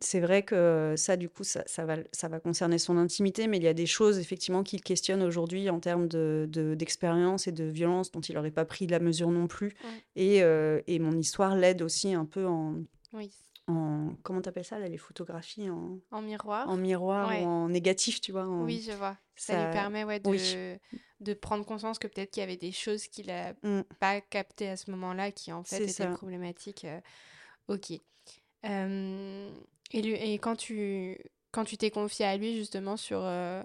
c'est 0.00 0.20
vrai 0.20 0.42
que 0.42 0.94
ça, 0.96 1.16
du 1.16 1.28
coup, 1.28 1.44
ça 1.44 1.62
ça 1.66 1.84
va 1.84 1.96
ça 2.12 2.28
va 2.28 2.40
concerner 2.40 2.78
son 2.78 2.96
intimité, 2.96 3.46
mais 3.46 3.58
il 3.58 3.62
y 3.62 3.68
a 3.68 3.74
des 3.74 3.86
choses 3.86 4.18
effectivement 4.18 4.62
qu'il 4.62 4.82
questionne 4.82 5.22
aujourd'hui 5.22 5.70
en 5.70 5.80
termes 5.80 6.08
de 6.08 6.46
de 6.50 6.74
d'expérience 6.74 7.46
et 7.46 7.52
de 7.52 7.64
violence 7.64 8.10
dont 8.10 8.20
il 8.20 8.36
aurait 8.38 8.50
pas 8.50 8.64
pris 8.64 8.86
la 8.86 8.98
mesure 9.00 9.30
non 9.30 9.46
plus 9.46 9.74
et 10.16 10.38
et 10.38 10.98
mon 10.98 11.12
histoire 11.18 11.56
l'aide 11.56 11.82
aussi 11.82 12.14
un 12.14 12.24
peu 12.24 12.46
en 12.46 12.76
Oui. 13.12 13.32
en 13.66 14.16
comment 14.22 14.42
tu 14.42 14.48
appelles 14.48 14.64
ça 14.64 14.78
là, 14.78 14.88
les 14.88 14.98
photographies 14.98 15.70
en 15.70 16.00
En 16.10 16.20
en 16.64 16.76
miroir? 16.76 16.78
miroir 16.78 17.32
ou 17.34 17.44
en 17.44 17.68
négatif, 17.70 18.20
tu 18.20 18.32
vois? 18.32 18.46
En 18.48 18.58
Oui, 18.58 18.82
je 18.84 18.92
vois. 18.92 19.18
Ça 19.36 19.56
lui 19.56 19.68
permet, 19.68 20.04
ouais, 20.04 20.20
oui. 20.24 20.40
de 20.40 20.78
de 21.20 21.34
prendre 21.34 21.64
conscience 21.64 21.98
que 21.98 22.06
peut-être 22.06 22.30
qu'il 22.30 22.40
y 22.40 22.44
avait 22.44 22.56
des 22.56 22.70
choses 22.72 23.06
qu'il 23.08 23.30
a 23.30 23.54
Mmh. 23.62 23.84
pas 24.00 24.20
captées 24.20 24.68
à 24.68 24.76
ce 24.76 24.90
moment-là 24.90 25.32
qui, 25.32 25.52
en 25.52 25.62
fait, 25.64 25.88
étaient 25.88 26.06
ça. 26.06 26.08
problématiques, 26.08 26.84
heu, 26.84 27.00
OK. 27.68 27.92
Hem 28.64 29.52
et 29.92 30.02
lui 30.02 30.14
et 30.14 30.38
quand 30.40 30.56
tu 30.56 31.18
quand 31.52 31.64
tu 31.64 31.78
t'es 31.78 31.90
confiée 31.92 32.26
à 32.26 32.36
lui 32.38 32.56
justement 32.56 32.96
sur, 32.98 33.20
heu, 33.22 33.62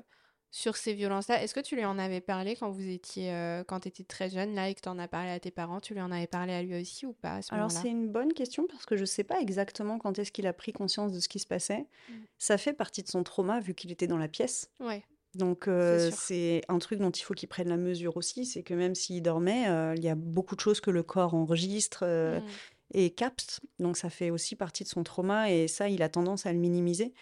sur 0.53 0.77
ces 0.77 0.93
violences-là, 0.93 1.41
est-ce 1.41 1.55
que 1.55 1.59
tu 1.59 1.75
lui 1.75 1.83
en 1.83 1.97
avais 1.97 2.21
parlé 2.21 2.55
quand 2.55 2.69
vous 2.69 2.87
étiez, 2.87 3.33
heu, 3.33 3.63
quand 3.67 3.79
tu 3.79 3.87
étais 3.87 4.03
très 4.03 4.29
jeune 4.29 4.53
là 4.53 4.69
et 4.69 4.75
que 4.75 4.81
tu 4.81 4.87
en 4.87 4.99
as 4.99 5.07
parlé 5.07 5.31
à 5.31 5.39
tes 5.39 5.49
parents? 5.49 5.79
Tu 5.79 5.95
lui 5.95 6.01
en 6.01 6.11
avais 6.11 6.27
parlé 6.27 6.53
à 6.53 6.61
lui 6.61 6.79
aussi 6.79 7.07
ou 7.07 7.13
pas 7.13 7.37
à 7.37 7.41
ce 7.41 7.53
Alors 7.55 7.71
c'est 7.71 7.89
une 7.89 8.07
bonne 8.07 8.33
question 8.33 8.67
parce 8.67 8.85
que 8.85 8.95
je 8.95 9.03
sais 9.03 9.23
pas 9.23 9.41
exactement 9.41 9.97
quand 9.97 10.19
est-ce 10.19 10.31
qu'il 10.31 10.45
a 10.45 10.53
pris 10.53 10.71
conscience 10.71 11.11
de 11.11 11.19
ce 11.19 11.27
qui 11.27 11.39
se 11.39 11.47
passait. 11.47 11.87
Mmh. 12.07 12.13
Ça 12.37 12.59
fait 12.59 12.73
partie 12.73 13.01
de 13.01 13.07
son 13.07 13.23
trauma 13.23 13.61
vu 13.61 13.73
qu'il 13.73 13.91
était 13.91 14.05
dans 14.05 14.19
la 14.19 14.27
pièce. 14.27 14.69
Ouais, 14.79 15.03
Donc 15.33 15.67
sûr. 15.67 16.15
c'est 16.15 16.61
un 16.67 16.77
truc 16.77 16.99
dont 16.99 17.09
il 17.09 17.23
faut 17.23 17.33
qu'il 17.33 17.49
prenne 17.49 17.69
la 17.69 17.77
mesure 17.77 18.15
aussi, 18.15 18.45
c'est 18.45 18.61
que 18.61 18.75
même 18.75 18.93
s'il 18.93 19.23
dormait, 19.23 19.67
heu, 19.67 19.95
il 19.97 20.03
y 20.03 20.09
a 20.09 20.13
beaucoup 20.15 20.55
de 20.55 20.61
choses 20.61 20.81
que 20.81 20.91
le 20.91 21.01
corps 21.01 21.33
enregistre, 21.33 22.03
Mmh. 22.05 22.41
et 22.93 23.09
capte. 23.09 23.61
Donc 23.79 23.97
ça 23.97 24.09
fait 24.11 24.29
aussi 24.29 24.55
partie 24.55 24.83
de 24.83 24.89
son 24.89 25.03
trauma 25.03 25.51
et 25.51 25.67
ça, 25.67 25.89
il 25.89 26.03
a 26.03 26.09
tendance 26.09 26.45
à 26.45 26.53
le 26.53 26.59
minimiser 26.59 27.13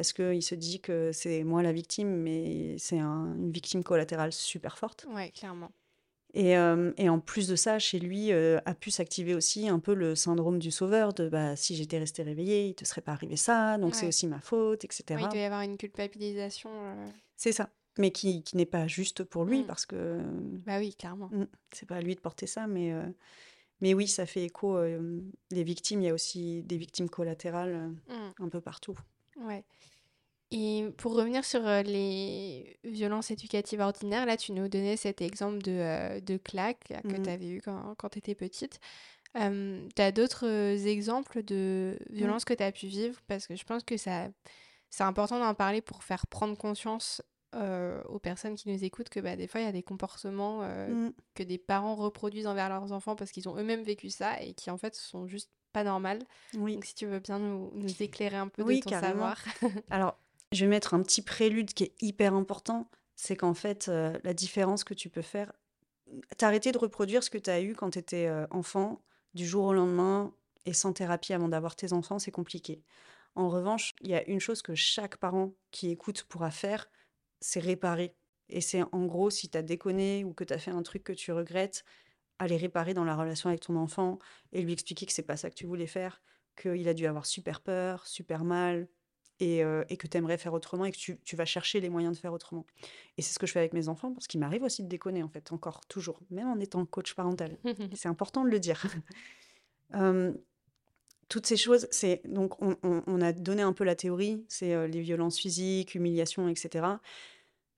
parce 0.00 0.14
qu'il 0.14 0.42
se 0.42 0.54
dit 0.54 0.80
que 0.80 1.12
c'est 1.12 1.44
moi 1.44 1.62
la 1.62 1.72
victime, 1.74 2.08
mais 2.08 2.78
c'est 2.78 2.98
un 2.98 3.34
une 3.34 3.52
victime 3.52 3.84
collatérale 3.84 4.32
super 4.32 4.78
forte. 4.78 5.06
Ouais, 5.06 5.30
clairement. 5.30 5.72
Et 6.32 6.52
et 6.52 7.08
en 7.08 7.18
plus 7.20 7.48
de 7.48 7.56
ça, 7.56 7.78
chez 7.80 7.98
lui, 7.98 8.30
heu, 8.32 8.60
a 8.64 8.74
pu 8.74 8.90
s'activer 8.92 9.34
aussi 9.34 9.68
un 9.68 9.80
peu 9.80 9.94
le 9.94 10.14
syndrome 10.14 10.58
du 10.60 10.70
sauveur 10.70 11.12
de: 11.12 11.28
«Bah, 11.28 11.56
si 11.56 11.74
j'étais 11.74 11.98
resté 11.98 12.22
réveillé, 12.22 12.68
il 12.68 12.74
te 12.74 12.84
serait 12.84 13.00
pas 13.00 13.12
arrivé 13.12 13.36
ça, 13.36 13.78
donc 13.78 13.94
c'est 13.96 14.06
aussi 14.06 14.26
ma 14.28 14.40
faute» 14.40 14.84
et 14.84 14.88
Ouais, 15.14 15.24
il 15.24 15.28
doit 15.28 15.40
y 15.40 15.44
avoir 15.44 15.62
une 15.62 15.76
culpabilisation, 15.76 16.70
heu 16.70 17.12
C'est 17.36 17.52
ça, 17.52 17.70
mais 17.98 18.10
qui 18.12 18.42
qui 18.44 18.56
n'est 18.56 18.66
pas 18.66 18.86
juste 18.86 19.24
pour 19.24 19.44
lui 19.44 19.62
Mmh. 19.62 19.66
parce 19.66 19.86
que, 19.86 20.20
Bah 20.66 20.78
oui, 20.78 20.94
clairement. 20.94 21.30
mmh, 21.30 21.44
c'est 21.72 21.86
pas 21.88 21.96
à 21.96 22.00
lui 22.00 22.14
de 22.14 22.20
porter 22.20 22.46
ça, 22.46 22.66
mais 22.66 22.92
mais 23.80 23.94
oui, 23.94 24.08
ça 24.08 24.26
fait 24.26 24.44
écho, 24.44 24.78
les 25.50 25.64
victimes, 25.64 26.02
il 26.02 26.06
y 26.06 26.10
a 26.10 26.14
aussi 26.14 26.62
des 26.64 26.76
victimes 26.78 27.10
collatérales, 27.10 27.92
Mmh. 28.08 28.32
un 28.40 28.48
peu 28.48 28.60
partout. 28.60 28.98
Ouais 29.40 29.64
et 30.52 30.86
pour 30.98 31.14
revenir 31.16 31.44
sur, 31.44 31.66
heu, 31.66 31.82
les 31.82 32.78
violences 32.84 33.30
éducatives 33.32 33.80
ordinaires, 33.80 34.26
là, 34.26 34.36
tu 34.36 34.52
nous 34.52 34.68
donnais 34.68 34.96
cet 34.96 35.22
exemple 35.22 35.58
de, 35.62 35.72
heu, 36.18 36.20
de 36.22 36.38
claque 36.38 36.88
là, 36.90 37.02
que 37.08 37.16
tu 37.16 37.28
Mmh. 37.28 37.30
avais 37.30 37.48
eu 37.50 37.60
quand 37.62 37.94
quand 37.96 38.10
tu 38.10 38.18
étais 38.18 38.34
petite. 38.36 38.80
Hem, 39.34 39.88
tu 39.96 40.02
as 40.02 40.12
d'autres, 40.12 40.46
exemples 40.86 41.42
de 41.44 41.98
Mmh. 42.18 42.34
violences 42.34 42.44
que 42.46 42.54
tu 42.54 42.62
as 42.64 42.72
pu 42.72 42.86
vivre? 42.88 43.20
Parce 43.28 43.46
que 43.48 43.56
je 43.56 43.64
pense 43.64 43.84
que 43.84 43.96
ça 43.98 44.28
c'est 44.90 45.04
important 45.04 45.38
d'en 45.40 45.54
parler 45.54 45.82
pour 45.82 46.04
faire 46.04 46.26
prendre 46.28 46.56
conscience, 46.58 47.22
heu, 47.56 48.02
aux 48.08 48.18
personnes 48.20 48.56
qui 48.56 48.70
nous 48.70 48.84
écoutent 48.84 49.10
que, 49.10 49.20
bah, 49.20 49.36
des 49.36 49.46
fois, 49.48 49.60
il 49.62 49.64
y 49.66 49.68
a 49.68 49.72
des 49.72 49.82
comportements, 49.84 50.62
heu, 50.64 50.96
Mmh. 50.96 51.10
que 51.34 51.42
des 51.44 51.58
parents 51.58 51.96
reproduisent 51.96 52.46
envers 52.48 52.68
leurs 52.70 52.92
enfants 52.92 53.16
parce 53.16 53.32
qu'ils 53.32 53.48
ont 53.48 53.56
eux-mêmes 53.58 53.82
vécu 53.84 54.10
ça 54.10 54.42
et 54.42 54.54
qui, 54.54 54.70
en 54.70 54.78
fait, 54.78 54.94
sont 54.96 55.26
juste 55.28 55.50
pas 55.72 55.84
normales. 55.84 56.20
Oui. 56.56 56.76
Donc 56.76 56.84
si 56.84 56.94
tu 56.94 57.06
veux 57.06 57.20
bien 57.20 57.38
nous 57.38 57.70
nous 57.74 58.02
éclairer 58.02 58.36
un 58.36 58.48
peu 58.48 58.64
de 58.64 58.66
Oui, 58.66 58.78
ton 58.78 58.92
carrément. 58.92 58.92
savoir? 58.92 59.42
Alors, 59.90 60.18
je 60.52 60.64
vais 60.64 60.70
mettre 60.70 60.94
un 60.94 61.02
petit 61.02 61.22
prélude 61.22 61.74
qui 61.74 61.84
est 61.84 61.94
hyper 62.02 62.34
important, 62.34 62.90
c'est 63.16 63.36
qu'en 63.36 63.54
fait, 63.54 63.88
heu, 63.88 64.20
la 64.24 64.34
différence 64.34 64.84
que 64.84 64.94
tu 64.94 65.10
peux 65.10 65.22
faire 65.22 65.52
arrêté 66.42 66.72
de 66.72 66.78
reproduire 66.78 67.22
ce 67.24 67.30
que 67.30 67.38
tu 67.38 67.50
as 67.50 67.60
eu 67.62 67.74
quand 67.74 67.90
tu 67.90 67.98
étais, 68.00 68.28
heu, 68.28 68.46
enfant, 68.50 69.02
du 69.34 69.46
jour 69.46 69.66
au 69.66 69.74
lendemain 69.74 70.34
et 70.66 70.72
sans 70.72 70.92
thérapie 70.92 71.32
avant 71.34 71.48
d'avoir 71.48 71.76
tes 71.76 71.92
enfants, 71.92 72.18
c'est 72.18 72.30
compliqué. 72.32 72.82
En 73.36 73.48
revanche, 73.48 73.94
il 74.02 74.10
y 74.10 74.14
a 74.14 74.28
une 74.28 74.40
chose 74.40 74.62
que 74.62 74.74
chaque 74.74 75.18
parent 75.18 75.54
qui 75.70 75.90
écoute 75.90 76.24
pourra 76.24 76.50
faire, 76.50 76.90
c'est 77.40 77.60
réparer 77.60 78.16
et 78.48 78.60
c'est 78.60 78.82
en 78.92 79.06
gros, 79.06 79.30
si 79.30 79.48
tu 79.50 79.58
as 79.58 79.62
déconné 79.62 80.24
ou 80.24 80.34
que 80.34 80.44
tu 80.44 80.52
as 80.54 80.58
fait 80.58 80.72
un 80.72 80.82
truc 80.82 81.04
que 81.04 81.12
tu 81.12 81.32
regrettes, 81.32 81.84
aller 82.40 82.56
réparer 82.56 82.94
dans 82.94 83.04
la 83.04 83.14
relation 83.16 83.48
avec 83.50 83.60
ton 83.60 83.76
enfant 83.76 84.18
et 84.52 84.62
lui 84.62 84.72
expliquer 84.72 85.06
que 85.06 85.12
c'est 85.12 85.22
pas 85.22 85.36
ça 85.36 85.50
que 85.50 85.54
tu 85.54 85.66
voulais 85.66 85.86
faire, 85.86 86.20
qu'il 86.60 86.88
a 86.88 86.94
dû 86.94 87.06
avoir 87.06 87.26
super 87.26 87.60
peur, 87.60 88.06
super 88.08 88.44
mal 88.44 88.88
et 89.38 89.62
et 89.88 89.96
que 89.96 90.06
tu 90.06 90.18
aimerais 90.18 90.36
faire 90.38 90.52
autrement 90.52 90.84
et 90.84 90.92
que 90.92 90.98
tu 90.98 91.18
tu 91.24 91.36
vas 91.36 91.46
chercher 91.46 91.80
les 91.80 91.88
moyens 91.88 92.14
de 92.16 92.20
faire 92.20 92.32
autrement 92.32 92.66
et 93.18 93.22
c'est 93.22 93.34
ce 93.34 93.38
que 93.38 93.46
je 93.46 93.52
fais 93.52 93.58
avec 93.58 93.74
mes 93.74 93.88
enfants 93.88 94.12
parce 94.14 94.26
qu'il 94.26 94.40
m'arrive 94.40 94.62
aussi 94.62 94.82
de 94.82 94.88
déconner, 94.88 95.22
en 95.22 95.28
fait, 95.28 95.52
encore, 95.52 95.86
toujours, 95.86 96.20
même 96.30 96.48
en 96.48 96.58
étant 96.58 96.84
coach 96.86 97.14
parental. 97.14 97.58
C'est 97.94 98.08
important 98.08 98.44
de 98.44 98.50
le 98.50 98.60
dire. 98.60 98.86
Hem, 99.92 100.38
toutes 101.28 101.46
ces 101.46 101.56
choses, 101.56 101.86
c'est 101.90 102.22
donc 102.26 102.60
on 102.62 102.76
on 102.82 103.02
on 103.06 103.20
a 103.20 103.32
donné 103.32 103.62
un 103.62 103.72
peu 103.72 103.84
la 103.84 103.94
théorie, 103.96 104.44
c'est, 104.48 104.74
heu, 104.74 104.86
les 104.86 105.00
violences 105.00 105.38
physiques, 105.38 105.94
humiliation 105.94 106.48
et 106.48 106.56
cetera. 106.56 107.00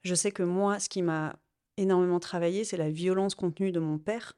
Je 0.02 0.14
sais 0.14 0.32
que 0.32 0.42
moi, 0.42 0.80
ce 0.80 0.88
qui 0.88 1.02
m'a 1.02 1.36
énormément 1.76 2.20
travaillé, 2.20 2.64
c'est 2.64 2.76
la 2.78 2.90
violence 2.90 3.34
contenue 3.34 3.72
de 3.72 3.80
mon 3.80 3.98
père. 3.98 4.34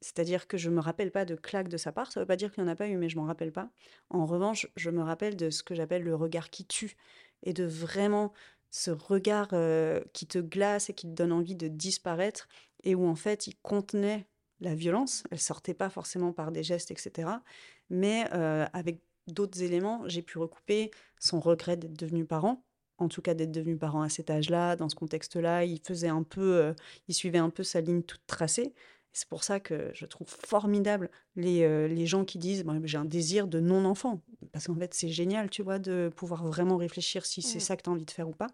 C'est-à-dire 0.00 0.46
que 0.46 0.56
je 0.58 0.70
me 0.70 0.80
rappelle 0.80 1.10
pas 1.10 1.24
de 1.24 1.34
claques 1.34 1.68
de 1.68 1.76
sa 1.76 1.92
part, 1.92 2.12
ça 2.12 2.20
veut 2.20 2.26
pas 2.26 2.36
dire 2.36 2.52
qu'il 2.52 2.62
y 2.62 2.66
en 2.66 2.70
a 2.70 2.76
pas 2.76 2.88
eu, 2.88 2.96
mais 2.96 3.08
je 3.08 3.16
m'en 3.16 3.24
rappelle 3.26 3.52
pas. 3.52 3.70
En 4.10 4.26
revanche, 4.26 4.68
je 4.76 4.90
me 4.90 5.02
rappelle 5.02 5.36
de 5.36 5.50
ce 5.50 5.62
que 5.62 5.74
j'appelle 5.74 6.02
le 6.02 6.14
regard 6.14 6.50
qui 6.50 6.66
tue 6.66 6.96
et 7.42 7.52
de 7.52 7.64
vraiment 7.64 8.32
ce 8.70 8.90
regard, 8.90 9.48
heu, 9.54 10.04
qui 10.12 10.26
te 10.26 10.38
glace 10.38 10.90
et 10.90 10.94
qui 10.94 11.06
te 11.08 11.12
donne 11.14 11.32
envie 11.32 11.56
de 11.56 11.68
disparaître 11.68 12.48
et 12.84 12.94
où 12.94 13.06
en 13.06 13.14
fait, 13.14 13.46
il 13.46 13.54
contenait 13.62 14.28
la 14.60 14.74
violence. 14.74 15.22
Elle 15.30 15.40
sortait 15.40 15.74
pas 15.74 15.88
forcément 15.90 16.32
par 16.32 16.52
des 16.52 16.62
gestes 16.62 16.90
et 16.90 16.96
cetera, 16.96 17.42
mais 17.90 18.26
heu, 18.34 18.66
avec 18.72 19.00
d'autres 19.26 19.62
éléments, 19.62 20.02
j'ai 20.08 20.22
pu 20.22 20.38
recouper 20.38 20.90
son 21.18 21.40
regret 21.40 21.76
d'être 21.76 21.98
devenu 21.98 22.24
parent, 22.26 22.64
en 22.98 23.08
tout 23.08 23.22
cas 23.22 23.34
d'être 23.34 23.50
devenu 23.52 23.76
parent 23.76 24.02
à 24.02 24.08
cet 24.08 24.30
âge-là, 24.30 24.76
dans 24.76 24.88
ce 24.88 24.94
contexte-là. 24.94 25.64
Il 25.64 25.80
faisait 25.84 26.08
un 26.08 26.22
peu, 26.22 26.56
heu, 26.70 26.76
il 27.08 27.14
suivait 27.14 27.38
un 27.38 27.50
peu 27.50 27.62
sa 27.64 27.80
ligne 27.80 28.02
toute 28.02 28.22
tracée. 28.26 28.74
C'est 29.16 29.28
pour 29.30 29.44
ça 29.44 29.60
que 29.60 29.90
je 29.94 30.04
trouve 30.04 30.28
formidable 30.28 31.10
les, 31.36 31.62
heu, 31.62 31.86
les 31.86 32.06
gens 32.06 32.26
qui 32.26 32.36
disent: 32.38 32.64
«Moi, 32.64 32.76
j'ai 32.84 32.98
un 32.98 33.06
désir 33.06 33.48
de 33.48 33.60
non-enfant». 33.60 34.20
Parce 34.52 34.66
qu'en 34.66 34.74
fait, 34.76 34.92
c'est 34.92 35.08
génial, 35.08 35.48
tu 35.48 35.62
vois, 35.62 35.78
de 35.78 36.10
pouvoir 36.14 36.44
vraiment 36.46 36.76
réfléchir 36.76 37.24
si 37.24 37.40
c'est 37.40 37.58
Mmh. 37.58 37.60
ça 37.60 37.76
que 37.78 37.82
tu 37.82 37.88
as 37.88 37.92
envie 37.94 38.04
de 38.04 38.10
faire 38.10 38.28
ou 38.28 38.32
pas 38.32 38.48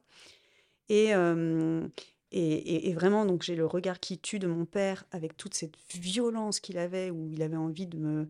et 0.88 1.06
hem 1.06 1.90
et 2.32 2.40
et 2.54 2.90
et 2.90 2.94
vraiment 2.94 3.26
donc 3.26 3.42
j'ai 3.42 3.56
le 3.56 3.66
regard 3.66 4.00
qui 4.00 4.18
tue 4.18 4.38
de 4.38 4.46
mon 4.46 4.64
père 4.66 5.04
avec 5.10 5.36
toute 5.36 5.54
cette 5.54 5.76
violence 5.94 6.60
qu'il 6.60 6.78
avait, 6.78 7.10
où 7.10 7.28
il 7.30 7.42
avait 7.42 7.56
envie 7.56 7.86
de 7.86 7.98
me 7.98 8.26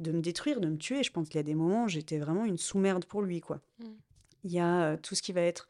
de 0.00 0.12
me 0.12 0.20
détruire, 0.20 0.60
de 0.60 0.68
me 0.68 0.78
tuer. 0.78 1.02
Je 1.04 1.12
pense 1.12 1.28
qu'il 1.28 1.36
y 1.38 1.40
a 1.40 1.44
des 1.44 1.54
moments, 1.54 1.88
j'étais 1.88 2.18
vraiment 2.18 2.44
une 2.46 2.58
sous-merde 2.58 3.04
pour 3.06 3.22
lui, 3.22 3.40
quoi. 3.40 3.60
Mmh. 3.78 4.00
Il 4.44 4.52
y 4.52 4.58
a, 4.60 4.94
heu, 4.94 4.98
tout 5.00 5.14
ce 5.14 5.22
qui 5.22 5.32
va 5.32 5.42
être 5.42 5.68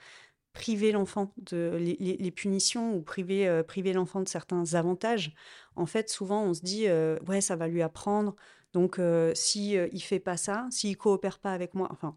priver 0.52 0.92
l'enfant 0.92 1.32
de 1.38 1.76
les 1.78 2.30
punitions 2.30 2.94
ou 2.94 3.02
priver, 3.02 3.48
heu, 3.48 3.62
priver 3.62 3.92
l'enfant 3.92 4.20
de 4.20 4.28
certains 4.28 4.74
avantages. 4.74 5.34
En 5.76 5.86
fait, 5.86 6.10
souvent, 6.10 6.42
on 6.42 6.54
se 6.54 6.60
dit, 6.62 6.86
heu: 6.88 7.18
«Ouais, 7.28 7.40
ça 7.40 7.56
va 7.56 7.68
lui 7.68 7.82
apprendre, 7.82 8.34
donc 8.72 8.98
heu, 8.98 9.32
si, 9.34 9.76
heu, 9.76 9.88
il 9.92 10.00
fait 10.00 10.20
pas 10.20 10.36
ça, 10.36 10.66
s'il 10.70 10.96
coopère 10.96 11.38
pas 11.38 11.52
avec 11.52 11.74
moi» 11.74 11.88
enfin, 11.90 12.16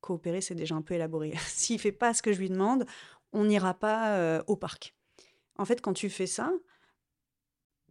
coopérer, 0.00 0.40
c'est 0.40 0.54
déjà 0.54 0.74
un 0.74 0.82
peu 0.82 0.94
élaboré. 0.94 1.32
S'il 1.48 1.80
fait 1.80 1.92
pas 1.92 2.12
ce 2.14 2.22
que 2.22 2.32
je 2.32 2.38
lui 2.38 2.50
demande, 2.50 2.84
on 3.32 3.44
n'ira 3.44 3.74
pas 3.74 4.16
euh, 4.18 4.42
au 4.46 4.56
parc. 4.56 4.94
En 5.56 5.64
fait, 5.64 5.80
quand 5.80 5.94
tu 5.94 6.10
fais 6.10 6.26
ça, 6.26 6.52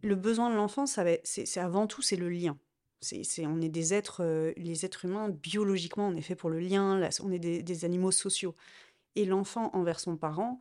le 0.02 0.14
besoin 0.14 0.50
de 0.50 0.54
l'enfant, 0.54 0.86
c'est 0.86 1.58
avant 1.58 1.86
tout, 1.86 2.02
c'est 2.02 2.16
le 2.16 2.28
lien. 2.28 2.56
C'est, 3.00 3.44
on 3.44 3.60
est 3.60 3.68
des 3.68 3.92
êtres, 3.92 4.22
euh, 4.22 4.52
les 4.56 4.86
êtres 4.86 5.04
humains, 5.04 5.28
biologiquement, 5.28 6.08
on 6.08 6.16
est 6.16 6.22
fait 6.22 6.36
pour 6.36 6.48
le 6.48 6.58
lien, 6.58 7.00
on 7.22 7.32
est 7.32 7.38
des, 7.38 7.84
animaux 7.84 8.10
sociaux. 8.10 8.54
Et 9.16 9.24
l'enfant 9.24 9.70
envers 9.74 10.00
son 10.00 10.16
parent, 10.16 10.58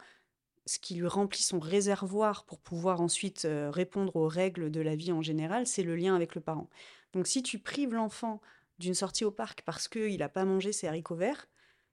ce 0.65 0.79
qui 0.79 0.95
lui 0.95 1.07
remplit 1.07 1.41
son 1.41 1.59
réservoir 1.59 2.45
pour 2.45 2.59
pouvoir 2.59 3.01
ensuite 3.01 3.45
euh, 3.45 3.69
répondre 3.69 4.15
aux 4.15 4.27
règles 4.27 4.71
de 4.71 4.81
la 4.81 4.95
vie 4.95 5.11
en 5.11 5.21
général, 5.21 5.67
c'est 5.67 5.83
le 5.83 5.95
lien 5.95 6.15
avec 6.15 6.35
le 6.35 6.41
parent. 6.41 6.69
Donc 7.13 7.27
si 7.27 7.43
tu 7.43 7.59
prives 7.59 7.93
l'enfant 7.93 8.41
d'une 8.79 8.93
sortie 8.93 9.25
au 9.25 9.31
parc 9.31 9.61
parce 9.63 9.87
qu'il 9.87 10.17
n'a 10.17 10.29
pas 10.29 10.45
mangé 10.45 10.71
ses 10.71 10.87
haricots 10.87 11.15
verts, 11.15 11.47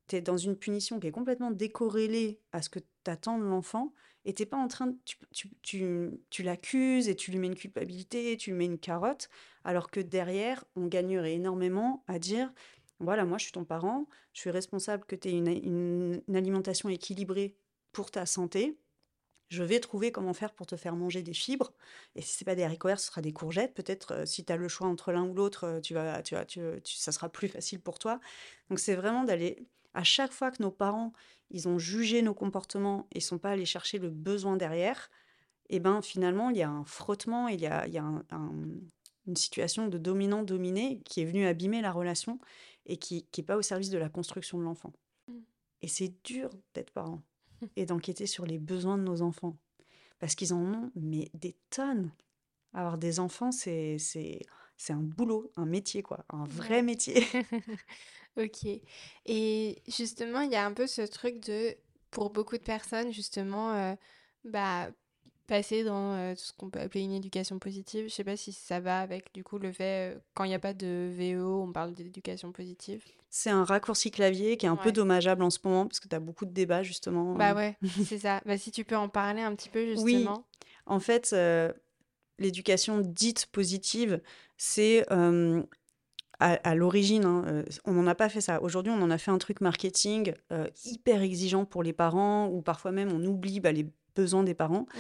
tu 0.07 0.17
es 0.17 0.21
dans 0.21 0.37
une 0.37 0.57
punition 0.57 1.01
qui 1.01 1.09
est 1.09 1.13
complètement 1.13 1.51
décorrélée 1.51 2.41
à 2.53 2.63
ce 2.63 2.69
que 2.69 2.81
t'attends 3.05 3.39
de 3.39 3.45
l'enfant 3.45 3.93
et 4.25 4.35
t'es 4.35 4.47
pas 4.47 4.57
en 4.57 4.69
train 4.69 4.89
de, 4.89 4.97
tu, 5.05 5.17
tu, 5.33 5.51
tu, 5.63 6.11
tu 6.29 6.43
l'accuses 6.43 7.09
et 7.09 7.17
tu 7.17 7.31
lui 7.31 7.39
mets 7.39 7.47
une 7.47 7.55
culpabilité, 7.55 8.37
tu 8.37 8.51
lui 8.51 8.59
mets 8.59 8.67
une 8.67 8.79
carotte, 8.79 9.31
alors 9.65 9.91
que 9.91 10.01
derrière, 10.01 10.65
on 10.77 10.87
gagnerait 10.87 11.35
énormément 11.35 12.05
à 12.07 12.19
dire, 12.19 12.53
voilà, 13.01 13.25
moi 13.25 13.39
je 13.39 13.45
suis 13.45 13.53
ton 13.53 13.65
parent, 13.65 14.07
je 14.33 14.41
suis 14.41 14.51
responsable 14.51 15.05
que 15.05 15.17
tu 15.17 15.29
aies 15.29 15.33
une, 15.33 16.23
alimentation 16.35 16.89
équilibrée 16.89 17.57
pour 17.93 18.11
ta 18.11 18.27
santé, 18.27 18.79
je 19.49 19.65
vais 19.65 19.81
trouver 19.81 20.13
comment 20.13 20.33
faire 20.33 20.53
pour 20.53 20.67
te 20.67 20.77
faire 20.77 20.95
manger 20.95 21.23
des 21.23 21.35
fibres. 21.35 21.73
Et 22.15 22.23
si 22.23 22.37
c'est 22.37 22.45
pas 22.45 22.55
des 22.55 22.63
haricots 22.63 22.87
verts, 22.87 23.01
ce 23.01 23.09
sera 23.09 23.21
des 23.21 23.33
courgettes. 23.33 23.75
Peut-être 23.75 24.13
euh, 24.13 24.25
si 24.25 24.45
tu 24.45 24.53
as 24.53 24.57
le 24.57 24.69
choix 24.69 24.87
entre 24.87 25.11
l'un 25.11 25.25
ou 25.25 25.35
l'autre, 25.35 25.65
euh, 25.83 26.81
ça 26.85 27.11
sera 27.11 27.29
plus 27.29 27.49
facile 27.49 27.81
pour 27.81 27.99
toi. 27.99 28.21
Donc 28.69 28.79
c'est 28.79 28.95
vraiment 28.95 29.25
d'aller 29.25 29.67
à 29.93 30.05
chaque 30.05 30.33
fois 30.33 30.53
que 30.53 30.63
nos 30.63 30.71
parents, 30.71 31.13
ils 31.51 31.67
ont 31.67 31.79
jugé 31.81 32.23
nos 32.23 32.35
comportements 32.35 33.09
et 33.11 33.19
sont 33.19 33.39
pas 33.39 33.51
allés 33.51 33.67
chercher 33.67 33.99
le 33.99 34.09
besoin 34.09 34.57
derrière, 34.57 35.11
et 35.69 35.77
eh 35.77 35.81
ben 35.81 36.03
finalement, 36.03 36.51
il 36.51 36.57
y 36.57 36.63
a 36.63 36.69
un 36.69 36.85
frottement, 36.85 37.47
il 37.47 37.61
y 37.61 37.67
a, 37.67 37.87
il 37.87 37.93
y 37.93 37.99
a 37.99 38.03
une 38.33 39.37
situation 39.37 39.87
de 39.87 39.99
dominant-dominé 39.99 41.01
qui 41.05 41.23
est 41.23 41.25
venue 41.25 41.47
abîmer 41.47 41.81
la 41.81 41.93
relation 41.93 42.41
et 42.87 42.97
qui 42.97 43.27
n'est 43.37 43.45
pas 43.45 43.57
au 43.57 43.63
service 43.63 43.91
de 43.91 43.99
la 43.99 44.09
construction 44.09 44.59
de 44.59 44.65
l'enfant. 44.65 44.93
Mmh. 45.29 45.39
Et 45.83 45.89
c'est 45.89 46.13
dur 46.25 46.51
d'être 46.75 46.91
parent 46.91 47.23
et 47.77 47.87
d'enquêter 47.87 48.27
sur 48.27 48.47
les 48.47 48.59
besoins 48.59 48.99
de 48.99 49.03
nos 49.03 49.23
enfants. 49.23 49.57
Parce 50.19 50.35
qu'ils 50.35 50.53
en 50.53 50.63
ont, 50.63 50.93
mais 50.95 51.31
des 51.35 51.57
tonnes. 51.71 52.13
Avoir 52.73 52.99
des 52.99 53.19
enfants, 53.19 53.51
c'est 53.51 53.99
un 54.91 55.01
boulot, 55.03 55.51
un 55.57 55.67
métier, 55.67 56.03
quoi. 56.03 56.25
Un 56.29 56.45
vrai 56.45 56.83
métier. 56.83 57.25
OK. 58.37 58.67
Et 59.27 59.83
justement, 59.89 60.43
il 60.43 60.53
y 60.53 60.57
a 60.57 60.65
un 60.65 60.73
peu 60.73 60.87
ce 60.87 61.03
truc 61.03 61.41
de, 61.41 61.75
pour 62.11 62.31
beaucoup 62.31 62.57
de 62.59 62.63
personnes, 62.63 63.13
justement, 63.13 63.73
euh, 63.73 63.95
bah, 64.45 64.91
passer 65.51 65.85
dans 65.85 66.15
euh, 66.15 66.35
ce 66.37 66.53
qu'on 66.53 66.71
peut 66.71 66.81
appeler 66.81 67.05
une 67.05 67.13
éducation 67.13 67.59
positive. 67.59 68.05
Je 68.09 68.15
sais 68.15 68.25
pas 68.25 68.37
si 68.37 68.53
ça 68.53 68.81
va 68.81 69.01
avec, 69.01 69.35
du 69.35 69.45
coup, 69.45 69.59
le 69.59 69.73
fait, 69.73 70.15
euh, 70.15 70.19
quand 70.35 70.45
il 70.45 70.49
n'y 70.49 70.55
a 70.55 70.59
pas 70.59 70.73
de 70.73 71.11
VEO, 71.13 71.63
on 71.63 71.73
parle 71.73 71.93
d'éducation 71.93 72.53
positive. 72.53 73.03
C'est 73.29 73.51
un 73.51 73.65
raccourci 73.65 74.11
clavier 74.11 74.57
qui 74.57 74.67
est 74.67 74.69
un 74.69 74.77
peu 74.77 74.93
dommageable 74.93 75.43
en 75.43 75.51
ce 75.51 75.59
moment, 75.63 75.87
parce 75.87 76.01
que 76.01 76.09
tu 76.09 76.17
as 76.17 76.21
beaucoup 76.21 76.47
de 76.47 76.53
débats, 76.53 76.83
justement. 76.83 77.35
Bah 77.35 77.55
ouais, 77.55 77.77
c'est 78.07 78.19
ça. 78.19 78.41
Bah, 78.47 78.59
si 78.59 78.71
tu 78.71 78.85
peux 78.85 78.97
en 78.97 79.09
parler 79.09 79.43
un 79.43 79.55
petit 79.55 79.69
peu, 79.69 79.87
justement. 79.87 80.05
Oui, 80.05 80.27
en 80.87 81.01
fait, 81.01 81.35
l'éducation 82.39 83.01
dite 83.01 83.47
positive, 83.53 84.21
c'est 84.57 85.07
à, 86.41 86.75
l'origine, 86.75 87.25
hein, 87.25 87.45
euh, 87.47 87.63
on 87.85 87.93
n'en 87.93 88.07
a 88.07 88.15
pas 88.15 88.29
fait 88.29 88.41
ça. 88.41 88.63
Aujourd'hui, 88.63 88.93
on 88.93 89.03
en 89.03 89.11
a 89.11 89.19
fait 89.19 89.31
un 89.31 89.39
truc 89.39 89.61
marketing 89.61 90.33
euh, 90.53 90.69
hyper 90.87 91.21
exigeant 91.21 91.67
pour 91.67 91.83
les 91.83 91.93
parents, 91.93 92.49
ou 92.49 92.63
parfois 92.63 92.93
même 92.93 93.13
on 93.13 93.23
oublie 93.25 93.61
bah, 93.61 93.73
les 93.73 93.87
besoins 94.17 94.43
des 94.43 94.55
parents. 94.55 94.87
Mm. 94.95 94.99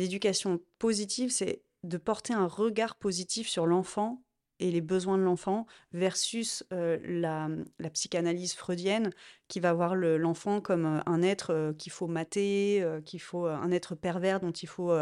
L'éducation 0.00 0.62
positive, 0.78 1.30
c'est 1.30 1.60
de 1.82 1.98
porter 1.98 2.32
un 2.32 2.46
regard 2.46 2.96
positif 2.96 3.50
sur 3.50 3.66
l'enfant 3.66 4.22
et 4.58 4.70
les 4.70 4.80
besoins 4.80 5.18
de 5.18 5.22
l'enfant 5.22 5.66
versus 5.92 6.64
euh, 6.72 6.96
la, 7.04 7.50
psychanalyse 7.90 8.54
freudienne 8.54 9.10
qui 9.48 9.60
va 9.60 9.74
voir 9.74 9.94
l'enfant 9.94 10.62
comme 10.62 11.02
un 11.04 11.22
être 11.22 11.74
qu'il 11.76 11.92
faut 11.92 12.06
mater, 12.06 12.82
qu'il 13.04 13.20
faut 13.20 13.44
un 13.44 13.70
être 13.72 13.94
pervers 13.94 14.40
dont 14.40 14.52
il 14.52 14.68
faut 14.68 14.96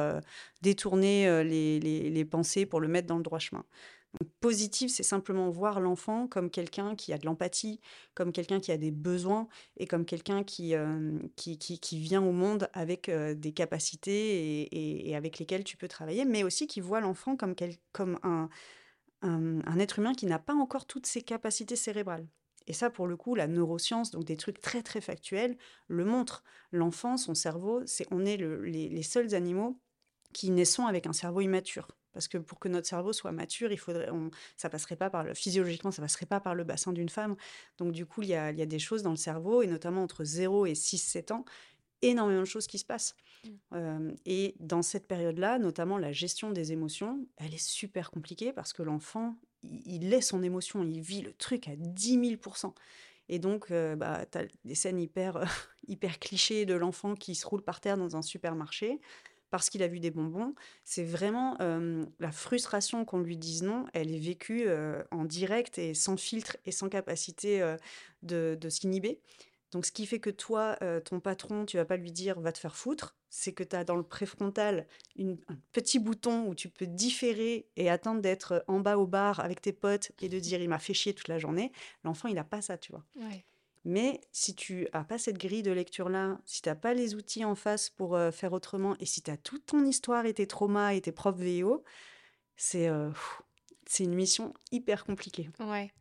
détourner 0.62 1.44
les, 1.44 2.24
pensées 2.24 2.66
pour 2.66 2.80
le 2.80 2.88
mettre 2.88 3.06
dans 3.06 3.18
le 3.18 3.22
droit 3.22 3.38
chemin. 3.38 3.64
Positif, 4.40 4.90
c'est 4.90 5.02
simplement 5.02 5.50
voir 5.50 5.80
l'enfant 5.80 6.28
comme 6.28 6.50
quelqu'un 6.50 6.96
qui 6.96 7.12
a 7.12 7.18
de 7.18 7.26
l'empathie, 7.26 7.78
comme 8.14 8.32
quelqu'un 8.32 8.58
qui 8.58 8.72
a 8.72 8.78
des 8.78 8.90
besoins 8.90 9.48
et 9.76 9.86
comme 9.86 10.06
quelqu'un 10.06 10.44
qui, 10.44 10.74
euh, 10.74 11.18
qui, 11.36 11.58
qui, 11.58 11.98
vient 11.98 12.22
au 12.22 12.32
monde 12.32 12.70
avec 12.72 13.10
euh, 13.10 13.34
des 13.34 13.52
capacités 13.52 15.08
et, 15.10 15.14
avec 15.14 15.38
lesquelles 15.38 15.62
tu 15.62 15.76
peux 15.76 15.88
travailler, 15.88 16.24
mais 16.24 16.42
aussi 16.42 16.66
qui 16.66 16.80
voit 16.80 17.00
l'enfant 17.00 17.36
comme, 17.36 17.54
comme 17.92 18.18
un, 18.22 18.48
un, 19.20 19.78
être 19.78 19.98
humain 19.98 20.14
qui 20.14 20.24
n'a 20.24 20.38
pas 20.38 20.54
encore 20.54 20.86
toutes 20.86 21.06
ses 21.06 21.20
capacités 21.20 21.76
cérébrales. 21.76 22.26
Et 22.66 22.72
ça, 22.72 22.88
pour 22.88 23.06
le 23.08 23.16
coup, 23.16 23.34
la 23.34 23.46
neuroscience, 23.46 24.10
donc 24.10 24.24
des 24.24 24.38
trucs 24.38 24.60
très 24.62 24.82
très 24.82 25.02
factuels, 25.02 25.58
le 25.88 26.06
montre. 26.06 26.44
L'enfant, 26.72 27.18
son 27.18 27.34
cerveau, 27.34 27.82
c'est 27.84 28.06
on 28.10 28.24
est 28.24 28.38
les, 28.38 28.88
les 28.88 29.02
seuls 29.02 29.34
animaux 29.34 29.78
qui 30.32 30.50
naissons 30.50 30.86
avec 30.86 31.06
un 31.06 31.12
cerveau 31.12 31.40
immature. 31.42 31.88
Parce 32.18 32.26
que 32.26 32.38
pour 32.38 32.58
que 32.58 32.66
notre 32.66 32.88
cerveau 32.88 33.12
soit 33.12 33.30
mature, 33.30 33.70
il 33.70 33.76
faudrait, 33.76 34.10
on, 34.10 34.32
ça 34.56 34.68
passerait 34.68 34.96
pas 34.96 35.08
par 35.08 35.22
le, 35.22 35.34
physiologiquement, 35.34 35.92
ça 35.92 36.02
passerait 36.02 36.26
pas 36.26 36.40
par 36.40 36.56
le 36.56 36.64
bassin 36.64 36.92
d'une 36.92 37.08
femme. 37.08 37.36
Donc 37.76 37.92
du 37.92 38.06
coup, 38.06 38.22
il 38.22 38.28
y 38.30 38.34
a, 38.34 38.50
il 38.50 38.58
y 38.58 38.62
a 38.62 38.66
des 38.66 38.80
choses 38.80 39.04
dans 39.04 39.12
le 39.12 39.16
cerveau, 39.16 39.62
et 39.62 39.68
notamment 39.68 40.02
entre 40.02 40.24
0 40.24 40.66
et 40.66 40.72
6-7 40.72 41.32
ans, 41.32 41.44
énormément 42.02 42.40
de 42.40 42.44
choses 42.44 42.66
qui 42.66 42.78
se 42.78 42.84
passent. 42.84 43.14
Mmh. 43.44 43.48
Euh, 43.74 44.12
et 44.26 44.56
dans 44.58 44.82
cette 44.82 45.06
période-là, 45.06 45.60
notamment 45.60 45.96
la 45.96 46.10
gestion 46.10 46.50
des 46.50 46.72
émotions, 46.72 47.24
elle 47.36 47.54
est 47.54 47.64
super 47.64 48.10
compliquée 48.10 48.52
parce 48.52 48.72
que 48.72 48.82
l'enfant, 48.82 49.36
il, 49.62 50.08
laisse 50.08 50.26
son 50.26 50.42
émotion, 50.42 50.82
il 50.82 51.00
vit 51.00 51.22
le 51.22 51.32
truc 51.34 51.68
à 51.68 51.76
10 51.76 52.18
000% 52.18 52.72
et 53.28 53.38
donc, 53.38 53.70
euh, 53.70 53.94
bah, 53.94 54.24
tu 54.26 54.38
as 54.38 54.46
des 54.64 54.74
scènes 54.74 54.98
hyper, 54.98 55.44
hyper 55.86 56.18
clichés 56.18 56.66
de 56.66 56.74
l'enfant 56.74 57.14
qui 57.14 57.36
se 57.36 57.46
roule 57.46 57.62
par 57.62 57.80
terre 57.80 57.96
dans 57.96 58.16
un 58.16 58.22
supermarché 58.22 59.00
parce 59.50 59.70
qu'il 59.70 59.82
a 59.82 59.88
vu 59.88 60.00
des 60.00 60.10
bonbons. 60.10 60.54
C'est 60.84 61.04
vraiment 61.04 61.56
la 62.18 62.32
frustration 62.32 63.04
qu'on 63.04 63.20
lui 63.20 63.36
dise 63.36 63.62
non, 63.62 63.86
elle 63.92 64.14
est 64.14 64.18
vécue 64.18 64.68
en 65.10 65.24
direct 65.24 65.78
et 65.78 65.94
sans 65.94 66.16
filtre 66.16 66.56
et 66.66 66.72
sans 66.72 66.88
capacité 66.88 67.76
de, 68.22 68.68
s'inhiber. 68.68 69.20
Donc, 69.72 69.84
ce 69.84 69.92
qui 69.92 70.06
fait 70.06 70.20
que 70.20 70.30
toi, 70.30 70.76
ton 71.04 71.20
patron, 71.20 71.66
tu 71.66 71.76
vas 71.76 71.84
pas 71.84 71.96
lui 71.96 72.12
dire 72.12 72.40
va 72.40 72.52
te 72.52 72.58
faire 72.58 72.76
foutre, 72.76 73.18
c'est 73.30 73.52
que 73.52 73.62
tu 73.62 73.76
as 73.76 73.84
dans 73.84 73.96
le 73.96 74.02
préfrontal 74.02 74.86
un 75.18 75.36
petit 75.72 75.98
bouton 75.98 76.46
où 76.46 76.54
tu 76.54 76.68
peux 76.68 76.86
différer 76.86 77.68
et 77.76 77.90
attendre 77.90 78.20
d'être 78.20 78.64
en 78.68 78.80
bas 78.80 78.96
au 78.98 79.06
bar 79.06 79.40
avec 79.40 79.60
tes 79.60 79.72
potes 79.72 80.12
et 80.20 80.28
de 80.28 80.38
dire 80.38 80.60
il 80.60 80.68
m'a 80.68 80.78
fait 80.78 80.94
chier 80.94 81.14
toute 81.14 81.28
la 81.28 81.38
journée. 81.38 81.72
L'enfant, 82.04 82.28
il 82.28 82.34
n'a 82.34 82.44
pas 82.44 82.62
ça, 82.62 82.78
tu 82.78 82.92
vois. 82.92 83.04
Mais 83.84 84.20
si 84.32 84.54
tu 84.54 84.88
as 84.92 85.04
pas 85.04 85.18
cette 85.18 85.38
grille 85.38 85.62
de 85.62 85.70
lecture-là, 85.70 86.40
si 86.44 86.62
tu 86.62 86.68
n'as 86.68 86.74
pas 86.74 86.94
les 86.94 87.14
outils 87.14 87.44
en 87.44 87.54
face 87.54 87.90
pour 87.90 88.18
faire 88.32 88.52
autrement, 88.52 88.96
et 88.98 89.06
si 89.06 89.22
tu 89.22 89.30
as 89.30 89.36
toute 89.36 89.66
ton 89.66 89.84
histoire 89.84 90.26
et 90.26 90.34
tes 90.34 90.46
traumas 90.46 90.92
et 90.92 91.00
tes 91.00 91.12
profs 91.12 91.38
VO, 91.38 91.84
c'est 92.56 92.88
euh, 92.88 93.10
une 94.00 94.14
mission 94.14 94.52
hyper 94.72 95.04
compliquée. 95.04 95.48
Ouais. 95.60 95.92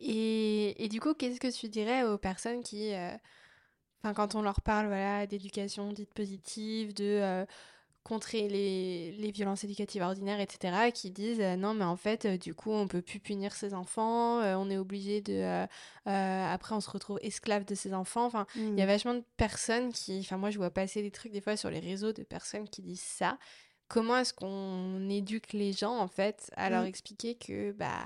Et, 0.00 0.84
et 0.84 0.88
du 0.88 1.00
coup, 1.00 1.14
qu'est-ce 1.14 1.40
que 1.40 1.54
tu 1.54 1.68
dirais 1.68 2.04
aux 2.04 2.18
personnes 2.18 2.62
qui, 2.62 2.92
enfin, 4.02 4.14
quand 4.14 4.34
on 4.34 4.42
leur 4.42 4.60
parle 4.60 4.86
voilà, 4.86 5.26
d'éducation 5.26 5.92
dite 5.92 6.12
positive, 6.12 6.94
de 6.94 7.46
contrer 8.04 8.48
les, 8.48 9.12
les, 9.12 9.30
violences 9.32 9.64
éducatives 9.64 10.02
ordinaires, 10.02 10.38
etc., 10.38 10.92
qui 10.92 11.10
disent 11.10 11.40
euh, 11.40 11.56
non, 11.56 11.72
mais 11.72 11.84
en 11.84 11.96
fait, 11.96 12.26
euh, 12.26 12.36
du 12.36 12.54
coup, 12.54 12.70
on 12.70 12.86
peut 12.86 13.00
plus 13.00 13.18
punir 13.18 13.54
ses 13.54 13.72
enfants, 13.72 14.40
euh, 14.40 14.54
on 14.56 14.68
est 14.68 14.76
obligé 14.76 15.22
de. 15.22 15.66
après, 16.04 16.74
on 16.74 16.80
se 16.80 16.90
retrouve 16.90 17.18
esclave 17.22 17.64
de 17.64 17.74
ses 17.74 17.94
enfants. 17.94 18.26
Enfin, 18.26 18.46
il 18.56 18.78
y 18.78 18.82
a 18.82 18.84
mmh. 18.84 18.88
vachement 18.88 19.14
de 19.14 19.24
personnes 19.38 19.90
qui. 19.90 20.20
Enfin, 20.20 20.36
moi, 20.36 20.50
je 20.50 20.58
vois 20.58 20.70
passer 20.70 21.02
des 21.02 21.10
trucs 21.10 21.32
des 21.32 21.40
fois 21.40 21.56
sur 21.56 21.70
les 21.70 21.80
réseaux 21.80 22.12
de 22.12 22.22
personnes 22.22 22.68
qui 22.68 22.82
disent 22.82 23.00
ça. 23.00 23.38
Comment 23.88 24.16
est-ce 24.18 24.32
qu'on 24.32 25.08
éduque 25.08 25.52
les 25.52 25.72
gens, 25.72 25.98
en 25.98 26.08
fait, 26.08 26.50
à 26.56 26.68
leur 26.68 26.84
mmh. 26.84 26.86
expliquer 26.86 27.34
que, 27.34 27.72
bah. 27.72 28.04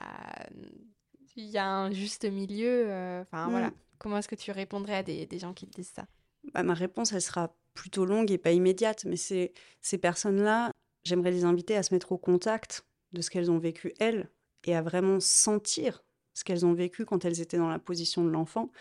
Il 1.36 1.46
y 1.46 1.59
a 1.59 1.68
un 1.68 1.92
juste 1.92 2.24
milieu. 2.24 2.86
Enfin, 3.22 3.49
voilà. 3.51 3.68
Mmh. 3.68 3.74
Comment 3.99 4.18
est-ce 4.18 4.28
que 4.28 4.36
tu 4.36 4.53
répondrais 4.53 4.94
à 4.94 5.03
des, 5.03 5.26
des 5.26 5.38
gens 5.40 5.53
qui 5.55 5.66
te 5.66 5.74
disent 5.74 5.92
ça? 5.94 6.07
Bah, 6.55 6.62
Ma 6.62 6.74
réponse, 6.74 7.12
elle 7.12 7.22
sera 7.22 7.53
plutôt 7.78 8.04
longue 8.04 8.32
et 8.32 8.38
pas 8.38 8.50
immédiate, 8.50 9.04
mais 9.04 9.16
ces, 9.16 9.52
ces 9.82 9.98
personnes-là, 9.98 10.72
j'aimerais 11.04 11.30
les 11.30 11.44
inviter 11.44 11.76
à 11.76 11.84
se 11.84 11.94
mettre 11.94 12.10
au 12.10 12.18
contact 12.18 12.84
de 13.12 13.22
ce 13.22 13.30
qu'elles 13.30 13.52
ont 13.52 13.58
vécu 13.58 13.94
elles 14.00 14.28
et 14.64 14.74
à 14.74 14.82
vraiment 14.82 15.20
sentir 15.20 16.02
ce 16.34 16.42
qu'elles 16.42 16.66
ont 16.66 16.72
vécu 16.72 17.04
quand 17.04 17.24
elles 17.24 17.40
étaient 17.40 17.56
dans 17.56 17.68
la 17.68 17.78
position 17.78 18.24
de 18.24 18.30
l'enfant. 18.30 18.72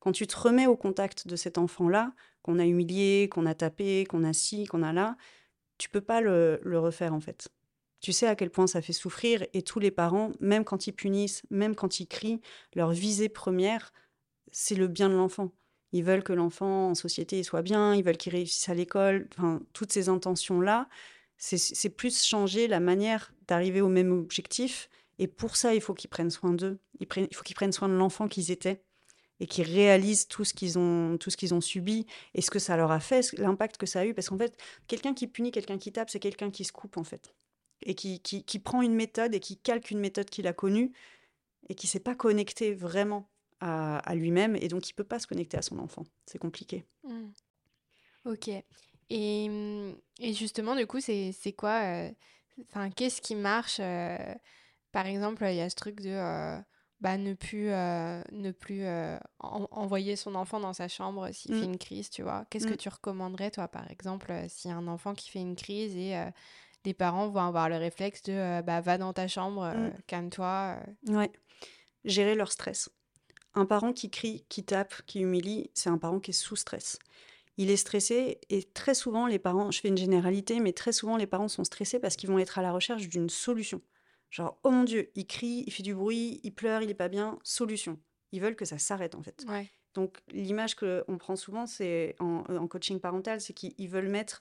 Quand 0.00 0.12
tu 0.12 0.26
te 0.26 0.38
remets 0.38 0.66
au 0.66 0.74
contact 0.76 1.28
de 1.28 1.36
cet 1.36 1.58
enfant-là, 1.58 2.14
qu'on 2.40 2.58
a 2.58 2.64
humilié, 2.64 3.28
qu'on 3.30 3.44
a 3.44 3.54
tapé, 3.54 4.06
qu'on 4.06 4.24
a 4.24 4.32
ci, 4.32 4.64
qu'on 4.64 4.82
a 4.82 4.94
là, 4.94 5.18
tu 5.76 5.90
peux 5.90 6.00
pas 6.00 6.22
le, 6.22 6.58
le 6.62 6.78
refaire 6.78 7.12
en 7.12 7.20
fait. 7.20 7.48
Tu 8.00 8.12
sais 8.12 8.26
à 8.26 8.36
quel 8.36 8.50
point 8.50 8.66
ça 8.66 8.80
fait 8.80 8.94
souffrir 8.94 9.46
et 9.52 9.60
tous 9.60 9.80
les 9.80 9.90
parents, 9.90 10.32
même 10.40 10.64
quand 10.64 10.86
ils 10.86 10.92
punissent, 10.94 11.42
même 11.50 11.74
quand 11.74 12.00
ils 12.00 12.06
crient, 12.06 12.40
leur 12.74 12.92
visée 12.92 13.28
première, 13.28 13.92
c'est 14.50 14.76
le 14.76 14.88
bien 14.88 15.10
de 15.10 15.14
l'enfant. 15.14 15.52
Ils 15.92 16.04
veulent 16.04 16.24
que 16.24 16.32
l'enfant 16.32 16.90
en 16.90 16.94
société 16.94 17.42
soit 17.42 17.62
bien, 17.62 17.94
ils 17.94 18.02
veulent 18.02 18.16
qu'il 18.16 18.32
réussisse 18.32 18.68
à 18.68 18.74
l'école. 18.74 19.28
Enfin, 19.38 19.60
toutes 19.72 19.92
ces 19.92 20.08
intentions-là, 20.08 20.88
c'est 21.38 21.90
plus 21.90 22.22
changer 22.24 22.66
la 22.68 22.80
manière 22.80 23.32
d'arriver 23.46 23.80
au 23.80 23.88
même 23.88 24.12
objectif. 24.12 24.88
Et 25.18 25.26
pour 25.26 25.56
ça, 25.56 25.74
il 25.74 25.80
faut 25.80 25.94
qu'ils 25.94 26.10
prennent 26.10 26.30
soin 26.30 26.52
d'eux. 26.52 26.78
Il 27.00 27.06
faut 27.34 27.42
qu'ils 27.44 27.56
prennent 27.56 27.72
soin 27.72 27.88
de 27.88 27.94
l'enfant 27.94 28.28
qu'ils 28.28 28.50
étaient 28.50 28.82
et 29.38 29.46
qu'ils 29.46 29.66
réalisent 29.66 30.28
tout 30.28 30.44
ce 30.44 30.54
qu'ils 30.54 30.78
ont, 30.78 31.18
tout 31.18 31.30
ce 31.30 31.36
qu'ils 31.36 31.54
ont 31.54 31.60
subi 31.60 32.06
et 32.34 32.42
ce 32.42 32.50
que 32.50 32.58
ça 32.58 32.76
leur 32.76 32.90
a 32.90 33.00
fait, 33.00 33.32
l'impact 33.38 33.76
que 33.76 33.86
ça 33.86 34.00
a 34.00 34.06
eu. 34.06 34.14
Parce 34.14 34.28
qu'en 34.28 34.38
fait, 34.38 34.56
quelqu'un 34.86 35.14
qui 35.14 35.26
punit, 35.26 35.50
quelqu'un 35.50 35.78
qui 35.78 35.92
tape, 35.92 36.10
c'est 36.10 36.20
quelqu'un 36.20 36.50
qui 36.50 36.64
se 36.64 36.72
coupe 36.72 36.96
en 36.96 37.04
fait 37.04 37.34
et 37.82 37.94
qui, 37.94 38.20
qui, 38.20 38.44
qui, 38.44 38.58
prend 38.58 38.82
une 38.82 38.94
méthode 38.94 39.34
et 39.34 39.40
qui 39.40 39.58
calque 39.58 39.90
une 39.90 40.00
méthode 40.00 40.30
qu'il 40.30 40.46
a 40.46 40.52
connue 40.52 40.92
et 41.68 41.74
qui 41.74 41.86
s'est 41.86 42.00
pas 42.00 42.14
connecté 42.14 42.74
vraiment 42.74 43.28
à, 43.60 43.98
à 43.98 44.14
lui-même 44.14 44.56
et 44.56 44.68
donc 44.68 44.88
il 44.88 44.92
peut 44.92 45.04
pas 45.04 45.18
se 45.18 45.26
connecter 45.26 45.56
à 45.56 45.62
son 45.62 45.78
enfant. 45.78 46.04
C'est 46.26 46.38
compliqué. 46.38 46.84
Mmh. 47.04 47.28
Ok. 48.26 48.50
Et, 49.10 49.48
mmh, 49.48 49.94
et, 50.20 50.32
justement, 50.32 50.74
du 50.74 50.86
coup, 50.86 51.00
c'est 51.00 51.54
quoi 51.56 51.82
euh, 51.82 52.10
qu'est-ce 52.96 53.20
qui 53.20 53.34
marche 53.34 53.78
euh, 53.80 54.16
Par 54.92 55.06
exemple, 55.06 55.44
il 55.48 55.56
y 55.56 55.60
a 55.60 55.70
ce 55.70 55.76
truc 55.76 56.00
de 56.00 56.10
euh, 56.10 56.58
bah, 57.00 57.16
ne 57.16 57.34
plus, 57.34 57.68
ne 57.68 58.50
plus 58.50 58.84
envoyer 59.38 60.16
son 60.16 60.34
enfant 60.34 60.60
dans 60.60 60.72
sa 60.72 60.88
chambre 60.88 61.30
s'il 61.32 61.54
fait 61.54 61.66
mmh. 61.66 61.72
une 61.72 61.78
crise, 61.78 62.10
tu 62.10 62.22
vois. 62.22 62.46
Qu'est-ce 62.50 62.66
que 62.66 62.74
tu 62.74 62.88
recommanderais, 62.88 63.50
toi, 63.50 63.68
par 63.68 63.90
exemple, 63.90 64.32
s'il 64.48 64.70
y 64.70 64.74
a 64.74 64.76
un 64.76 64.88
enfant 64.88 65.14
qui 65.14 65.30
fait 65.30 65.40
une 65.40 65.56
crise 65.56 65.96
et 65.96 66.14
les 66.84 66.94
parents 66.94 67.28
vont 67.28 67.40
avoir 67.40 67.68
le 67.68 67.76
réflexe 67.76 68.22
de 68.22 68.62
bah, 68.62 68.80
va 68.80 68.98
dans 68.98 69.12
ta 69.12 69.28
chambre, 69.28 69.72
calme-toi 70.06 70.78
Ouais. 71.08 71.30
Gérer 72.04 72.34
leur 72.34 72.52
stress. 72.52 72.88
Un 73.56 73.66
parent 73.66 73.92
qui 73.92 74.10
crie, 74.10 74.44
qui 74.48 74.64
tape, 74.64 74.94
qui 75.06 75.20
humilie, 75.20 75.70
c'est 75.74 75.90
un 75.90 75.98
parent 75.98 76.20
qui 76.20 76.30
est 76.30 76.34
sous 76.34 76.56
stress 76.56 76.98
il 77.58 77.70
est 77.70 77.76
stressé 77.76 78.38
et 78.50 78.62
très 78.62 78.94
souvent 78.94 79.26
les 79.26 79.38
parents, 79.38 79.70
je 79.70 79.80
fais 79.80 79.88
une 79.88 79.96
généralité, 79.96 80.60
mais 80.60 80.72
très 80.72 80.92
souvent 80.92 81.16
les 81.16 81.26
parents 81.26 81.48
sont 81.48 81.64
stressés 81.64 81.98
parce 81.98 82.16
qu'ils 82.16 82.28
vont 82.28 82.38
être 82.38 82.58
à 82.58 82.62
la 82.62 82.72
recherche 82.72 83.08
d'une 83.08 83.30
solution. 83.30 83.80
Genre, 84.30 84.58
oh 84.64 84.70
mon 84.70 84.84
Dieu, 84.84 85.10
il 85.14 85.26
crie, 85.26 85.64
il 85.66 85.72
fait 85.72 85.82
du 85.82 85.94
bruit, 85.94 86.40
il 86.42 86.52
pleure, 86.52 86.82
il 86.82 86.90
est 86.90 86.94
pas 86.94 87.08
bien, 87.08 87.38
solution. 87.42 87.98
Ils 88.32 88.40
veulent 88.40 88.56
que 88.56 88.64
ça 88.64 88.78
s'arrête 88.78 89.14
en 89.14 89.22
fait. 89.22 89.44
Donc 89.94 90.18
l'image 90.32 90.74
qu'on 90.74 91.16
prend 91.18 91.36
souvent, 91.36 91.66
c'est 91.66 92.16
en, 92.18 92.44
en, 92.48 92.66
coaching 92.68 93.00
parental, 93.00 93.40
c'est 93.40 93.54
qu'ils 93.54 93.88
veulent 93.88 94.10
mettre 94.10 94.40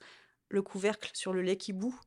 le 0.50 0.62
couvercle 0.62 1.12
sur 1.14 1.32
le 1.32 1.42
lait 1.42 1.58
qui 1.58 1.72
bout 1.72 1.98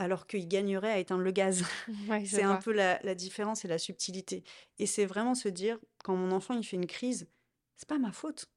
alors 0.00 0.26
qu'ils 0.26 0.48
gagneraient 0.48 0.92
à 0.92 0.98
éteindre 0.98 1.22
le 1.22 1.30
gaz. 1.30 1.64
c'est 2.26 2.42
un 2.42 2.56
peu 2.56 2.72
la, 2.72 3.00
la, 3.02 3.14
différence 3.14 3.64
et 3.64 3.68
la 3.68 3.78
subtilité. 3.78 4.44
Et 4.78 4.86
c'est 4.86 5.06
vraiment 5.06 5.34
se 5.34 5.48
dire, 5.48 5.78
quand 6.04 6.16
mon 6.16 6.32
enfant 6.32 6.54
il 6.54 6.64
fait 6.64 6.76
une 6.76 6.86
crise, 6.86 7.28
c'est 7.76 7.88
pas 7.88 7.98
ma 7.98 8.12
faute 8.12 8.48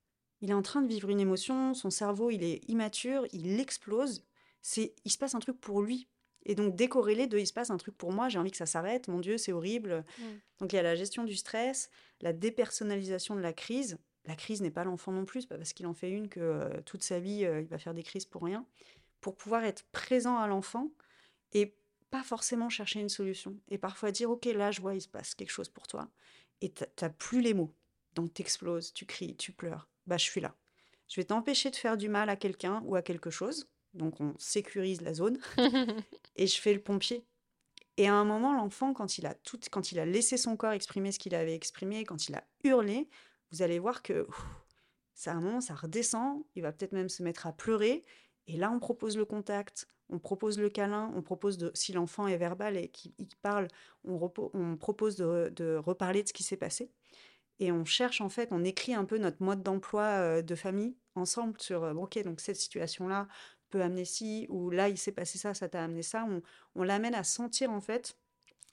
il 0.43 0.49
est 0.49 0.53
en 0.53 0.61
train 0.61 0.81
de 0.81 0.89
vivre 0.89 1.09
une 1.09 1.21
émotion, 1.21 1.73
son 1.73 1.89
cerveau, 1.89 2.29
il 2.29 2.43
est 2.43 2.69
immature, 2.69 3.25
il 3.31 3.61
explose. 3.61 4.25
C'est, 4.61 4.93
il 5.05 5.11
se 5.11 5.17
passe 5.17 5.35
un 5.35 5.39
truc 5.39 5.59
pour 5.61 5.81
lui. 5.81 6.09
Et 6.45 6.53
donc 6.53 6.75
décorrélé 6.75 7.27
de 7.27 7.39
il 7.39 7.47
se 7.47 7.53
passe 7.53 7.69
un 7.69 7.77
truc 7.77 7.97
pour 7.97 8.11
moi, 8.11 8.27
j'ai 8.27 8.39
envie 8.39 8.51
que 8.51 8.57
ça 8.57 8.65
s'arrête, 8.65 9.07
mon 9.07 9.19
Dieu, 9.19 9.37
c'est 9.37 9.53
horrible. 9.53 10.03
Mmh. 10.19 10.23
Donc 10.59 10.73
il 10.73 10.75
y 10.75 10.79
a 10.79 10.83
la 10.83 10.95
gestion 10.95 11.23
du 11.23 11.37
stress, 11.37 11.89
la 12.19 12.33
dépersonnalisation 12.33 13.37
de 13.37 13.39
la 13.39 13.53
crise. 13.53 13.97
La 14.25 14.35
crise 14.35 14.61
n'est 14.61 14.69
pas 14.69 14.83
l'enfant 14.83 15.13
non 15.13 15.23
plus, 15.23 15.45
pas 15.45 15.55
parce 15.55 15.71
qu'il 15.71 15.87
en 15.87 15.93
fait 15.93 16.09
une 16.09 16.27
que 16.27 16.41
euh, 16.41 16.81
toute 16.85 17.03
sa 17.03 17.21
vie 17.21 17.45
euh, 17.45 17.61
il 17.61 17.67
va 17.67 17.77
faire 17.77 17.93
des 17.93 18.03
crises 18.03 18.25
pour 18.25 18.43
rien. 18.43 18.65
Pour 19.21 19.37
pouvoir 19.37 19.63
être 19.63 19.85
présent 19.93 20.37
à 20.37 20.47
l'enfant 20.47 20.91
et 21.53 21.75
pas 22.09 22.23
forcément 22.23 22.69
chercher 22.69 22.99
une 22.99 23.09
solution. 23.09 23.57
Et 23.69 23.77
parfois 23.77 24.11
dire 24.11 24.29
ok 24.29 24.45
là 24.45 24.71
je 24.71 24.81
vois 24.81 24.95
il 24.95 25.01
se 25.01 25.07
passe 25.07 25.35
quelque 25.35 25.51
chose 25.51 25.69
pour 25.69 25.87
toi. 25.87 26.09
Et 26.61 26.71
t'as 26.71 27.09
plus 27.09 27.41
les 27.41 27.53
mots. 27.53 27.73
Donc 28.13 28.33
t'exploses, 28.33 28.93
tu 28.93 29.05
cries, 29.05 29.35
tu 29.35 29.51
pleures 29.51 29.89
bah, 30.07 30.17
je 30.17 30.23
suis 30.23 30.41
là. 30.41 30.55
Je 31.07 31.19
vais 31.19 31.25
t'empêcher 31.25 31.69
de 31.69 31.75
faire 31.75 31.97
du 31.97 32.09
mal 32.09 32.29
à 32.29 32.35
quelqu'un 32.35 32.81
ou 32.85 32.95
à 32.95 33.01
quelque 33.01 33.29
chose. 33.29 33.69
Donc 33.93 34.19
on 34.19 34.33
sécurise 34.39 35.01
la 35.01 35.13
zone 35.13 35.39
et 36.35 36.47
je 36.47 36.59
fais 36.59 36.73
le 36.73 36.81
pompier. 36.81 37.25
Et 37.97 38.07
à 38.07 38.15
un 38.15 38.25
moment, 38.25 38.53
l'enfant, 38.53 38.93
quand 38.93 39.19
il 39.19 39.27
a 39.27 39.35
tout, 39.35 39.59
quand 39.71 39.91
il 39.91 39.99
a 39.99 40.05
laissé 40.05 40.37
son 40.37 40.57
corps 40.57 40.71
exprimer 40.71 41.11
ce 41.11 41.19
qu'il 41.19 41.35
avait 41.35 41.53
exprimé, 41.53 42.03
quand 42.05 42.27
il 42.27 42.35
a 42.35 42.43
hurlé, 42.63 43.07
vous 43.51 43.61
allez 43.61 43.77
voir 43.77 44.01
que 44.01 44.27
ça, 45.13 45.31
à 45.31 45.35
un 45.35 45.41
moment, 45.41 45.61
ça 45.61 45.75
redescend. 45.75 46.43
Il 46.55 46.63
va 46.63 46.71
peut-être 46.71 46.93
même 46.93 47.09
se 47.09 47.21
mettre 47.21 47.45
à 47.45 47.53
pleurer. 47.53 48.03
Et 48.47 48.57
là, 48.57 48.71
on 48.71 48.79
propose 48.79 49.17
le 49.17 49.25
contact, 49.25 49.87
on 50.09 50.19
propose 50.19 50.59
le 50.59 50.69
câlin, 50.69 51.11
on 51.15 51.21
propose 51.21 51.57
de, 51.57 51.71
si 51.73 51.93
l'enfant 51.93 52.27
est 52.27 52.37
verbal 52.37 52.77
et 52.77 52.89
qu'il 52.89 53.13
parle, 53.41 53.67
on, 54.03 54.17
propose 54.77 55.15
de, 55.15 55.75
reparler 55.77 56.23
de 56.23 56.27
ce 56.27 56.33
qui 56.33 56.43
s'est 56.43 56.57
passé 56.57 56.91
et 57.59 57.71
on 57.71 57.85
cherche 57.85 58.19
en 58.19 58.29
fait, 58.29 58.49
on 58.51 58.63
écrit 58.63 58.93
un 58.93 59.05
peu 59.05 59.17
notre 59.17 59.41
mode 59.41 59.63
d'emploi 59.63 60.41
de 60.41 60.55
famille 60.55 60.97
ensemble 61.15 61.53
sur, 61.59 61.83
ok, 61.83 62.21
donc 62.23 62.41
cette 62.41 62.57
situation-là 62.57 63.27
peut 63.69 63.81
amener 63.81 64.05
ci, 64.05 64.47
ou 64.49 64.69
là 64.69 64.89
il 64.89 64.97
s'est 64.97 65.11
passé 65.11 65.37
ça, 65.37 65.53
ça 65.53 65.69
t'a 65.69 65.83
amené 65.83 66.03
ça. 66.03 66.27
On 66.75 66.83
l'amène 66.83 67.15
à 67.15 67.23
sentir 67.23 67.71
en 67.71 67.81
fait 67.81 68.17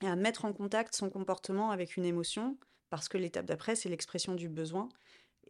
et 0.02 0.06
à 0.06 0.16
mettre 0.16 0.44
en 0.44 0.52
contact 0.52 0.94
son 0.94 1.10
comportement 1.10 1.70
avec 1.70 1.96
une 1.96 2.04
émotion, 2.04 2.56
parce 2.90 3.08
que 3.08 3.18
l'étape 3.18 3.46
d'après, 3.46 3.76
c'est 3.76 3.88
l'expression 3.88 4.34
du 4.34 4.48
besoin. 4.48 4.88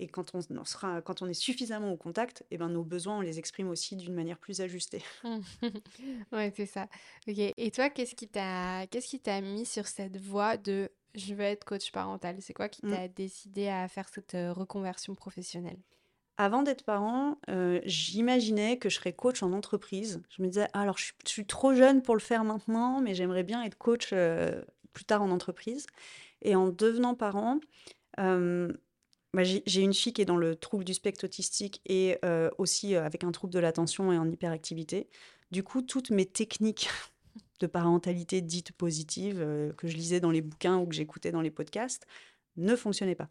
Et 0.01 0.09
quand 0.09 0.35
on, 0.35 0.65
sera, 0.65 1.03
quand 1.03 1.21
on 1.21 1.29
est 1.29 1.35
suffisamment 1.35 1.93
au 1.93 1.97
contact, 1.97 2.41
et 2.51 2.55
eh 2.55 2.59
ben, 2.59 2.71
nos 2.71 2.83
besoins, 2.83 3.19
on 3.19 3.21
les 3.21 3.39
exprime 3.39 3.69
aussi 3.69 3.97
d'une 3.97 4.15
manière 4.15 4.39
plus 4.39 4.63
ajustée. 4.63 5.03
ouais, 6.33 6.53
c'est 6.57 6.67
ça. 6.67 6.89
Et 7.27 7.71
toi, 7.71 7.91
qu'est-ce 7.91 8.15
qui 8.15 8.27
t'a 8.27 8.87
qu'est-ce 8.87 9.09
qui 9.09 9.21
t'a 9.21 9.43
mis 9.43 9.67
sur 9.67 9.87
cette 9.87 10.17
voie 10.17 10.57
de 10.57 10.91
je 11.15 11.35
veux 11.35 11.45
être 11.45 11.65
coach 11.65 11.93
parental. 11.93 12.37
C'est 12.41 12.55
quoi 12.55 12.71
qui 12.71 12.87
mmh. 12.87 12.91
t'a 12.91 13.09
décidé 13.09 13.69
à 13.69 13.89
faire 13.89 14.09
cette 14.09 14.33
reconversion 14.33 15.15
professionnelle? 15.15 15.79
Avant 16.39 16.63
d'être 16.63 16.85
parent, 16.85 17.37
j'imaginais 17.85 18.79
que 18.79 18.89
je 18.89 18.97
serais 18.97 19.13
coach 19.13 19.43
en 19.43 19.53
entreprise. 19.53 20.23
Je 20.31 20.43
me 20.43 20.49
disais, 20.49 20.69
ah, 20.73 20.81
alors 20.81 20.97
je 20.97 21.13
suis, 21.27 21.45
trop 21.45 21.75
jeune 21.75 22.01
pour 22.01 22.15
le 22.15 22.21
faire 22.21 22.45
maintenant, 22.45 23.03
mais 23.03 23.15
j'aimerais 23.15 23.43
bien 23.43 23.63
être 23.65 23.77
coach 23.77 24.15
plus 24.95 25.05
tard 25.05 25.21
en 25.21 25.31
entreprise. 25.31 25.87
Et 26.41 26.55
en 26.55 26.69
devenant 26.69 27.15
parent, 27.15 27.61
bah, 29.35 29.43
j'ai 29.45 29.81
une 29.81 29.95
fille 29.95 30.13
qui 30.13 30.23
est 30.23 30.27
dans 30.27 30.37
le 30.37 30.57
trouble 30.57 30.85
du 30.85 30.95
spectre 30.95 31.25
autistique 31.25 31.81
et 31.87 32.19
aussi 32.59 32.97
avec 32.97 33.25
un 33.25 33.33
trouble 33.33 33.53
de 33.53 33.59
l'attention 33.59 34.13
et 34.13 34.19
en 34.19 34.31
hyperactivité. 34.31 35.09
Du 35.51 35.65
coup, 35.65 35.83
toutes 35.83 36.11
mes 36.11 36.27
techniques 36.27 36.89
de 37.61 37.67
parentalité 37.67 38.41
dite 38.41 38.73
positive 38.73 39.41
euh, 39.41 39.73
que 39.75 39.89
je 39.89 39.97
lisais 39.97 40.21
dans 40.21 40.31
les 40.31 40.41
bouquins 40.41 40.79
ou 40.79 40.87
que 40.87 40.95
j'écoutais 40.95 41.33
dans 41.33 41.43
les 41.43 41.51
podcasts 41.51 42.07
ne 42.57 42.75
fonctionnait 42.77 43.15
pas. 43.15 43.29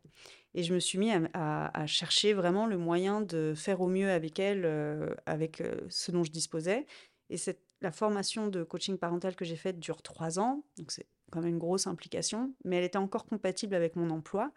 Et 0.53 0.63
je 0.63 0.73
me 0.73 0.79
suis 0.79 0.97
mis 0.97 1.11
à, 1.33 1.85
chercher 1.85 2.33
vraiment 2.33 2.65
le 2.65 2.77
moyen 2.77 3.21
de 3.21 3.53
faire 3.55 3.81
au 3.81 3.87
mieux 3.87 4.09
avec 4.09 4.39
elle, 4.39 4.63
euh, 4.65 5.13
avec 5.25 5.61
euh, 5.61 5.75
ce 5.89 6.11
dont 6.11 6.23
je 6.23 6.31
disposais. 6.31 6.87
Et 7.29 7.35
la 7.81 7.91
formation 7.91 8.47
de 8.47 8.63
coaching 8.63 8.97
parental 8.97 9.35
que 9.35 9.45
j'ai 9.45 9.55
faite 9.55 9.79
dure 9.79 10.01
trois 10.01 10.39
ans, 10.39 10.63
donc 10.77 10.91
c'est 10.91 11.07
quand 11.31 11.41
même 11.41 11.51
une 11.51 11.59
grosse 11.59 11.85
implication, 11.85 12.53
mais 12.63 12.77
elle 12.77 12.85
était 12.85 12.97
encore 12.97 13.25
compatible 13.25 13.75
avec 13.75 13.95
mon 13.95 14.09
emploi. 14.09 14.51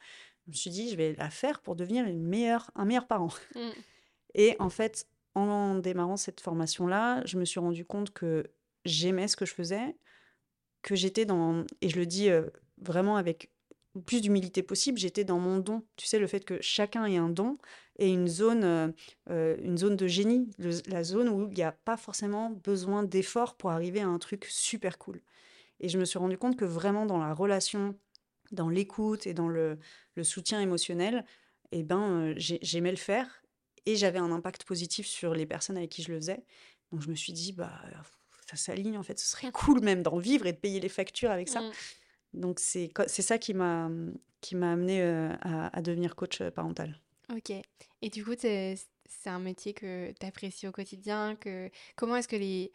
Je 0.46 0.50
me 0.50 0.54
suis 0.54 0.70
dit, 0.70 0.90
je 0.90 0.96
vais 0.96 1.14
la 1.14 1.30
faire 1.30 1.60
pour 1.60 1.76
devenir 1.76 2.06
une 2.06 2.22
meilleure, 2.22 2.70
un 2.74 2.84
meilleur 2.84 3.06
parent. 3.06 3.32
Mmh. 3.54 3.60
Et 4.34 4.56
en 4.58 4.70
fait, 4.70 5.06
en 5.34 5.76
démarrant 5.76 6.16
cette 6.16 6.40
formation-là, 6.40 7.22
je 7.26 7.38
me 7.38 7.44
suis 7.44 7.60
rendu 7.60 7.84
compte 7.84 8.12
que 8.12 8.50
j'aimais 8.84 9.28
ce 9.28 9.36
que 9.36 9.46
je 9.46 9.54
faisais, 9.54 9.96
que 10.82 10.94
j'étais 10.94 11.24
dans, 11.24 11.64
et 11.80 11.88
je 11.88 11.96
le 11.98 12.06
dis 12.06 12.28
vraiment 12.78 13.16
avec 13.16 13.50
le 13.94 14.00
plus 14.00 14.20
d'humilité 14.22 14.62
possible, 14.62 14.98
j'étais 14.98 15.24
dans 15.24 15.38
mon 15.38 15.58
don. 15.58 15.82
Tu 15.96 16.06
sais, 16.06 16.18
le 16.18 16.26
fait 16.26 16.44
que 16.44 16.60
chacun 16.60 17.04
ait 17.04 17.18
un 17.18 17.28
don 17.28 17.58
et 17.98 18.08
une 18.10 18.26
zone, 18.26 18.94
une 19.28 19.78
zone 19.78 19.96
de 19.96 20.06
génie, 20.06 20.50
la 20.86 21.04
zone 21.04 21.28
où 21.28 21.48
il 21.48 21.54
n'y 21.54 21.62
a 21.62 21.72
pas 21.72 21.96
forcément 21.96 22.50
besoin 22.50 23.02
d'effort 23.02 23.54
pour 23.54 23.70
arriver 23.70 24.00
à 24.00 24.08
un 24.08 24.18
truc 24.18 24.46
super 24.48 24.98
cool. 24.98 25.20
Et 25.80 25.88
je 25.88 25.98
me 25.98 26.04
suis 26.04 26.18
rendu 26.18 26.38
compte 26.38 26.56
que 26.56 26.64
vraiment 26.64 27.06
dans 27.06 27.18
la 27.18 27.34
relation, 27.34 27.94
dans 28.52 28.68
l'écoute 28.68 29.26
et 29.26 29.34
dans 29.34 29.48
le, 29.48 29.78
le, 30.14 30.24
soutien 30.24 30.60
émotionnel, 30.60 31.24
eh 31.72 31.82
ben, 31.82 32.34
j'aimais 32.36 32.90
le 32.90 32.96
faire 32.96 33.42
et 33.86 33.96
j'avais 33.96 34.18
un 34.18 34.30
impact 34.30 34.64
positif 34.64 35.06
sur 35.06 35.34
les 35.34 35.46
personnes 35.46 35.76
avec 35.76 35.90
qui 35.90 36.02
je 36.02 36.12
le 36.12 36.18
faisais. 36.18 36.44
Donc 36.92 37.02
je 37.02 37.08
me 37.08 37.14
suis 37.14 37.32
dit, 37.32 37.52
bah, 37.52 37.80
ça 38.48 38.56
s'aligne 38.56 38.98
en 38.98 39.02
fait. 39.02 39.18
Ce 39.18 39.26
serait 39.26 39.50
cool 39.50 39.80
même 39.80 40.02
d'en 40.02 40.18
vivre 40.18 40.46
et 40.46 40.52
de 40.52 40.58
payer 40.58 40.80
les 40.80 40.88
factures 40.88 41.30
avec 41.30 41.48
ça. 41.48 41.60
Mmh. 41.60 41.72
Donc 42.34 42.60
c'est 42.60 42.92
ça 43.06 43.38
qui 43.38 43.54
m'a 43.54 43.90
qui 44.40 44.56
m'a 44.56 44.72
amené 44.72 45.02
à, 45.02 45.68
à, 45.68 45.82
devenir 45.82 46.16
coach 46.16 46.42
parental. 46.42 46.98
Ok. 47.32 47.52
Et 48.02 48.10
du 48.10 48.24
coup, 48.24 48.34
c'est 48.38 48.76
un 49.26 49.38
métier 49.38 49.72
que 49.72 50.10
tu 50.12 50.26
apprécies 50.26 50.66
au 50.66 50.72
quotidien. 50.72 51.36
Que 51.36 51.70
comment 51.94 52.16
est-ce 52.16 52.28
que 52.28 52.36
les 52.36 52.72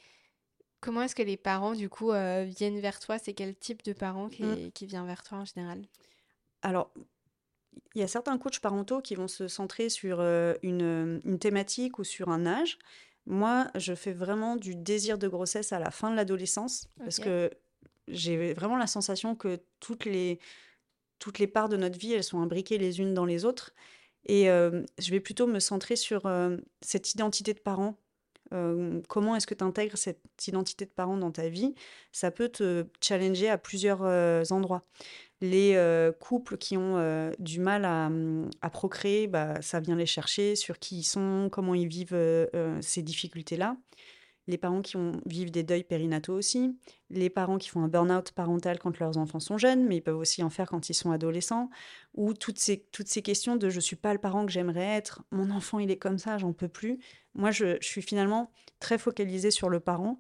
comment 0.80 1.02
est-ce 1.02 1.16
que 1.16 1.24
les 1.24 1.38
parents 1.38 1.74
du 1.74 1.90
coup 1.90 2.12
viennent 2.12 2.80
vers 2.80 3.00
toi? 3.00 3.18
C'est 3.20 3.34
quel 3.34 3.56
type 3.56 3.84
de 3.84 3.94
parent 3.94 4.30
qui, 4.30 4.44
mmh. 4.44 4.72
qui 4.74 4.86
vient 4.86 5.06
vers 5.06 5.24
toi 5.24 5.40
en 5.40 5.46
général? 5.46 5.84
Alors 6.62 6.92
il 7.96 8.02
y 8.02 8.04
a 8.04 8.08
certains 8.08 8.38
coachs 8.38 8.60
parentaux 8.60 9.02
qui 9.02 9.16
vont 9.16 9.28
se 9.28 9.48
centrer 9.48 9.90
sur 9.90 10.20
une, 10.20 11.22
une, 11.24 11.40
thématique 11.40 12.00
ou 12.00 12.04
sur 12.04 12.30
un 12.30 12.46
âge. 12.46 12.78
Moi, 13.26 13.68
je 13.76 13.94
fais 13.94 14.14
vraiment 14.14 14.56
du 14.56 14.76
désir 14.76 15.18
de 15.18 15.28
grossesse 15.28 15.74
à 15.74 15.80
la 15.80 15.92
fin 15.92 16.10
de 16.10 16.16
l'adolescence 16.16 16.90
parce 16.98 17.20
que 17.20 17.52
j'ai 18.08 18.54
vraiment 18.54 18.78
la 18.78 18.88
sensation 18.88 19.36
que 19.36 19.60
toutes 19.80 20.06
les 20.06 20.40
toutes 21.20 21.40
les 21.40 21.48
parts 21.48 21.68
de 21.68 21.78
notre 21.78 21.98
vie, 21.98 22.14
elles 22.14 22.24
sont 22.24 22.40
imbriquées 22.40 22.78
les 22.78 23.00
unes 23.00 23.14
dans 23.14 23.26
les 23.26 23.44
autres. 23.44 23.74
Et 24.28 24.46
je 24.46 25.12
vais 25.12 25.20
plutôt 25.20 25.48
me 25.48 25.60
centrer 25.60 25.96
sur 25.96 26.30
cette 26.82 27.12
identité 27.12 27.54
de 27.54 27.60
parent. 27.60 27.98
Comment 29.08 29.36
est-ce 29.36 29.48
que 29.48 29.54
tu 29.54 29.64
intègres 29.64 29.98
cette 29.98 30.22
identité 30.48 30.86
de 30.86 30.92
parent 30.92 31.18
dans 31.18 31.32
ta 31.32 31.50
vie? 31.50 31.76
Ça 32.12 32.32
peut 32.32 32.50
te 32.50 32.86
challenger 33.02 33.50
à 33.50 33.58
plusieurs 33.58 34.02
endroits. 34.52 34.84
Les 35.42 35.78
couples 36.20 36.58
qui 36.58 36.78
ont 36.78 37.32
du 37.40 37.60
mal 37.60 37.86
à, 37.86 38.10
mmh, 38.10 38.50
procréer, 38.72 39.28
bah, 39.28 39.62
ça 39.62 39.80
vient 39.80 39.96
les 39.96 40.06
chercher 40.06 40.56
sur 40.56 40.80
qui 40.80 41.00
ils 41.00 41.04
sont, 41.04 41.50
comment 41.52 41.76
ils 41.76 41.88
vivent 41.88 42.18
ces 42.82 43.02
difficultés-là 43.02 43.78
les 44.48 44.58
parents 44.58 44.82
qui 44.82 44.98
vivent 45.26 45.52
des 45.52 45.64
deuils 45.64 45.84
périnataux 45.84 46.34
aussi, 46.34 46.78
les 47.10 47.30
parents 47.30 47.58
qui 47.58 47.70
font 47.70 47.82
un 47.82 47.90
burn-out 47.90 48.32
parental 48.32 48.80
quand 48.80 48.98
leurs 49.00 49.18
enfants 49.18 49.42
sont 49.42 49.58
jeunes, 49.58 49.86
mais 49.86 49.98
ils 49.98 50.02
peuvent 50.02 50.18
aussi 50.18 50.42
en 50.42 50.50
faire 50.50 50.70
quand 50.70 50.90
ils 50.90 50.94
sont 50.94 51.12
adolescents, 51.12 51.70
ou 52.14 52.34
toutes 52.34 52.58
ces, 52.58 52.86
toutes 52.92 53.10
ces 53.10 53.22
questions 53.22 53.58
de 53.58 53.70
je 53.70 53.80
suis 53.80 53.98
pas 53.98 54.14
le 54.14 54.20
parent 54.20 54.46
que 54.46 54.52
j'aimerais 54.52 54.86
être, 54.86 55.24
mon 55.32 55.52
enfant 55.52 55.80
il 55.80 55.92
est 55.92 55.98
comme 55.98 56.18
ça, 56.18 56.38
j'en 56.38 56.54
peux 56.54 56.70
plus. 56.70 57.00
Moi, 57.38 57.52
je, 57.52 57.78
suis 57.82 58.02
finalement 58.02 58.52
très 58.80 58.98
focalisée 58.98 59.52
sur 59.52 59.70
le 59.70 59.80
parent, 59.80 60.20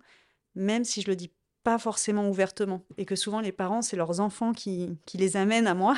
même 0.55 0.83
si 0.83 1.01
je 1.01 1.07
le 1.07 1.15
dis 1.15 1.31
pas 1.63 1.77
forcément 1.77 2.29
ouvertement, 2.29 2.85
et 2.97 3.05
que 3.05 3.15
souvent 3.15 3.41
les 3.41 3.51
parents, 3.51 3.81
c'est 3.81 3.97
leurs 3.97 4.21
enfants 4.21 4.53
qui, 4.53 4.97
qui, 5.05 5.17
les 5.17 5.35
amènent 5.35 5.67
à 5.67 5.73
moi, 5.73 5.97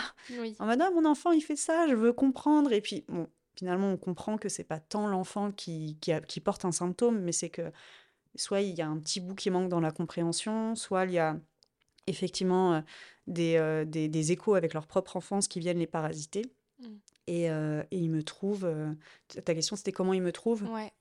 en 0.57 0.65
mode 0.65 0.81
ah, 0.81 0.89
mon 0.89 1.05
enfant 1.05 1.31
il 1.31 1.41
fait 1.41 1.55
ça, 1.55 1.87
je 1.87 1.93
veux 1.93 2.11
comprendre, 2.11 2.73
et 2.73 2.81
puis 2.81 3.05
bon, 3.07 3.27
finalement 3.55 3.91
on 3.91 3.97
comprend 3.97 4.37
que 4.39 4.49
c'est 4.49 4.63
pas 4.63 4.79
tant 4.79 5.07
l'enfant 5.07 5.51
qui, 5.51 5.97
qui, 6.01 6.11
qui 6.27 6.39
porte 6.39 6.65
un 6.65 6.71
symptôme, 6.71 7.19
mais 7.19 7.31
c'est 7.31 7.51
que 7.51 7.71
soit 8.35 8.61
il 8.61 8.75
y 8.75 8.81
a 8.81 8.87
un 8.87 8.97
petit 8.97 9.19
bout 9.19 9.35
qui 9.35 9.51
manque 9.51 9.69
dans 9.69 9.79
la 9.79 9.91
compréhension, 9.91 10.75
soit 10.75 11.05
il 11.05 11.11
y 11.11 11.19
a 11.19 11.37
effectivement 12.07 12.73
euh, 12.73 12.81
euh, 13.37 13.85
des, 13.85 14.07
des, 14.07 14.31
échos 14.31 14.55
avec 14.55 14.73
leur 14.73 14.87
propre 14.87 15.15
enfance 15.15 15.47
qui 15.47 15.59
viennent 15.59 15.79
les 15.79 15.87
parasiter. 15.87 16.51
Et, 17.27 17.51
euh, 17.51 17.83
et, 17.91 17.97
ils 17.97 18.09
me 18.09 18.23
trouvent. 18.23 18.67
ta 19.45 19.53
question, 19.53 19.75
c'était 19.75 19.91
comment 19.91 20.13
ils 20.13 20.21
me 20.21 20.31
trouvent? 20.31 20.63
Ouais. 20.63 20.91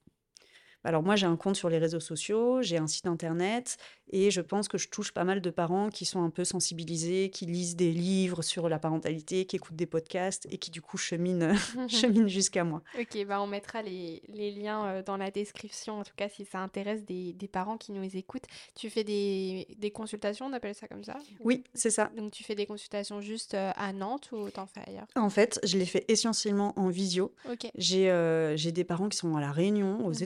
Alors 0.88 1.02
moi, 1.02 1.16
j'ai 1.16 1.26
un 1.26 1.36
compte 1.36 1.54
sur 1.54 1.68
les 1.68 1.76
réseaux 1.76 2.00
sociaux, 2.00 2.62
j'ai 2.62 2.78
un 2.78 2.86
site 2.86 3.06
internet 3.06 3.76
et 4.10 4.30
je 4.30 4.40
pense 4.40 4.68
que 4.68 4.78
je 4.78 4.88
touche 4.88 5.12
pas 5.12 5.24
mal 5.24 5.42
de 5.42 5.50
parents 5.50 5.90
qui 5.90 6.06
sont 6.06 6.22
un 6.22 6.30
peu 6.30 6.44
sensibilisés, 6.44 7.28
qui 7.28 7.44
lisent 7.44 7.76
des 7.76 7.92
livres 7.92 8.40
sur 8.40 8.70
la 8.70 8.78
parentalité, 8.78 9.44
qui 9.44 9.56
écoutent 9.56 9.76
des 9.76 9.84
podcasts 9.84 10.48
et 10.50 10.56
qui 10.56 10.70
du 10.70 10.80
coup 10.80 10.96
cheminent, 10.96 11.54
cheminent 11.88 12.26
jusqu'à 12.26 12.64
moi. 12.64 12.82
Ok, 12.98 13.22
bah 13.26 13.42
on 13.42 13.46
mettra 13.46 13.82
les, 13.82 14.22
les, 14.28 14.50
liens 14.50 14.86
euh, 14.86 15.02
dans 15.02 15.18
la 15.18 15.30
description, 15.30 16.00
en 16.00 16.04
tout 16.04 16.14
cas 16.16 16.30
si 16.30 16.46
ça 16.46 16.60
intéresse 16.60 17.04
des, 17.04 17.34
des 17.34 17.48
parents 17.48 17.76
qui 17.76 17.92
nous 17.92 18.16
écoutent. 18.16 18.46
Tu 18.74 18.88
fais 18.88 19.04
des, 19.04 19.66
des 19.76 19.90
consultations, 19.90 20.46
on 20.46 20.54
appelle 20.54 20.74
ça 20.74 20.88
comme 20.88 21.04
ça? 21.04 21.18
Oui, 21.40 21.64
c'est 21.74 21.90
ça. 21.90 22.10
Donc 22.16 22.32
tu 22.32 22.44
fais 22.44 22.54
des 22.54 22.64
consultations 22.64 23.20
juste 23.20 23.52
euh, 23.52 23.72
à 23.76 23.92
Nantes 23.92 24.30
ou 24.32 24.48
t'en 24.48 24.66
fais 24.66 24.80
ailleurs? 24.86 25.06
En 25.16 25.28
fait, 25.28 25.60
je 25.64 25.76
les 25.76 25.84
fais 25.86 26.06
essentiellement 26.08 26.72
en 26.78 26.88
visio. 26.88 27.34
Ok. 27.46 27.70
J'ai 27.74 28.10
euh, 28.10 28.56
des 28.56 28.84
parents 28.84 29.10
qui 29.10 29.18
sont 29.18 29.36
à 29.36 29.40
La 29.42 29.52
Réunion, 29.52 30.06
aux 30.06 30.12
mmh. 30.12 30.22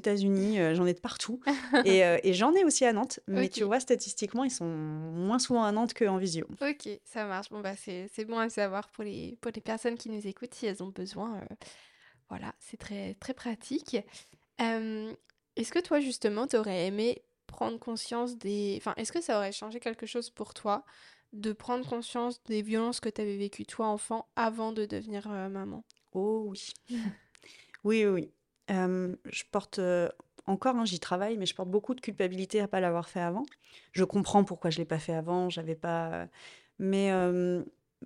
Euh, 0.59 0.75
j'en 0.75 0.87
ai 0.87 0.95
de 0.95 1.01
partout. 1.01 1.41
et, 1.85 2.05
euh, 2.05 2.19
et 2.23 2.33
j'en 2.33 2.53
ai 2.55 2.65
aussi 2.65 2.85
à 2.85 2.93
Nantes, 2.93 3.21
mais 3.27 3.49
tu 3.49 3.65
vois, 3.65 3.81
statistiquement, 3.81 4.45
ils 4.45 4.51
sont 4.51 4.67
moins 4.67 5.39
souvent 5.39 5.65
à 5.65 5.73
Nantes 5.73 5.95
qu'en 5.95 6.19
visio. 6.19 6.47
Ok, 6.61 6.89
ça 7.05 7.27
marche. 7.27 7.51
Bon, 7.51 7.61
bah, 7.61 7.75
c'est 7.77 8.25
bon 8.25 8.39
à 8.39 8.49
savoir 8.49 8.89
pour 8.91 9.05
les, 9.05 9.37
pour 9.41 9.53
les 9.55 9.61
personnes 9.61 9.97
qui 9.97 10.11
nous 10.11 10.27
écoutent, 10.27 10.55
si 10.55 10.67
elles 10.67 10.83
ont 10.83 10.89
besoin. 10.89 11.37
Euh, 11.37 11.55
voilà, 12.29 12.55
c'est 12.61 12.77
très, 12.77 13.15
très 13.15 13.35
pratique. 13.35 13.97
est-ce 14.59 15.73
que 15.73 15.79
toi, 15.81 16.01
justement, 16.01 16.47
tu 16.47 16.57
aurais 16.57 16.87
aimé 16.87 17.23
prendre 17.47 17.79
conscience 17.79 18.39
des... 18.39 18.75
Enfin, 18.79 18.95
est-ce 18.97 19.13
que 19.13 19.21
ça 19.21 19.37
aurait 19.37 19.53
changé 19.53 19.81
quelque 19.81 20.07
chose 20.07 20.31
pour 20.31 20.55
toi 20.55 20.85
de 21.33 21.53
prendre 21.53 21.87
conscience 21.89 22.43
des 22.45 22.63
violences 22.63 23.01
que 23.01 23.09
tu 23.09 23.21
avais 23.21 23.37
vécues, 23.37 23.67
toi, 23.67 23.87
enfant, 23.87 24.29
avant 24.37 24.73
de 24.73 24.87
devenir 24.87 25.29
maman? 25.29 25.85
Oh 26.13 26.47
oui. 26.51 26.73
oui, 27.85 28.07
oui, 28.07 28.07
oui. 28.07 28.33
je 28.69 29.43
porte 29.51 29.81
encore, 30.47 30.77
hein, 30.77 30.85
j'y 30.85 31.01
travaille, 31.01 31.37
mais 31.39 31.47
je 31.47 31.55
porte 31.55 31.71
beaucoup 31.71 31.95
de 31.95 32.01
culpabilité 32.01 32.61
à 32.61 32.69
pas 32.69 32.81
l'avoir 32.81 33.09
fait 33.09 33.21
avant. 33.21 33.45
Je 33.93 34.05
comprends 34.05 34.45
pourquoi 34.45 34.71
je 34.71 34.79
l'ai 34.79 34.85
pas 34.85 34.99
fait 34.99 35.15
avant, 35.15 35.49
j'avais 35.51 35.77
pas. 35.77 36.29
Mais 36.79 37.13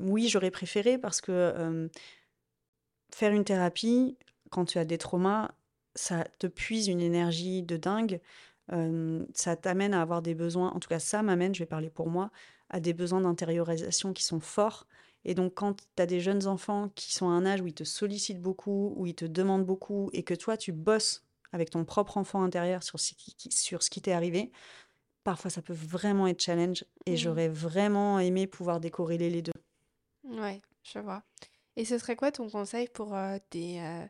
oui, 0.00 0.28
j'aurais 0.28 0.50
préféré 0.50 0.98
parce 0.98 1.20
que 1.20 1.88
faire 3.14 3.32
une 3.32 3.44
thérapie 3.44 4.18
quand 4.50 4.64
tu 4.64 4.78
as 4.78 4.84
des 4.84 4.98
traumas, 4.98 5.50
ça 5.94 6.24
te 6.38 6.46
puise 6.46 6.88
une 6.88 7.00
énergie 7.00 7.62
de 7.62 7.76
dingue. 7.76 8.20
ça 9.34 9.56
t'amène 9.56 9.94
à 9.94 10.02
avoir 10.02 10.22
des 10.22 10.34
besoins, 10.34 10.70
en 10.70 10.80
tout 10.80 10.88
cas 10.88 10.98
ça 10.98 11.22
m'amène, 11.22 11.54
je 11.54 11.60
vais 11.60 11.66
parler 11.66 11.90
pour 11.90 12.08
moi, 12.08 12.30
à 12.70 12.80
des 12.80 12.92
besoins 12.92 13.20
d'intériorisation 13.20 14.12
qui 14.12 14.24
sont 14.24 14.40
forts. 14.40 14.86
Et 15.24 15.34
donc 15.34 15.54
quand 15.54 15.74
tu 15.96 16.02
as 16.02 16.06
des 16.06 16.20
jeunes 16.20 16.46
enfants 16.46 16.90
qui 16.94 17.12
sont 17.12 17.28
à 17.28 17.32
un 17.32 17.46
âge 17.46 17.60
où 17.60 17.66
ils 17.66 17.74
te 17.74 17.84
sollicitent 17.84 18.40
beaucoup, 18.40 18.94
où 18.96 19.06
ils 19.06 19.14
te 19.14 19.24
demandent 19.24 19.66
beaucoup, 19.66 20.10
et 20.12 20.22
que 20.22 20.34
toi 20.34 20.56
tu 20.56 20.72
bosses 20.72 21.25
avec 21.56 21.70
ton 21.70 21.84
propre 21.84 22.18
enfant 22.18 22.42
intérieur 22.42 22.84
sur 22.84 23.00
ce 23.00 23.14
qui, 23.14 23.34
sur 23.50 23.82
ce 23.82 23.90
qui 23.90 24.00
t'est 24.00 24.12
arrivé, 24.12 24.52
parfois 25.24 25.50
ça 25.50 25.62
peut 25.62 25.72
vraiment 25.72 26.28
être 26.28 26.40
challenge 26.40 26.84
et 27.06 27.14
mmh. 27.14 27.16
j'aurais 27.16 27.48
vraiment 27.48 28.20
aimé 28.20 28.46
pouvoir 28.46 28.78
décorréler 28.78 29.28
les 29.30 29.42
deux. 29.42 29.52
Ouais, 30.22 30.60
je 30.84 31.00
vois. 31.00 31.24
Et 31.76 31.84
ce 31.84 31.98
serait 31.98 32.14
quoi 32.14 32.30
ton 32.30 32.48
conseil 32.48 32.88
pour 32.88 33.14
euh, 33.14 33.38
des, 33.50 33.78
euh, 33.80 34.06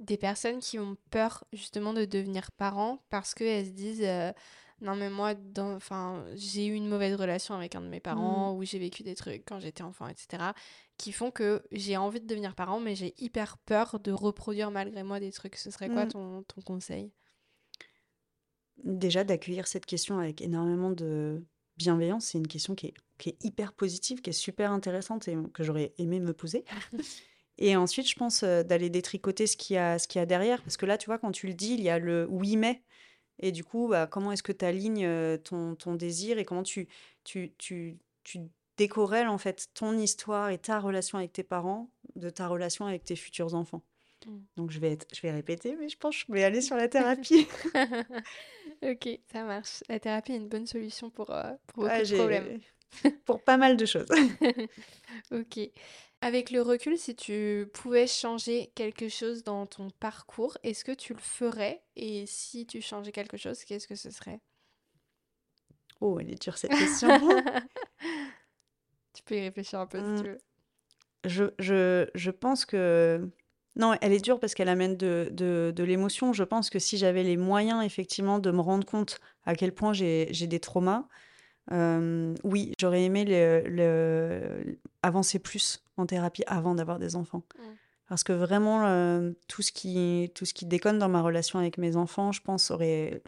des 0.00 0.16
personnes 0.16 0.58
qui 0.58 0.78
ont 0.78 0.96
peur 1.10 1.44
justement 1.52 1.92
de 1.92 2.04
devenir 2.04 2.50
parents 2.52 3.02
parce 3.10 3.34
qu'elles 3.34 3.66
se 3.66 3.70
disent 3.70 4.04
euh, 4.04 4.32
non 4.80 4.94
mais 4.94 5.10
moi 5.10 5.34
enfin 5.56 6.24
j'ai 6.34 6.66
eu 6.66 6.74
une 6.74 6.88
mauvaise 6.88 7.14
relation 7.16 7.54
avec 7.54 7.74
un 7.74 7.80
de 7.80 7.88
mes 7.88 8.00
parents 8.00 8.52
mmh. 8.52 8.58
ou 8.58 8.64
j'ai 8.64 8.78
vécu 8.78 9.02
des 9.02 9.14
trucs 9.14 9.44
quand 9.44 9.58
j'étais 9.58 9.82
enfant 9.82 10.06
etc 10.06 10.52
qui 10.98 11.12
font 11.12 11.30
que 11.30 11.62
j'ai 11.70 11.96
envie 11.96 12.20
de 12.20 12.26
devenir 12.26 12.54
parent, 12.54 12.80
mais 12.80 12.94
j'ai 12.94 13.14
hyper 13.18 13.56
peur 13.58 14.00
de 14.00 14.12
reproduire 14.12 14.70
malgré 14.70 15.04
moi 15.04 15.20
des 15.20 15.32
trucs. 15.32 15.56
Ce 15.56 15.70
serait 15.70 15.88
quoi 15.88 16.04
mm. 16.04 16.08
ton, 16.08 16.42
ton 16.42 16.60
conseil? 16.60 17.12
Déjà, 18.84 19.24
d'accueillir 19.24 19.66
cette 19.66 19.86
question 19.86 20.18
avec 20.18 20.42
énormément 20.42 20.90
de 20.90 21.44
bienveillance, 21.76 22.26
c'est 22.26 22.38
une 22.38 22.48
question 22.48 22.74
qui 22.74 22.88
est, 22.88 22.94
qui 23.16 23.30
est, 23.30 23.44
hyper 23.44 23.72
positive, 23.72 24.20
qui 24.20 24.30
est 24.30 24.34
super 24.34 24.72
intéressante 24.72 25.28
et 25.28 25.36
que 25.54 25.62
j'aurais 25.62 25.94
aimé 25.98 26.18
me 26.18 26.32
poser. 26.32 26.64
et 27.58 27.76
ensuite, 27.76 28.08
je 28.08 28.16
pense 28.16 28.42
euh, 28.42 28.64
d'aller 28.64 28.90
détricoter 28.90 29.46
ce 29.46 29.56
qu'il 29.56 29.74
y, 29.74 29.78
a, 29.78 30.00
ce 30.00 30.08
qu'il 30.08 30.18
y 30.18 30.22
a 30.22 30.26
derrière. 30.26 30.62
Parce 30.62 30.76
que 30.76 30.86
là, 30.86 30.98
tu 30.98 31.06
vois, 31.06 31.18
quand 31.18 31.30
tu 31.30 31.46
le 31.46 31.54
dis, 31.54 31.74
il 31.74 31.80
y 31.80 31.88
a 31.88 31.98
le 31.98 32.26
oui, 32.28 32.56
mais. 32.56 32.82
Et 33.38 33.52
du 33.52 33.64
coup, 33.64 33.88
bah, 33.88 34.06
comment 34.06 34.32
est-ce 34.32 34.42
que 34.42 34.52
tu 34.52 34.64
alignes 34.64 35.38
ton, 35.38 35.74
ton, 35.74 35.94
désir 35.94 36.38
et 36.38 36.44
comment 36.44 36.62
tu, 36.62 36.88
tu, 37.24 37.52
tu, 37.58 37.98
tu 38.24 38.40
décorrèle 38.76 39.28
en 39.28 39.38
fait 39.38 39.68
ton 39.74 39.96
histoire 39.96 40.50
et 40.50 40.58
ta 40.58 40.80
relation 40.80 41.18
avec 41.18 41.32
tes 41.32 41.42
parents 41.42 41.90
de 42.16 42.30
ta 42.30 42.48
relation 42.48 42.86
avec 42.86 43.04
tes 43.04 43.16
futurs 43.16 43.54
enfants? 43.54 43.82
Mm. 44.26 44.38
Donc 44.56 44.70
je 44.70 44.78
vais, 44.80 44.92
être, 44.92 45.06
je 45.14 45.20
vais 45.22 45.30
répéter, 45.30 45.76
mais 45.76 45.88
je 45.88 45.96
pense 45.96 46.16
que 46.16 46.24
je 46.28 46.32
vais 46.32 46.44
aller 46.44 46.60
sur 46.60 46.76
la 46.76 46.88
thérapie. 46.88 47.46
ok, 48.82 49.20
ça 49.30 49.44
marche. 49.44 49.82
La 49.88 50.00
thérapie 50.00 50.32
est 50.32 50.36
une 50.36 50.48
bonne 50.48 50.66
solution 50.66 51.10
pour, 51.10 51.30
euh, 51.30 51.52
pour 51.68 51.84
beaucoup 51.84 51.94
de 51.94 52.16
problèmes. 52.16 52.60
pour 53.24 53.42
pas 53.42 53.56
mal 53.56 53.76
de 53.76 53.86
choses. 53.86 54.08
ok. 55.30 55.70
Avec 56.20 56.50
le 56.50 56.62
recul, 56.62 56.98
si 56.98 57.14
tu 57.14 57.68
pouvais 57.72 58.08
changer 58.08 58.72
quelque 58.74 59.08
chose 59.08 59.44
dans 59.44 59.66
ton 59.66 59.90
parcours, 60.00 60.58
est-ce 60.64 60.84
que 60.84 60.92
tu 60.92 61.14
le 61.14 61.20
ferais? 61.20 61.82
Et 61.94 62.26
si 62.26 62.66
tu 62.66 62.80
changeais 62.80 63.12
quelque 63.12 63.36
chose, 63.36 63.62
qu'est-ce 63.64 63.86
que 63.86 63.94
ce 63.94 64.10
serait? 64.10 64.40
Oh, 66.00 66.18
elle 66.18 66.30
est 66.30 66.42
dure 66.42 66.58
cette 66.58 66.70
question. 66.78 67.08
Tu 69.14 69.22
peux 69.22 69.36
y 69.36 69.40
réfléchir 69.40 69.78
un 69.80 69.86
peu 69.86 69.98
si 69.98 70.22
tu 70.22 70.28
veux. 70.30 70.38
Je, 71.24 71.44
je, 71.58 72.08
je 72.14 72.30
pense 72.30 72.64
que. 72.64 73.28
Non, 73.76 73.94
elle 74.00 74.12
est 74.12 74.24
dure 74.24 74.40
parce 74.40 74.54
qu'elle 74.54 74.68
amène 74.68 74.96
de, 74.96 75.28
de, 75.30 75.72
de 75.74 75.84
l'émotion. 75.84 76.32
Je 76.32 76.42
pense 76.42 76.68
que 76.68 76.80
si 76.80 76.98
j'avais 76.98 77.22
les 77.22 77.36
moyens, 77.36 77.84
effectivement, 77.84 78.40
de 78.40 78.50
me 78.50 78.60
rendre 78.60 78.84
compte 78.84 79.20
à 79.44 79.54
quel 79.54 79.72
point 79.72 79.92
j'ai 79.92 80.26
des 80.32 80.58
traumas, 80.58 81.06
euh, 81.70 82.34
oui, 82.42 82.72
j'aurais 82.80 83.04
aimé 83.04 83.24
le, 83.24 83.62
le, 83.68 84.80
avancer 85.02 85.38
plus 85.38 85.80
en 85.98 86.06
thérapie 86.06 86.44
avant 86.46 86.74
d'avoir 86.74 86.98
des 86.98 87.16
enfants. 87.16 87.42
Parce 88.08 88.24
que 88.24 88.32
vraiment, 88.32 88.86
euh, 88.86 89.32
tout, 89.48 89.62
ce 89.62 89.70
qui, 89.70 90.32
tout 90.34 90.46
ce 90.46 90.54
qui 90.54 90.64
déconne 90.64 90.98
dans 90.98 91.10
ma 91.10 91.20
relation 91.20 91.58
avec 91.58 91.76
mes 91.76 91.96
enfants, 91.96 92.32
je 92.32 92.40
pense, 92.40 92.70
aurait 92.70 93.22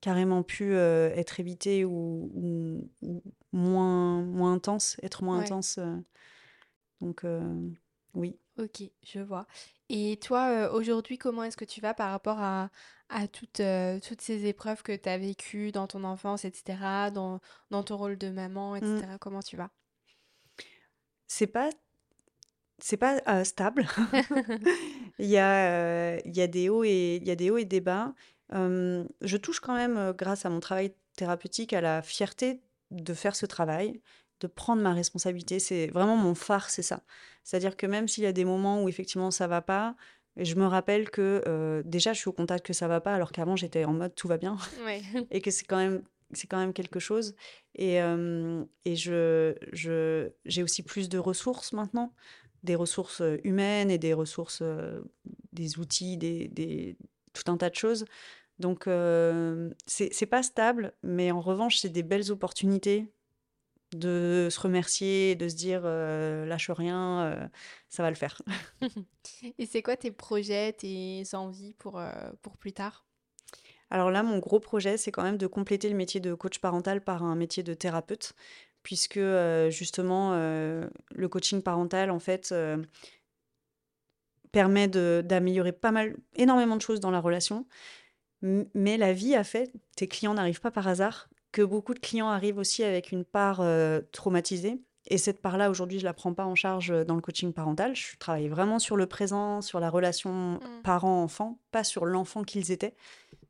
carrément 0.00 0.42
pu 0.42 0.74
euh, 0.74 1.10
être 1.14 1.40
évité 1.40 1.84
ou, 1.84 2.30
ou, 3.02 3.22
moins, 3.52 4.22
moins 4.22 4.54
intense, 4.54 4.96
être 5.02 5.22
moins 5.22 5.40
intense. 5.40 5.76
Euh. 5.78 5.96
donc, 7.02 7.24
oui. 8.14 8.38
Ok, 8.58 8.82
je 9.04 9.20
vois. 9.20 9.46
Et 9.90 10.18
toi, 10.20 10.70
aujourd'hui, 10.72 11.18
comment 11.18 11.44
est-ce 11.44 11.56
que 11.56 11.64
tu 11.64 11.80
vas 11.80 11.94
par 11.94 12.10
rapport 12.10 12.40
à, 12.40 12.70
à 13.10 13.28
toutes, 13.28 13.62
toutes 14.06 14.20
ces 14.20 14.46
épreuves 14.46 14.82
que 14.82 14.96
tu 14.96 15.08
as 15.08 15.18
vécues 15.18 15.70
dans 15.70 15.86
ton 15.86 16.02
enfance, 16.02 16.44
etc., 16.44 17.10
dans, 17.12 17.40
dans 17.70 17.82
ton 17.82 17.96
rôle 17.96 18.16
de 18.16 18.30
maman, 18.30 18.74
etc. 18.74 19.06
Mmh. 19.06 19.18
Comment 19.20 19.42
tu 19.42 19.56
vas? 19.56 19.70
C'est 21.28 21.46
pas 21.46 21.70
c'est 22.78 22.96
pas 22.96 23.44
stable. 23.44 23.86
il, 25.18 25.26
y 25.26 25.38
a, 25.38 26.18
il 26.24 26.36
y 26.36 26.40
a 26.40 26.46
des 26.46 26.68
hauts 26.68 26.84
et 26.84 27.18
il 27.20 27.26
y 27.26 27.30
a 27.30 27.36
des 27.36 27.50
hauts 27.50 27.58
et 27.58 27.64
des 27.64 27.80
bas 27.80 28.14
je 28.50 29.36
touche 29.36 29.60
quand 29.60 29.74
même, 29.74 30.14
grâce 30.16 30.46
à 30.46 30.48
mon 30.50 30.60
travail 30.60 30.94
thérapeutique, 31.16 31.74
à 31.74 31.82
la 31.82 32.00
fierté 32.00 32.62
de 32.90 33.12
faire 33.12 33.36
ce 33.36 33.44
travail 33.44 34.00
de 34.40 34.46
prendre 34.46 34.80
ma 34.80 34.94
responsabilité. 34.94 35.58
C'est 35.58 35.88
vraiment 35.88 36.16
mon 36.16 36.34
phare, 36.34 36.70
c'est 36.70 36.82
ça. 36.82 37.02
C'est-à-dire 37.44 37.76
que 37.76 37.86
même 37.86 38.08
s'il 38.08 38.24
y 38.24 38.26
a 38.26 38.32
des 38.32 38.44
moments 38.44 38.82
où 38.82 38.88
effectivement 38.88 39.30
ça 39.30 39.48
va 39.48 39.60
pas, 39.60 39.96
je 40.36 40.54
me 40.54 40.66
rappelle 40.66 41.10
que 41.10 41.82
déjà 41.84 42.12
je 42.12 42.20
suis 42.20 42.28
au 42.28 42.32
contact 42.32 42.64
que 42.64 42.72
ça 42.72 42.88
va 42.88 43.00
pas, 43.00 43.14
alors 43.14 43.32
qu'avant 43.32 43.56
j'étais 43.56 43.84
en 43.84 43.92
mode 43.92 44.14
tout 44.14 44.28
va 44.28 44.38
bien 44.38 44.56
Ouais. 44.84 45.02
et 45.30 45.40
que 45.40 45.50
c'est 45.50 45.66
quand 45.66 45.76
même 45.76 46.02
c'est 46.32 46.46
quand 46.46 46.58
même 46.58 46.72
quelque 46.72 47.00
chose. 47.00 47.34
Et, 47.74 48.02
euh, 48.02 48.64
et 48.84 48.96
je, 48.96 49.54
je, 49.72 50.30
j'ai 50.44 50.62
aussi 50.62 50.82
plus 50.82 51.08
de 51.08 51.18
ressources 51.18 51.72
maintenant, 51.72 52.12
des 52.62 52.74
ressources 52.74 53.20
euh, 53.20 53.38
humaines 53.44 53.90
et 53.90 53.98
des 53.98 54.14
ressources, 54.14 54.60
euh, 54.62 55.00
des 55.52 55.78
outils, 55.78 56.16
des, 56.16 56.48
des- 56.48 56.96
tout 57.32 57.50
un 57.50 57.56
tas 57.56 57.70
de 57.70 57.74
choses. 57.76 58.04
Donc, 58.58 58.86
euh, 58.88 59.70
c'est 59.86 60.12
c'est 60.14 60.26
pas 60.26 60.42
stable, 60.42 60.94
mais 61.02 61.30
en 61.32 61.40
revanche, 61.40 61.78
c'est 61.78 61.88
des 61.90 62.02
belles 62.04 62.30
opportunités 62.32 63.12
de 63.92 64.48
se 64.50 64.60
remercier, 64.60 65.34
de 65.36 65.48
se 65.48 65.56
dire 65.56 65.82
euh, 65.84 66.46
lâche 66.46 66.70
rien, 66.70 67.22
euh, 67.22 67.48
ça 67.88 68.02
va 68.02 68.10
le 68.10 68.16
faire. 68.16 68.42
Et 69.58 69.66
c'est 69.66 69.82
quoi 69.82 69.96
tes 69.96 70.10
projets, 70.10 70.72
tes 70.72 71.22
envies 71.34 71.74
pour, 71.74 72.00
pour 72.42 72.56
plus 72.56 72.72
tard? 72.72 73.06
Alors 73.90 74.10
là, 74.10 74.22
mon 74.22 74.38
gros 74.38 74.60
projet, 74.60 74.96
c'est 74.96 75.10
quand 75.12 75.22
même 75.22 75.38
de 75.38 75.46
compléter 75.46 75.88
le 75.88 75.96
métier 75.96 76.20
de 76.20 76.34
coach 76.34 76.58
parental 76.58 77.02
par 77.02 77.22
un 77.22 77.34
métier 77.36 77.62
de 77.62 77.74
thérapeute, 77.74 78.34
puisque 78.88 79.18
euh, 79.18 79.68
justement, 79.68 80.30
euh, 80.32 80.88
le 81.10 81.28
coaching 81.28 81.60
parental, 81.60 82.10
en 82.10 82.18
fait, 82.18 82.52
euh, 82.52 82.78
permet 84.50 84.88
d'améliorer 84.88 85.72
pas 85.72 85.92
mal, 85.92 86.16
énormément 86.36 86.74
de 86.74 86.80
choses 86.80 86.98
dans 86.98 87.10
la 87.10 87.20
relation. 87.20 87.66
Mais 88.40 88.96
la 88.96 89.12
vie 89.12 89.34
a 89.34 89.44
fait, 89.44 89.70
tes 89.94 90.08
clients 90.08 90.32
n'arrivent 90.32 90.62
pas 90.62 90.70
par 90.70 90.88
hasard, 90.88 91.28
que 91.52 91.60
beaucoup 91.60 91.92
de 91.92 91.98
clients 91.98 92.30
arrivent 92.30 92.56
aussi 92.56 92.82
avec 92.82 93.12
une 93.12 93.26
part 93.26 93.60
euh, 93.60 94.00
traumatisée. 94.10 94.80
Et 95.08 95.18
cette 95.18 95.42
part-là, 95.42 95.68
aujourd'hui, 95.68 95.98
je 95.98 96.04
la 96.04 96.14
prends 96.14 96.32
pas 96.32 96.46
en 96.46 96.54
charge 96.54 96.88
dans 97.04 97.14
le 97.14 97.20
coaching 97.20 97.52
parental. 97.52 97.94
Je 97.94 98.16
travaille 98.16 98.48
vraiment 98.48 98.78
sur 98.78 98.96
le 98.96 99.04
présent, 99.04 99.60
sur 99.60 99.80
la 99.80 99.90
relation 99.90 100.54
Mm. 100.54 100.82
parent-enfant, 100.82 101.58
pas 101.72 101.84
sur 101.84 102.06
l'enfant 102.06 102.42
qu'ils 102.42 102.72
étaient. 102.72 102.94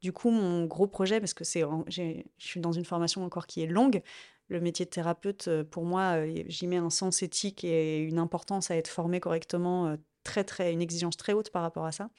Du 0.00 0.12
coup, 0.12 0.30
mon 0.30 0.64
gros 0.64 0.88
projet, 0.88 1.20
parce 1.20 1.34
que 1.34 1.44
c'est, 1.44 1.62
je 1.86 2.22
suis 2.38 2.58
dans 2.58 2.72
une 2.72 2.84
formation 2.84 3.24
encore 3.24 3.46
qui 3.46 3.62
est 3.62 3.66
longue, 3.66 4.02
le 4.48 4.60
métier 4.60 4.84
de 4.84 4.90
thérapeute, 4.90 5.48
euh, 5.48 5.64
pour 5.64 5.84
moi, 5.84 6.18
euh, 6.18 6.42
j'y 6.46 6.66
mets 6.66 6.76
un 6.76 6.90
sens 6.90 7.22
éthique 7.22 7.64
et 7.64 7.98
une 7.98 8.18
importance 8.18 8.70
à 8.70 8.76
être 8.76 8.88
formé 8.88 9.20
correctement, 9.20 9.86
euh, 9.86 9.96
très, 10.24 10.44
très, 10.44 10.72
une 10.72 10.82
exigence 10.82 11.16
très 11.16 11.32
haute 11.32 11.50
par 11.50 11.62
rapport 11.62 11.84
à 11.84 11.92
ça. 11.92 12.10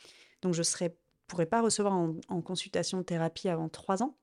Donc, 0.41 0.53
je 0.53 0.61
ne 0.61 0.89
pourrais 1.27 1.45
pas 1.45 1.61
recevoir 1.61 1.93
en, 1.93 2.15
en 2.27 2.41
consultation 2.41 2.99
de 2.99 3.03
thérapie 3.03 3.49
avant 3.49 3.69
trois 3.69 4.03
ans. 4.03 4.15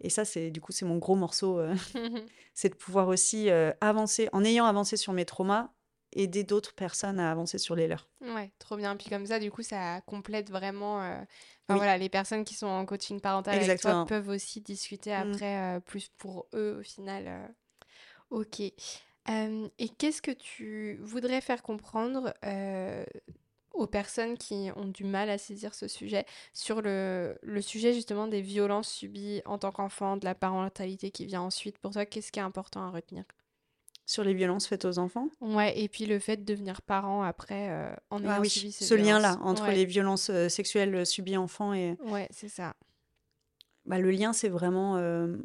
Et 0.00 0.10
ça, 0.10 0.24
c'est 0.24 0.50
du 0.50 0.60
coup, 0.60 0.72
c'est 0.72 0.84
mon 0.84 0.98
gros 0.98 1.16
morceau, 1.16 1.58
euh, 1.58 1.74
c'est 2.54 2.68
de 2.68 2.74
pouvoir 2.74 3.08
aussi 3.08 3.50
euh, 3.50 3.72
avancer, 3.80 4.28
en 4.32 4.44
ayant 4.44 4.66
avancé 4.66 4.96
sur 4.96 5.12
mes 5.12 5.24
traumas, 5.24 5.70
aider 6.12 6.44
d'autres 6.44 6.74
personnes 6.74 7.18
à 7.18 7.30
avancer 7.30 7.58
sur 7.58 7.74
les 7.74 7.86
leurs. 7.86 8.08
Ouais, 8.36 8.52
trop 8.58 8.76
bien. 8.76 8.96
Puis 8.96 9.08
comme 9.08 9.24
ça, 9.26 9.38
du 9.40 9.50
coup, 9.50 9.62
ça 9.62 10.00
complète 10.02 10.50
vraiment. 10.50 11.02
euh, 11.02 11.22
Enfin 11.68 11.76
Oui, 11.76 11.78
voilà, 11.78 11.96
les 11.98 12.08
personnes 12.10 12.44
qui 12.44 12.54
sont 12.54 12.66
en 12.66 12.84
coaching 12.86 13.20
parental 13.20 13.56
avec 13.56 13.78
toi 13.80 13.94
exactement. 13.94 14.06
peuvent 14.06 14.28
aussi 14.28 14.60
discuter 14.60 15.12
Mm. 15.16 15.38
après 15.38 15.76
euh, 15.76 15.80
plus 15.80 16.08
pour 16.18 16.48
eux 16.54 16.76
au 16.80 16.82
final. 16.82 17.24
euh. 17.28 17.48
Ok. 18.30 18.60
Et 19.78 19.88
qu'est-ce 19.98 20.22
que 20.22 20.30
tu 20.30 20.98
voudrais 21.02 21.40
faire 21.40 21.62
comprendre 21.62 22.32
aux 23.72 23.86
personnes 23.86 24.36
qui 24.38 24.70
ont 24.76 24.86
du 24.86 25.04
mal 25.04 25.28
à 25.30 25.38
saisir 25.38 25.74
ce 25.74 25.86
sujet 25.88 26.24
sur 26.54 26.80
le, 26.82 27.38
le 27.42 27.60
sujet 27.60 27.92
justement 27.92 28.26
des 28.26 28.40
violences 28.40 28.88
subies 28.90 29.42
en 29.44 29.58
tant 29.58 29.70
qu'enfant, 29.72 30.16
de 30.16 30.24
la 30.24 30.34
parentalité 30.34 31.10
qui 31.10 31.26
vient 31.26 31.42
ensuite? 31.42 31.78
Pour 31.78 31.92
toi, 31.92 32.06
qu'est-ce 32.06 32.32
qui 32.32 32.38
est 32.38 32.42
important 32.42 32.82
à 32.82 32.90
retenir? 32.90 33.24
Sur 34.08 34.22
les 34.22 34.34
violences 34.34 34.66
faites 34.68 34.84
aux 34.84 34.98
enfants. 34.98 35.28
Ouais, 35.40 35.78
et 35.78 35.88
puis 35.88 36.06
le 36.06 36.18
fait 36.20 36.36
de 36.36 36.44
devenir 36.44 36.80
parent 36.80 37.22
après 37.22 37.68
euh, 37.70 37.92
en 38.10 38.18
Ah 38.24 38.34
ayant 38.34 38.40
oui, 38.40 38.48
subi 38.48 38.70
ces 38.72 38.84
ce 38.84 38.94
lien-là 38.94 39.36
entre 39.42 39.64
Ouais, 39.64 39.74
les 39.74 39.84
violences 39.84 40.30
euh, 40.30 40.48
sexuelles 40.48 41.04
subies 41.04 41.36
enfants 41.36 41.74
et 41.74 41.96
ouais, 42.04 42.28
c'est 42.30 42.48
ça. 42.48 42.74
bah, 43.84 43.98
le 43.98 44.10
lien, 44.12 44.32
c'est 44.32 44.48
vraiment 44.48 44.96
euh, 44.96 45.36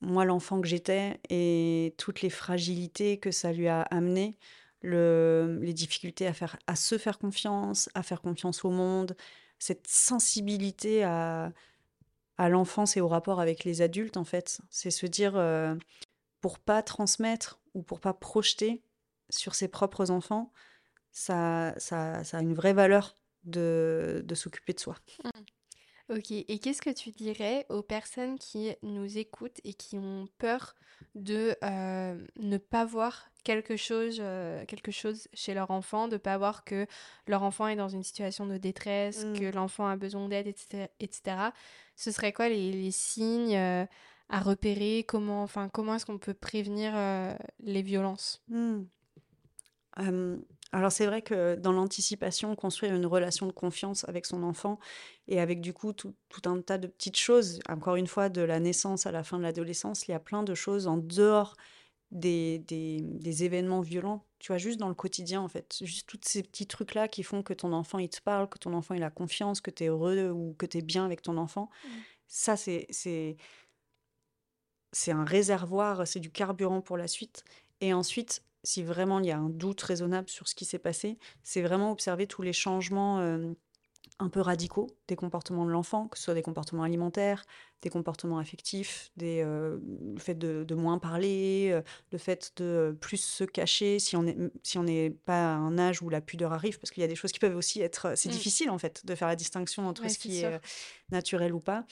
moi 0.00 0.24
l'enfant 0.24 0.60
que 0.60 0.66
j'étais 0.66 1.20
et 1.28 1.94
toutes 1.98 2.20
les 2.22 2.30
fragilités 2.30 3.18
que 3.18 3.30
ça 3.30 3.52
lui 3.52 3.68
a 3.68 3.82
amené, 3.82 4.36
le, 4.82 5.58
les 5.62 5.72
difficultés 5.74 6.26
à 6.26 6.32
faire, 6.32 6.56
à 6.66 6.74
se 6.74 6.98
faire 6.98 7.18
confiance, 7.18 7.88
à 7.94 8.02
faire 8.02 8.22
confiance 8.22 8.64
au 8.64 8.70
monde, 8.70 9.16
cette 9.60 9.86
sensibilité 9.86 11.04
à, 11.04 11.52
à 12.38 12.48
l'enfance 12.48 12.96
et 12.96 13.00
au 13.00 13.06
rapport 13.08 13.40
avec 13.40 13.62
les 13.64 13.82
adultes 13.82 14.16
en 14.16 14.24
fait. 14.24 14.60
C'est 14.70 14.90
se 14.90 15.06
dire 15.06 15.34
pour 16.40 16.58
pas 16.58 16.82
transmettre 16.82 17.59
ou 17.74 17.82
pour 17.82 18.00
pas 18.00 18.14
projeter 18.14 18.82
sur 19.28 19.54
ses 19.54 19.68
propres 19.68 20.10
enfants, 20.10 20.52
ça, 21.12 21.74
ça, 21.78 22.24
ça 22.24 22.38
a 22.38 22.40
une 22.40 22.54
vraie 22.54 22.72
valeur 22.72 23.16
de, 23.44 24.22
de 24.24 24.34
s'occuper 24.34 24.72
de 24.72 24.80
soi. 24.80 24.96
Ok, 26.08 26.32
et 26.32 26.58
qu'est-ce 26.58 26.82
que 26.82 26.90
tu 26.90 27.10
dirais 27.10 27.66
aux 27.68 27.82
personnes 27.82 28.36
qui 28.38 28.72
nous 28.82 29.16
écoutent 29.16 29.60
et 29.62 29.74
qui 29.74 29.96
ont 29.96 30.26
peur 30.38 30.74
de 31.14 31.56
euh, 31.62 32.26
ne 32.40 32.58
pas 32.58 32.84
voir 32.84 33.30
quelque 33.44 33.76
chose, 33.76 34.18
euh, 34.20 34.64
quelque 34.66 34.90
chose 34.90 35.28
chez 35.32 35.54
leur 35.54 35.70
enfant, 35.70 36.08
de 36.08 36.16
pas 36.16 36.36
voir 36.36 36.64
que 36.64 36.86
leur 37.28 37.44
enfant 37.44 37.68
est 37.68 37.76
dans 37.76 37.88
une 37.88 38.02
situation 38.02 38.46
de 38.46 38.56
détresse, 38.58 39.24
que 39.38 39.50
Mm. 39.50 39.54
l'enfant 39.54 39.86
a 39.86 39.96
besoin 39.96 40.28
d'aide, 40.28 40.48
etc., 40.48 40.88
etc. 40.98 41.36
Ce 41.94 42.10
serait 42.10 42.32
quoi 42.32 42.48
les, 42.48 42.72
les 42.72 42.90
signes 42.90 43.56
euh, 43.56 43.86
à 44.30 44.40
repérer? 44.40 45.04
Comment, 45.06 45.42
enfin, 45.42 45.68
comment 45.68 45.94
est-ce 45.94 46.06
qu'on 46.06 46.18
peut 46.18 46.34
prévenir 46.34 46.92
euh, 46.94 47.34
les 47.60 47.82
violences? 47.82 48.42
Hmm. 48.48 48.82
Euh, 49.98 50.38
alors 50.72 50.92
c'est 50.92 51.06
vrai 51.06 51.20
que 51.20 51.56
dans 51.56 51.72
l'anticipation, 51.72 52.54
construire 52.54 52.94
une 52.94 53.06
relation 53.06 53.46
de 53.46 53.52
confiance 53.52 54.08
avec 54.08 54.24
son 54.24 54.44
enfant 54.44 54.78
et 55.26 55.40
avec 55.40 55.60
du 55.60 55.72
coup 55.72 55.92
tout, 55.92 56.14
tout 56.28 56.48
un 56.48 56.60
tas 56.60 56.78
de 56.78 56.86
petites 56.86 57.16
choses, 57.16 57.58
encore 57.68 57.96
une 57.96 58.06
fois, 58.06 58.28
de 58.28 58.40
la 58.40 58.60
naissance 58.60 59.04
à 59.06 59.10
la 59.10 59.24
fin 59.24 59.38
de 59.38 59.42
l'adolescence, 59.42 60.06
il 60.06 60.12
y 60.12 60.14
a 60.14 60.20
plein 60.20 60.44
de 60.44 60.54
choses 60.54 60.86
en 60.86 60.96
dehors 60.96 61.56
des, 62.12 62.60
des, 62.60 63.00
des 63.02 63.44
événements 63.44 63.80
violents, 63.80 64.24
tu 64.38 64.48
vois, 64.48 64.58
juste 64.58 64.78
dans 64.78 64.88
le 64.88 64.94
quotidien 64.94 65.40
en 65.40 65.48
fait, 65.48 65.78
juste 65.82 66.08
tous 66.08 66.18
ces 66.22 66.42
petits 66.42 66.66
trucs-là 66.66 67.08
qui 67.08 67.22
font 67.22 67.42
que 67.42 67.52
ton 67.52 67.72
enfant 67.72 67.98
il 67.98 68.08
te 68.08 68.20
parle, 68.20 68.48
que 68.48 68.58
ton 68.58 68.72
enfant 68.74 68.94
il 68.94 69.02
a 69.02 69.10
confiance, 69.10 69.60
que 69.60 69.70
tu 69.70 69.84
es 69.84 69.88
heureux 69.88 70.30
ou 70.30 70.54
que 70.58 70.66
tu 70.66 70.78
es 70.78 70.82
bien 70.82 71.04
avec 71.04 71.22
ton 71.22 71.36
enfant. 71.36 71.68
Mm. 71.84 71.88
Ça, 72.26 72.56
c'est, 72.56 72.86
c'est, 74.92 75.12
un 75.12 75.24
réservoir, 75.24 76.06
c'est 76.06 76.20
du 76.20 76.30
carburant 76.30 76.80
pour 76.80 76.96
la 76.96 77.08
suite. 77.08 77.44
Et 77.80 77.92
ensuite, 77.92 78.42
si 78.62 78.82
vraiment 78.82 79.20
il 79.20 79.26
y 79.26 79.30
a 79.30 79.38
un 79.38 79.48
doute 79.48 79.80
raisonnable 79.80 80.28
sur 80.28 80.48
ce 80.48 80.54
qui 80.54 80.64
s'est 80.64 80.78
passé, 80.78 81.18
c'est 81.42 81.62
vraiment 81.62 81.92
observer 81.92 82.26
tous 82.26 82.42
les 82.42 82.52
changements 82.52 83.20
euh, 83.20 83.52
un 84.18 84.28
peu 84.28 84.40
radicaux 84.40 84.86
des 85.08 85.16
comportements 85.16 85.64
de 85.64 85.70
l'enfant, 85.70 86.06
que 86.08 86.18
ce 86.18 86.24
soit 86.24 86.34
des 86.34 86.42
comportements 86.42 86.82
alimentaires, 86.82 87.42
des 87.80 87.88
comportements 87.88 88.36
affectifs, 88.38 89.10
des, 89.16 89.40
euh, 89.42 89.78
le 90.14 90.18
fait 90.20 90.34
de, 90.34 90.62
de 90.64 90.74
moins 90.74 90.98
parler, 90.98 91.70
euh, 91.72 91.80
le 92.12 92.18
fait 92.18 92.52
de 92.56 92.94
plus 93.00 93.16
se 93.24 93.44
cacher 93.44 93.98
si 93.98 94.16
on 94.16 94.26
est, 94.26 94.36
si 94.62 94.76
on 94.76 94.82
n'est 94.82 95.08
pas 95.08 95.54
à 95.54 95.56
un 95.56 95.78
âge 95.78 96.02
où 96.02 96.10
la 96.10 96.20
pudeur 96.20 96.52
arrive, 96.52 96.78
parce 96.78 96.90
qu'il 96.90 97.00
y 97.00 97.04
a 97.04 97.08
des 97.08 97.14
choses 97.16 97.32
qui 97.32 97.38
peuvent 97.38 97.56
aussi 97.56 97.80
être... 97.80 98.12
C'est 98.14 98.28
Mm. 98.28 98.32
difficile 98.32 98.68
en 98.70 98.76
fait 98.76 99.06
de 99.06 99.14
faire 99.14 99.28
la 99.28 99.36
distinction 99.36 99.88
entre 99.88 100.02
Ouais, 100.02 100.10
ce 100.10 100.18
qui 100.18 100.36
est 100.36 100.50
sûr. 100.50 100.60
naturel 101.10 101.54
ou 101.54 101.60
pas. 101.60 101.86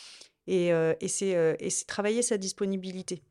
Et, 0.49 0.72
euh, 0.72 0.94
et 1.01 1.09
c'est 1.09 1.36
euh, 1.36 1.55
et 1.61 1.70
c'est 1.70 1.84
travailler 1.84 2.22
sa 2.22 2.38
disponibilité. 2.38 3.22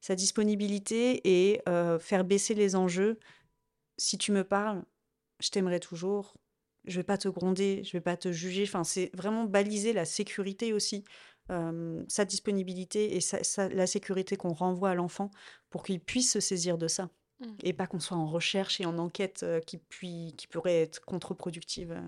Sa 0.00 0.14
disponibilité 0.14 1.20
et 1.24 1.60
euh, 1.68 1.98
faire 1.98 2.24
baisser 2.24 2.54
les 2.54 2.74
enjeux. 2.74 3.18
Si 3.98 4.18
tu 4.18 4.32
me 4.32 4.44
parles, 4.44 4.82
je 5.40 5.50
t'aimerai 5.50 5.78
toujours. 5.78 6.34
Je 6.86 6.96
vais 6.96 7.04
pas 7.04 7.18
te 7.18 7.28
gronder, 7.28 7.82
je 7.84 7.92
vais 7.92 8.00
pas 8.00 8.16
te 8.16 8.32
juger. 8.32 8.64
Enfin, 8.64 8.82
c'est 8.84 9.10
vraiment 9.14 9.44
baliser 9.44 9.92
la 9.92 10.04
sécurité 10.04 10.72
aussi, 10.72 11.04
euh, 11.50 12.02
sa 12.08 12.24
disponibilité 12.24 13.14
et 13.16 13.20
sa- 13.20 13.44
sa- 13.44 13.68
la 13.68 13.86
sécurité 13.86 14.36
qu'on 14.36 14.52
renvoie 14.54 14.90
à 14.90 14.94
l'enfant 14.94 15.30
pour 15.70 15.82
qu'il 15.82 16.00
puisse 16.00 16.32
se 16.32 16.40
saisir 16.40 16.76
de 16.78 16.88
ça. 16.88 17.10
Mm. 17.40 17.46
Et 17.62 17.72
pas 17.72 17.86
qu'on 17.86 18.00
soit 18.00 18.16
en 18.16 18.26
recherche 18.26 18.80
et 18.80 18.86
en 18.86 18.98
enquête 18.98 19.42
euh, 19.42 19.60
qui, 19.60 19.78
puis, 19.78 20.34
qui 20.36 20.46
pourrait 20.46 20.80
être 20.82 21.04
contre-productive. 21.04 22.00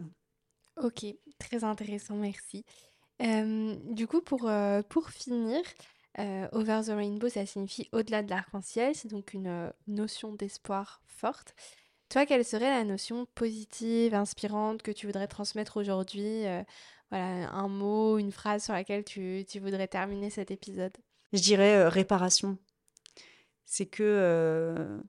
Ok, 0.83 1.07
très 1.39 1.65
intéressant, 1.65 2.17
merci. 2.17 2.65
Du 3.19 4.07
coup, 4.07 4.21
pour, 4.21 4.51
pour 4.89 5.11
finir, 5.11 5.63
Over 6.19 6.81
the 6.87 6.91
Rainbow, 6.91 7.29
ça 7.29 7.47
signifie 7.47 7.89
au-delà 7.93 8.23
de 8.23 8.31
l'arc-en-ciel, 8.31 8.95
c'est 8.95 9.09
donc 9.09 9.33
une 9.35 9.73
notion 9.87 10.33
d'espoir 10.33 11.03
forte. 11.07 11.55
Toi, 12.09 12.25
quelle 12.25 12.45
serait 12.45 12.71
la 12.71 12.85
notion 12.85 13.27
positive, 13.35 14.15
inspirante 14.15 14.83
que 14.83 14.93
tu 14.93 15.07
voudrais 15.07 15.27
transmettre 15.29 15.77
aujourd'hui? 15.77 16.45
Voilà, 17.11 17.51
un 17.51 17.69
mot, 17.69 18.19
une 18.19 18.33
phrase 18.33 18.65
sur 18.65 18.73
laquelle 18.73 19.05
tu, 19.05 19.45
tu 19.49 19.61
voudrais 19.61 19.89
terminer 19.89 20.31
cet 20.31 20.51
épisode? 20.51 20.97
Je 21.33 21.41
dirais 21.41 21.89
réparation. 21.89 22.59
C'est 23.65 23.87
que 23.87 25.01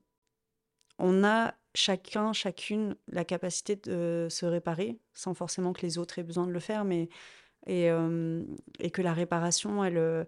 on 0.98 1.24
a 1.24 1.54
chacun, 1.74 2.32
chacune 2.32 2.96
la 3.06 3.24
capacité 3.24 3.76
de 3.76 4.26
se 4.30 4.46
réparer, 4.46 4.98
sans 5.14 5.34
forcément 5.34 5.72
que 5.72 5.82
les 5.82 5.98
autres 5.98 6.18
aient 6.18 6.24
besoin 6.24 6.46
de 6.46 6.52
le 6.52 6.60
faire, 6.60 6.84
mais 6.84 7.08
et, 7.68 7.90
euh, 7.90 8.42
et 8.80 8.90
que 8.90 9.02
la 9.02 9.12
réparation, 9.12 9.84
elle, 9.84 9.98
euh, 9.98 10.24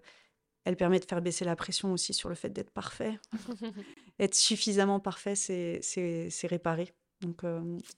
elle 0.63 0.77
permet 0.77 0.99
de 0.99 1.05
faire 1.05 1.21
baisser 1.21 1.43
la 1.43 1.55
pression 1.55 1.91
aussi 1.91 2.13
sur 2.13 2.29
le 2.29 2.35
fait 2.35 2.49
d'être 2.49 2.69
parfait. 2.69 3.19
Être 4.19 4.35
suffisamment 4.35 4.99
parfait, 4.99 5.35
c'est 5.35 6.47
réparer. 6.47 6.93
Donc, 7.21 7.41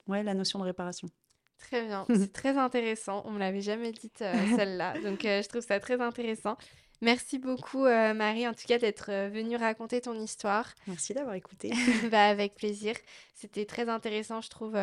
ouais, 0.08 0.24
la 0.24 0.34
notion 0.34 0.60
de 0.60 0.64
réparation. 0.64 1.10
Très 1.58 1.86
bien, 1.86 2.06
c'est 2.16 2.32
très 2.32 2.58
intéressant. 2.58 3.24
On 3.26 3.32
me 3.32 3.40
l'avait 3.40 3.62
jamais 3.62 3.92
dit 3.92 4.12
celle-là, 4.18 5.00
donc 5.02 5.24
je 5.24 5.48
trouve 5.48 5.62
ça 5.62 5.80
très 5.80 6.00
intéressant. 6.00 6.58
Merci 7.02 7.38
beaucoup 7.38 7.84
Marie, 7.84 8.48
en 8.48 8.54
tout 8.54 8.66
cas 8.66 8.78
d'être 8.78 9.12
venue 9.30 9.58
raconter 9.58 10.00
ton 10.00 10.14
histoire. 10.14 10.74
Merci 10.88 11.14
d'avoir 11.14 11.36
écouté. 11.36 11.74
bah, 12.12 12.28
avec 12.28 12.56
plaisir. 12.56 12.96
C'était 13.34 13.66
très 13.66 13.90
intéressant, 13.90 14.40
je 14.40 14.50
trouve, 14.50 14.78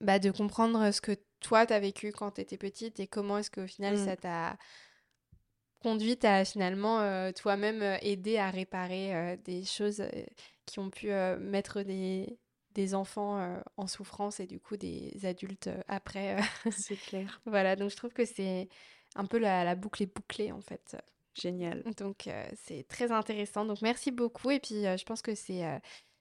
bah, 0.00 0.18
de 0.18 0.30
comprendre 0.30 0.90
ce 0.90 1.02
que 1.02 1.12
toi, 1.44 1.66
tu 1.66 1.74
as 1.74 1.80
vécu 1.80 2.10
quand 2.10 2.32
tu 2.32 2.40
étais 2.40 2.56
petite 2.56 3.00
et 3.00 3.06
comment 3.06 3.36
est-ce 3.36 3.50
qu'au 3.50 3.66
final, 3.66 3.94
mmh. 3.94 4.04
ça 4.06 4.16
t'a 4.16 4.56
conduite 5.82 6.24
à 6.24 6.46
finalement 6.46 7.00
euh, 7.00 7.30
toi-même 7.32 7.82
euh, 7.82 7.98
aider 8.00 8.38
à 8.38 8.48
réparer 8.48 9.14
euh, 9.14 9.36
des 9.44 9.64
choses 9.64 10.02
qui 10.64 10.78
ont 10.78 10.88
pu 10.88 11.08
mettre 11.40 11.82
des, 11.82 12.38
des 12.70 12.94
enfants 12.94 13.62
en 13.76 13.86
souffrance 13.86 14.40
et 14.40 14.46
du 14.46 14.58
coup 14.58 14.78
des 14.78 15.12
adultes 15.24 15.68
après. 15.86 16.38
C'est 16.70 16.96
clair. 16.96 17.42
voilà, 17.44 17.76
donc 17.76 17.90
je 17.90 17.96
trouve 17.96 18.14
que 18.14 18.24
c'est 18.24 18.70
un 19.14 19.26
peu 19.26 19.36
la, 19.36 19.62
la, 19.62 19.74
boucle 19.74 20.02
est 20.02 20.14
bouclée 20.14 20.52
en 20.52 20.62
fait. 20.62 20.96
Génial. 21.34 21.82
Donc 21.98 22.30
c'est 22.54 22.88
très 22.88 23.12
intéressant. 23.12 23.66
Donc 23.66 23.82
merci 23.82 24.10
beaucoup 24.10 24.50
et 24.50 24.60
puis 24.60 24.84
je 24.84 25.04
pense 25.04 25.20
que 25.20 25.34
c'est 25.34 25.62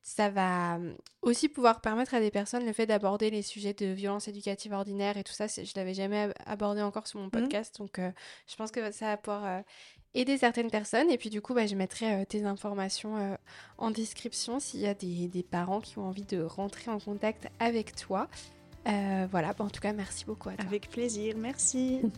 ça 0.03 0.29
va 0.29 0.77
mmh, 0.77 0.95
aussi 1.21 1.49
pouvoir 1.49 1.81
permettre 1.81 2.13
à 2.13 2.19
des 2.19 2.29
personnes 2.29 2.65
le 2.65 2.73
fait 2.73 2.85
d'aborder 2.85 3.29
les 3.31 3.41
sujets 3.41 3.73
de 3.73 3.87
violence 3.87 4.27
éducative 4.27 4.73
ordinaire 4.73 5.17
et 5.17 5.23
tout 5.23 5.33
ça. 5.33 5.47
Je 5.47 5.61
ne 5.61 5.65
l'avais 5.75 5.93
jamais 5.93 6.29
abordé 6.45 6.81
encore 6.81 7.07
sur 7.07 7.19
mon 7.19 7.27
mmh. 7.27 7.31
podcast, 7.31 7.77
donc 7.79 7.97
je 7.97 8.55
pense 8.55 8.71
que 8.71 8.91
ça 8.91 9.07
va 9.07 9.17
pouvoir 9.17 9.63
aider 10.13 10.37
certaines 10.37 10.69
personnes. 10.69 11.09
Et 11.09 11.17
puis 11.17 11.29
du 11.29 11.41
coup, 11.41 11.53
bah, 11.53 11.65
je 11.65 11.75
mettrai 11.75 12.25
tes 12.25 12.43
informations 12.45 13.37
en 13.77 13.91
description 13.91 14.59
s'il 14.59 14.81
y 14.81 14.87
a 14.87 14.93
des, 14.93 15.27
des, 15.27 15.43
parents 15.43 15.79
qui 15.79 15.97
ont 15.97 16.07
envie 16.07 16.25
de 16.25 16.41
rentrer 16.41 16.91
en 16.91 16.99
contact 16.99 17.47
avec 17.59 17.95
toi. 17.95 18.27
voilà, 18.85 19.53
bah, 19.53 19.63
en 19.63 19.69
tout 19.69 19.81
cas, 19.81 19.93
merci 19.93 20.25
beaucoup 20.25 20.49
à 20.49 20.55
toi. 20.55 20.65
Avec 20.65 20.89
plaisir, 20.89 21.35
merci. 21.37 22.01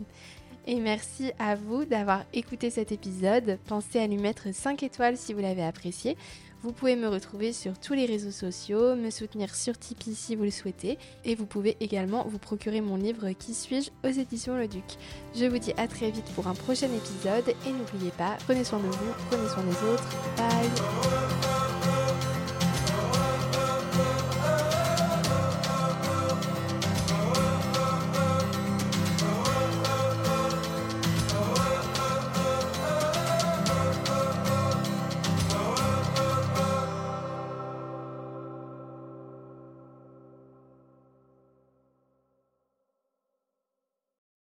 Et 0.68 0.80
merci 0.80 1.30
à 1.38 1.54
vous 1.54 1.84
d'avoir 1.84 2.24
écouté 2.32 2.70
cet 2.70 2.90
épisode. 2.90 3.56
Pensez 3.68 4.00
à 4.00 4.06
lui 4.08 4.16
mettre 4.16 4.52
5 4.52 4.82
étoiles 4.82 5.16
si 5.16 5.32
vous 5.32 5.38
l'avez 5.38 5.62
apprécié. 5.62 6.16
Vous 6.66 6.72
pouvez 6.72 6.96
me 6.96 7.06
retrouver 7.06 7.52
sur 7.52 7.78
tous 7.78 7.92
les 7.94 8.06
réseaux 8.06 8.32
sociaux, 8.32 8.96
me 8.96 9.10
soutenir 9.10 9.54
sur 9.54 9.78
Tipeee 9.78 10.16
si 10.16 10.34
vous 10.34 10.42
le 10.42 10.50
souhaitez, 10.50 10.98
et 11.24 11.36
vous 11.36 11.46
pouvez 11.46 11.76
également 11.78 12.26
vous 12.26 12.40
procurer 12.40 12.80
mon 12.80 12.96
livre 12.96 13.30
Qui 13.38 13.54
suis-je 13.54 13.90
aux 14.02 14.10
éditions 14.10 14.56
Le 14.56 14.66
Duc. 14.66 14.82
Je 15.36 15.44
vous 15.44 15.58
dis 15.58 15.72
à 15.76 15.86
très 15.86 16.10
vite 16.10 16.26
pour 16.34 16.48
un 16.48 16.54
prochain 16.54 16.88
épisode, 16.88 17.54
et 17.68 17.70
n'oubliez 17.70 18.10
pas, 18.18 18.36
prenez 18.46 18.64
soin 18.64 18.80
de 18.80 18.88
vous, 18.88 19.12
prenez 19.30 19.48
soin 19.48 19.62
des 19.62 19.92
autres. 19.92 20.08
Bye 20.36 22.05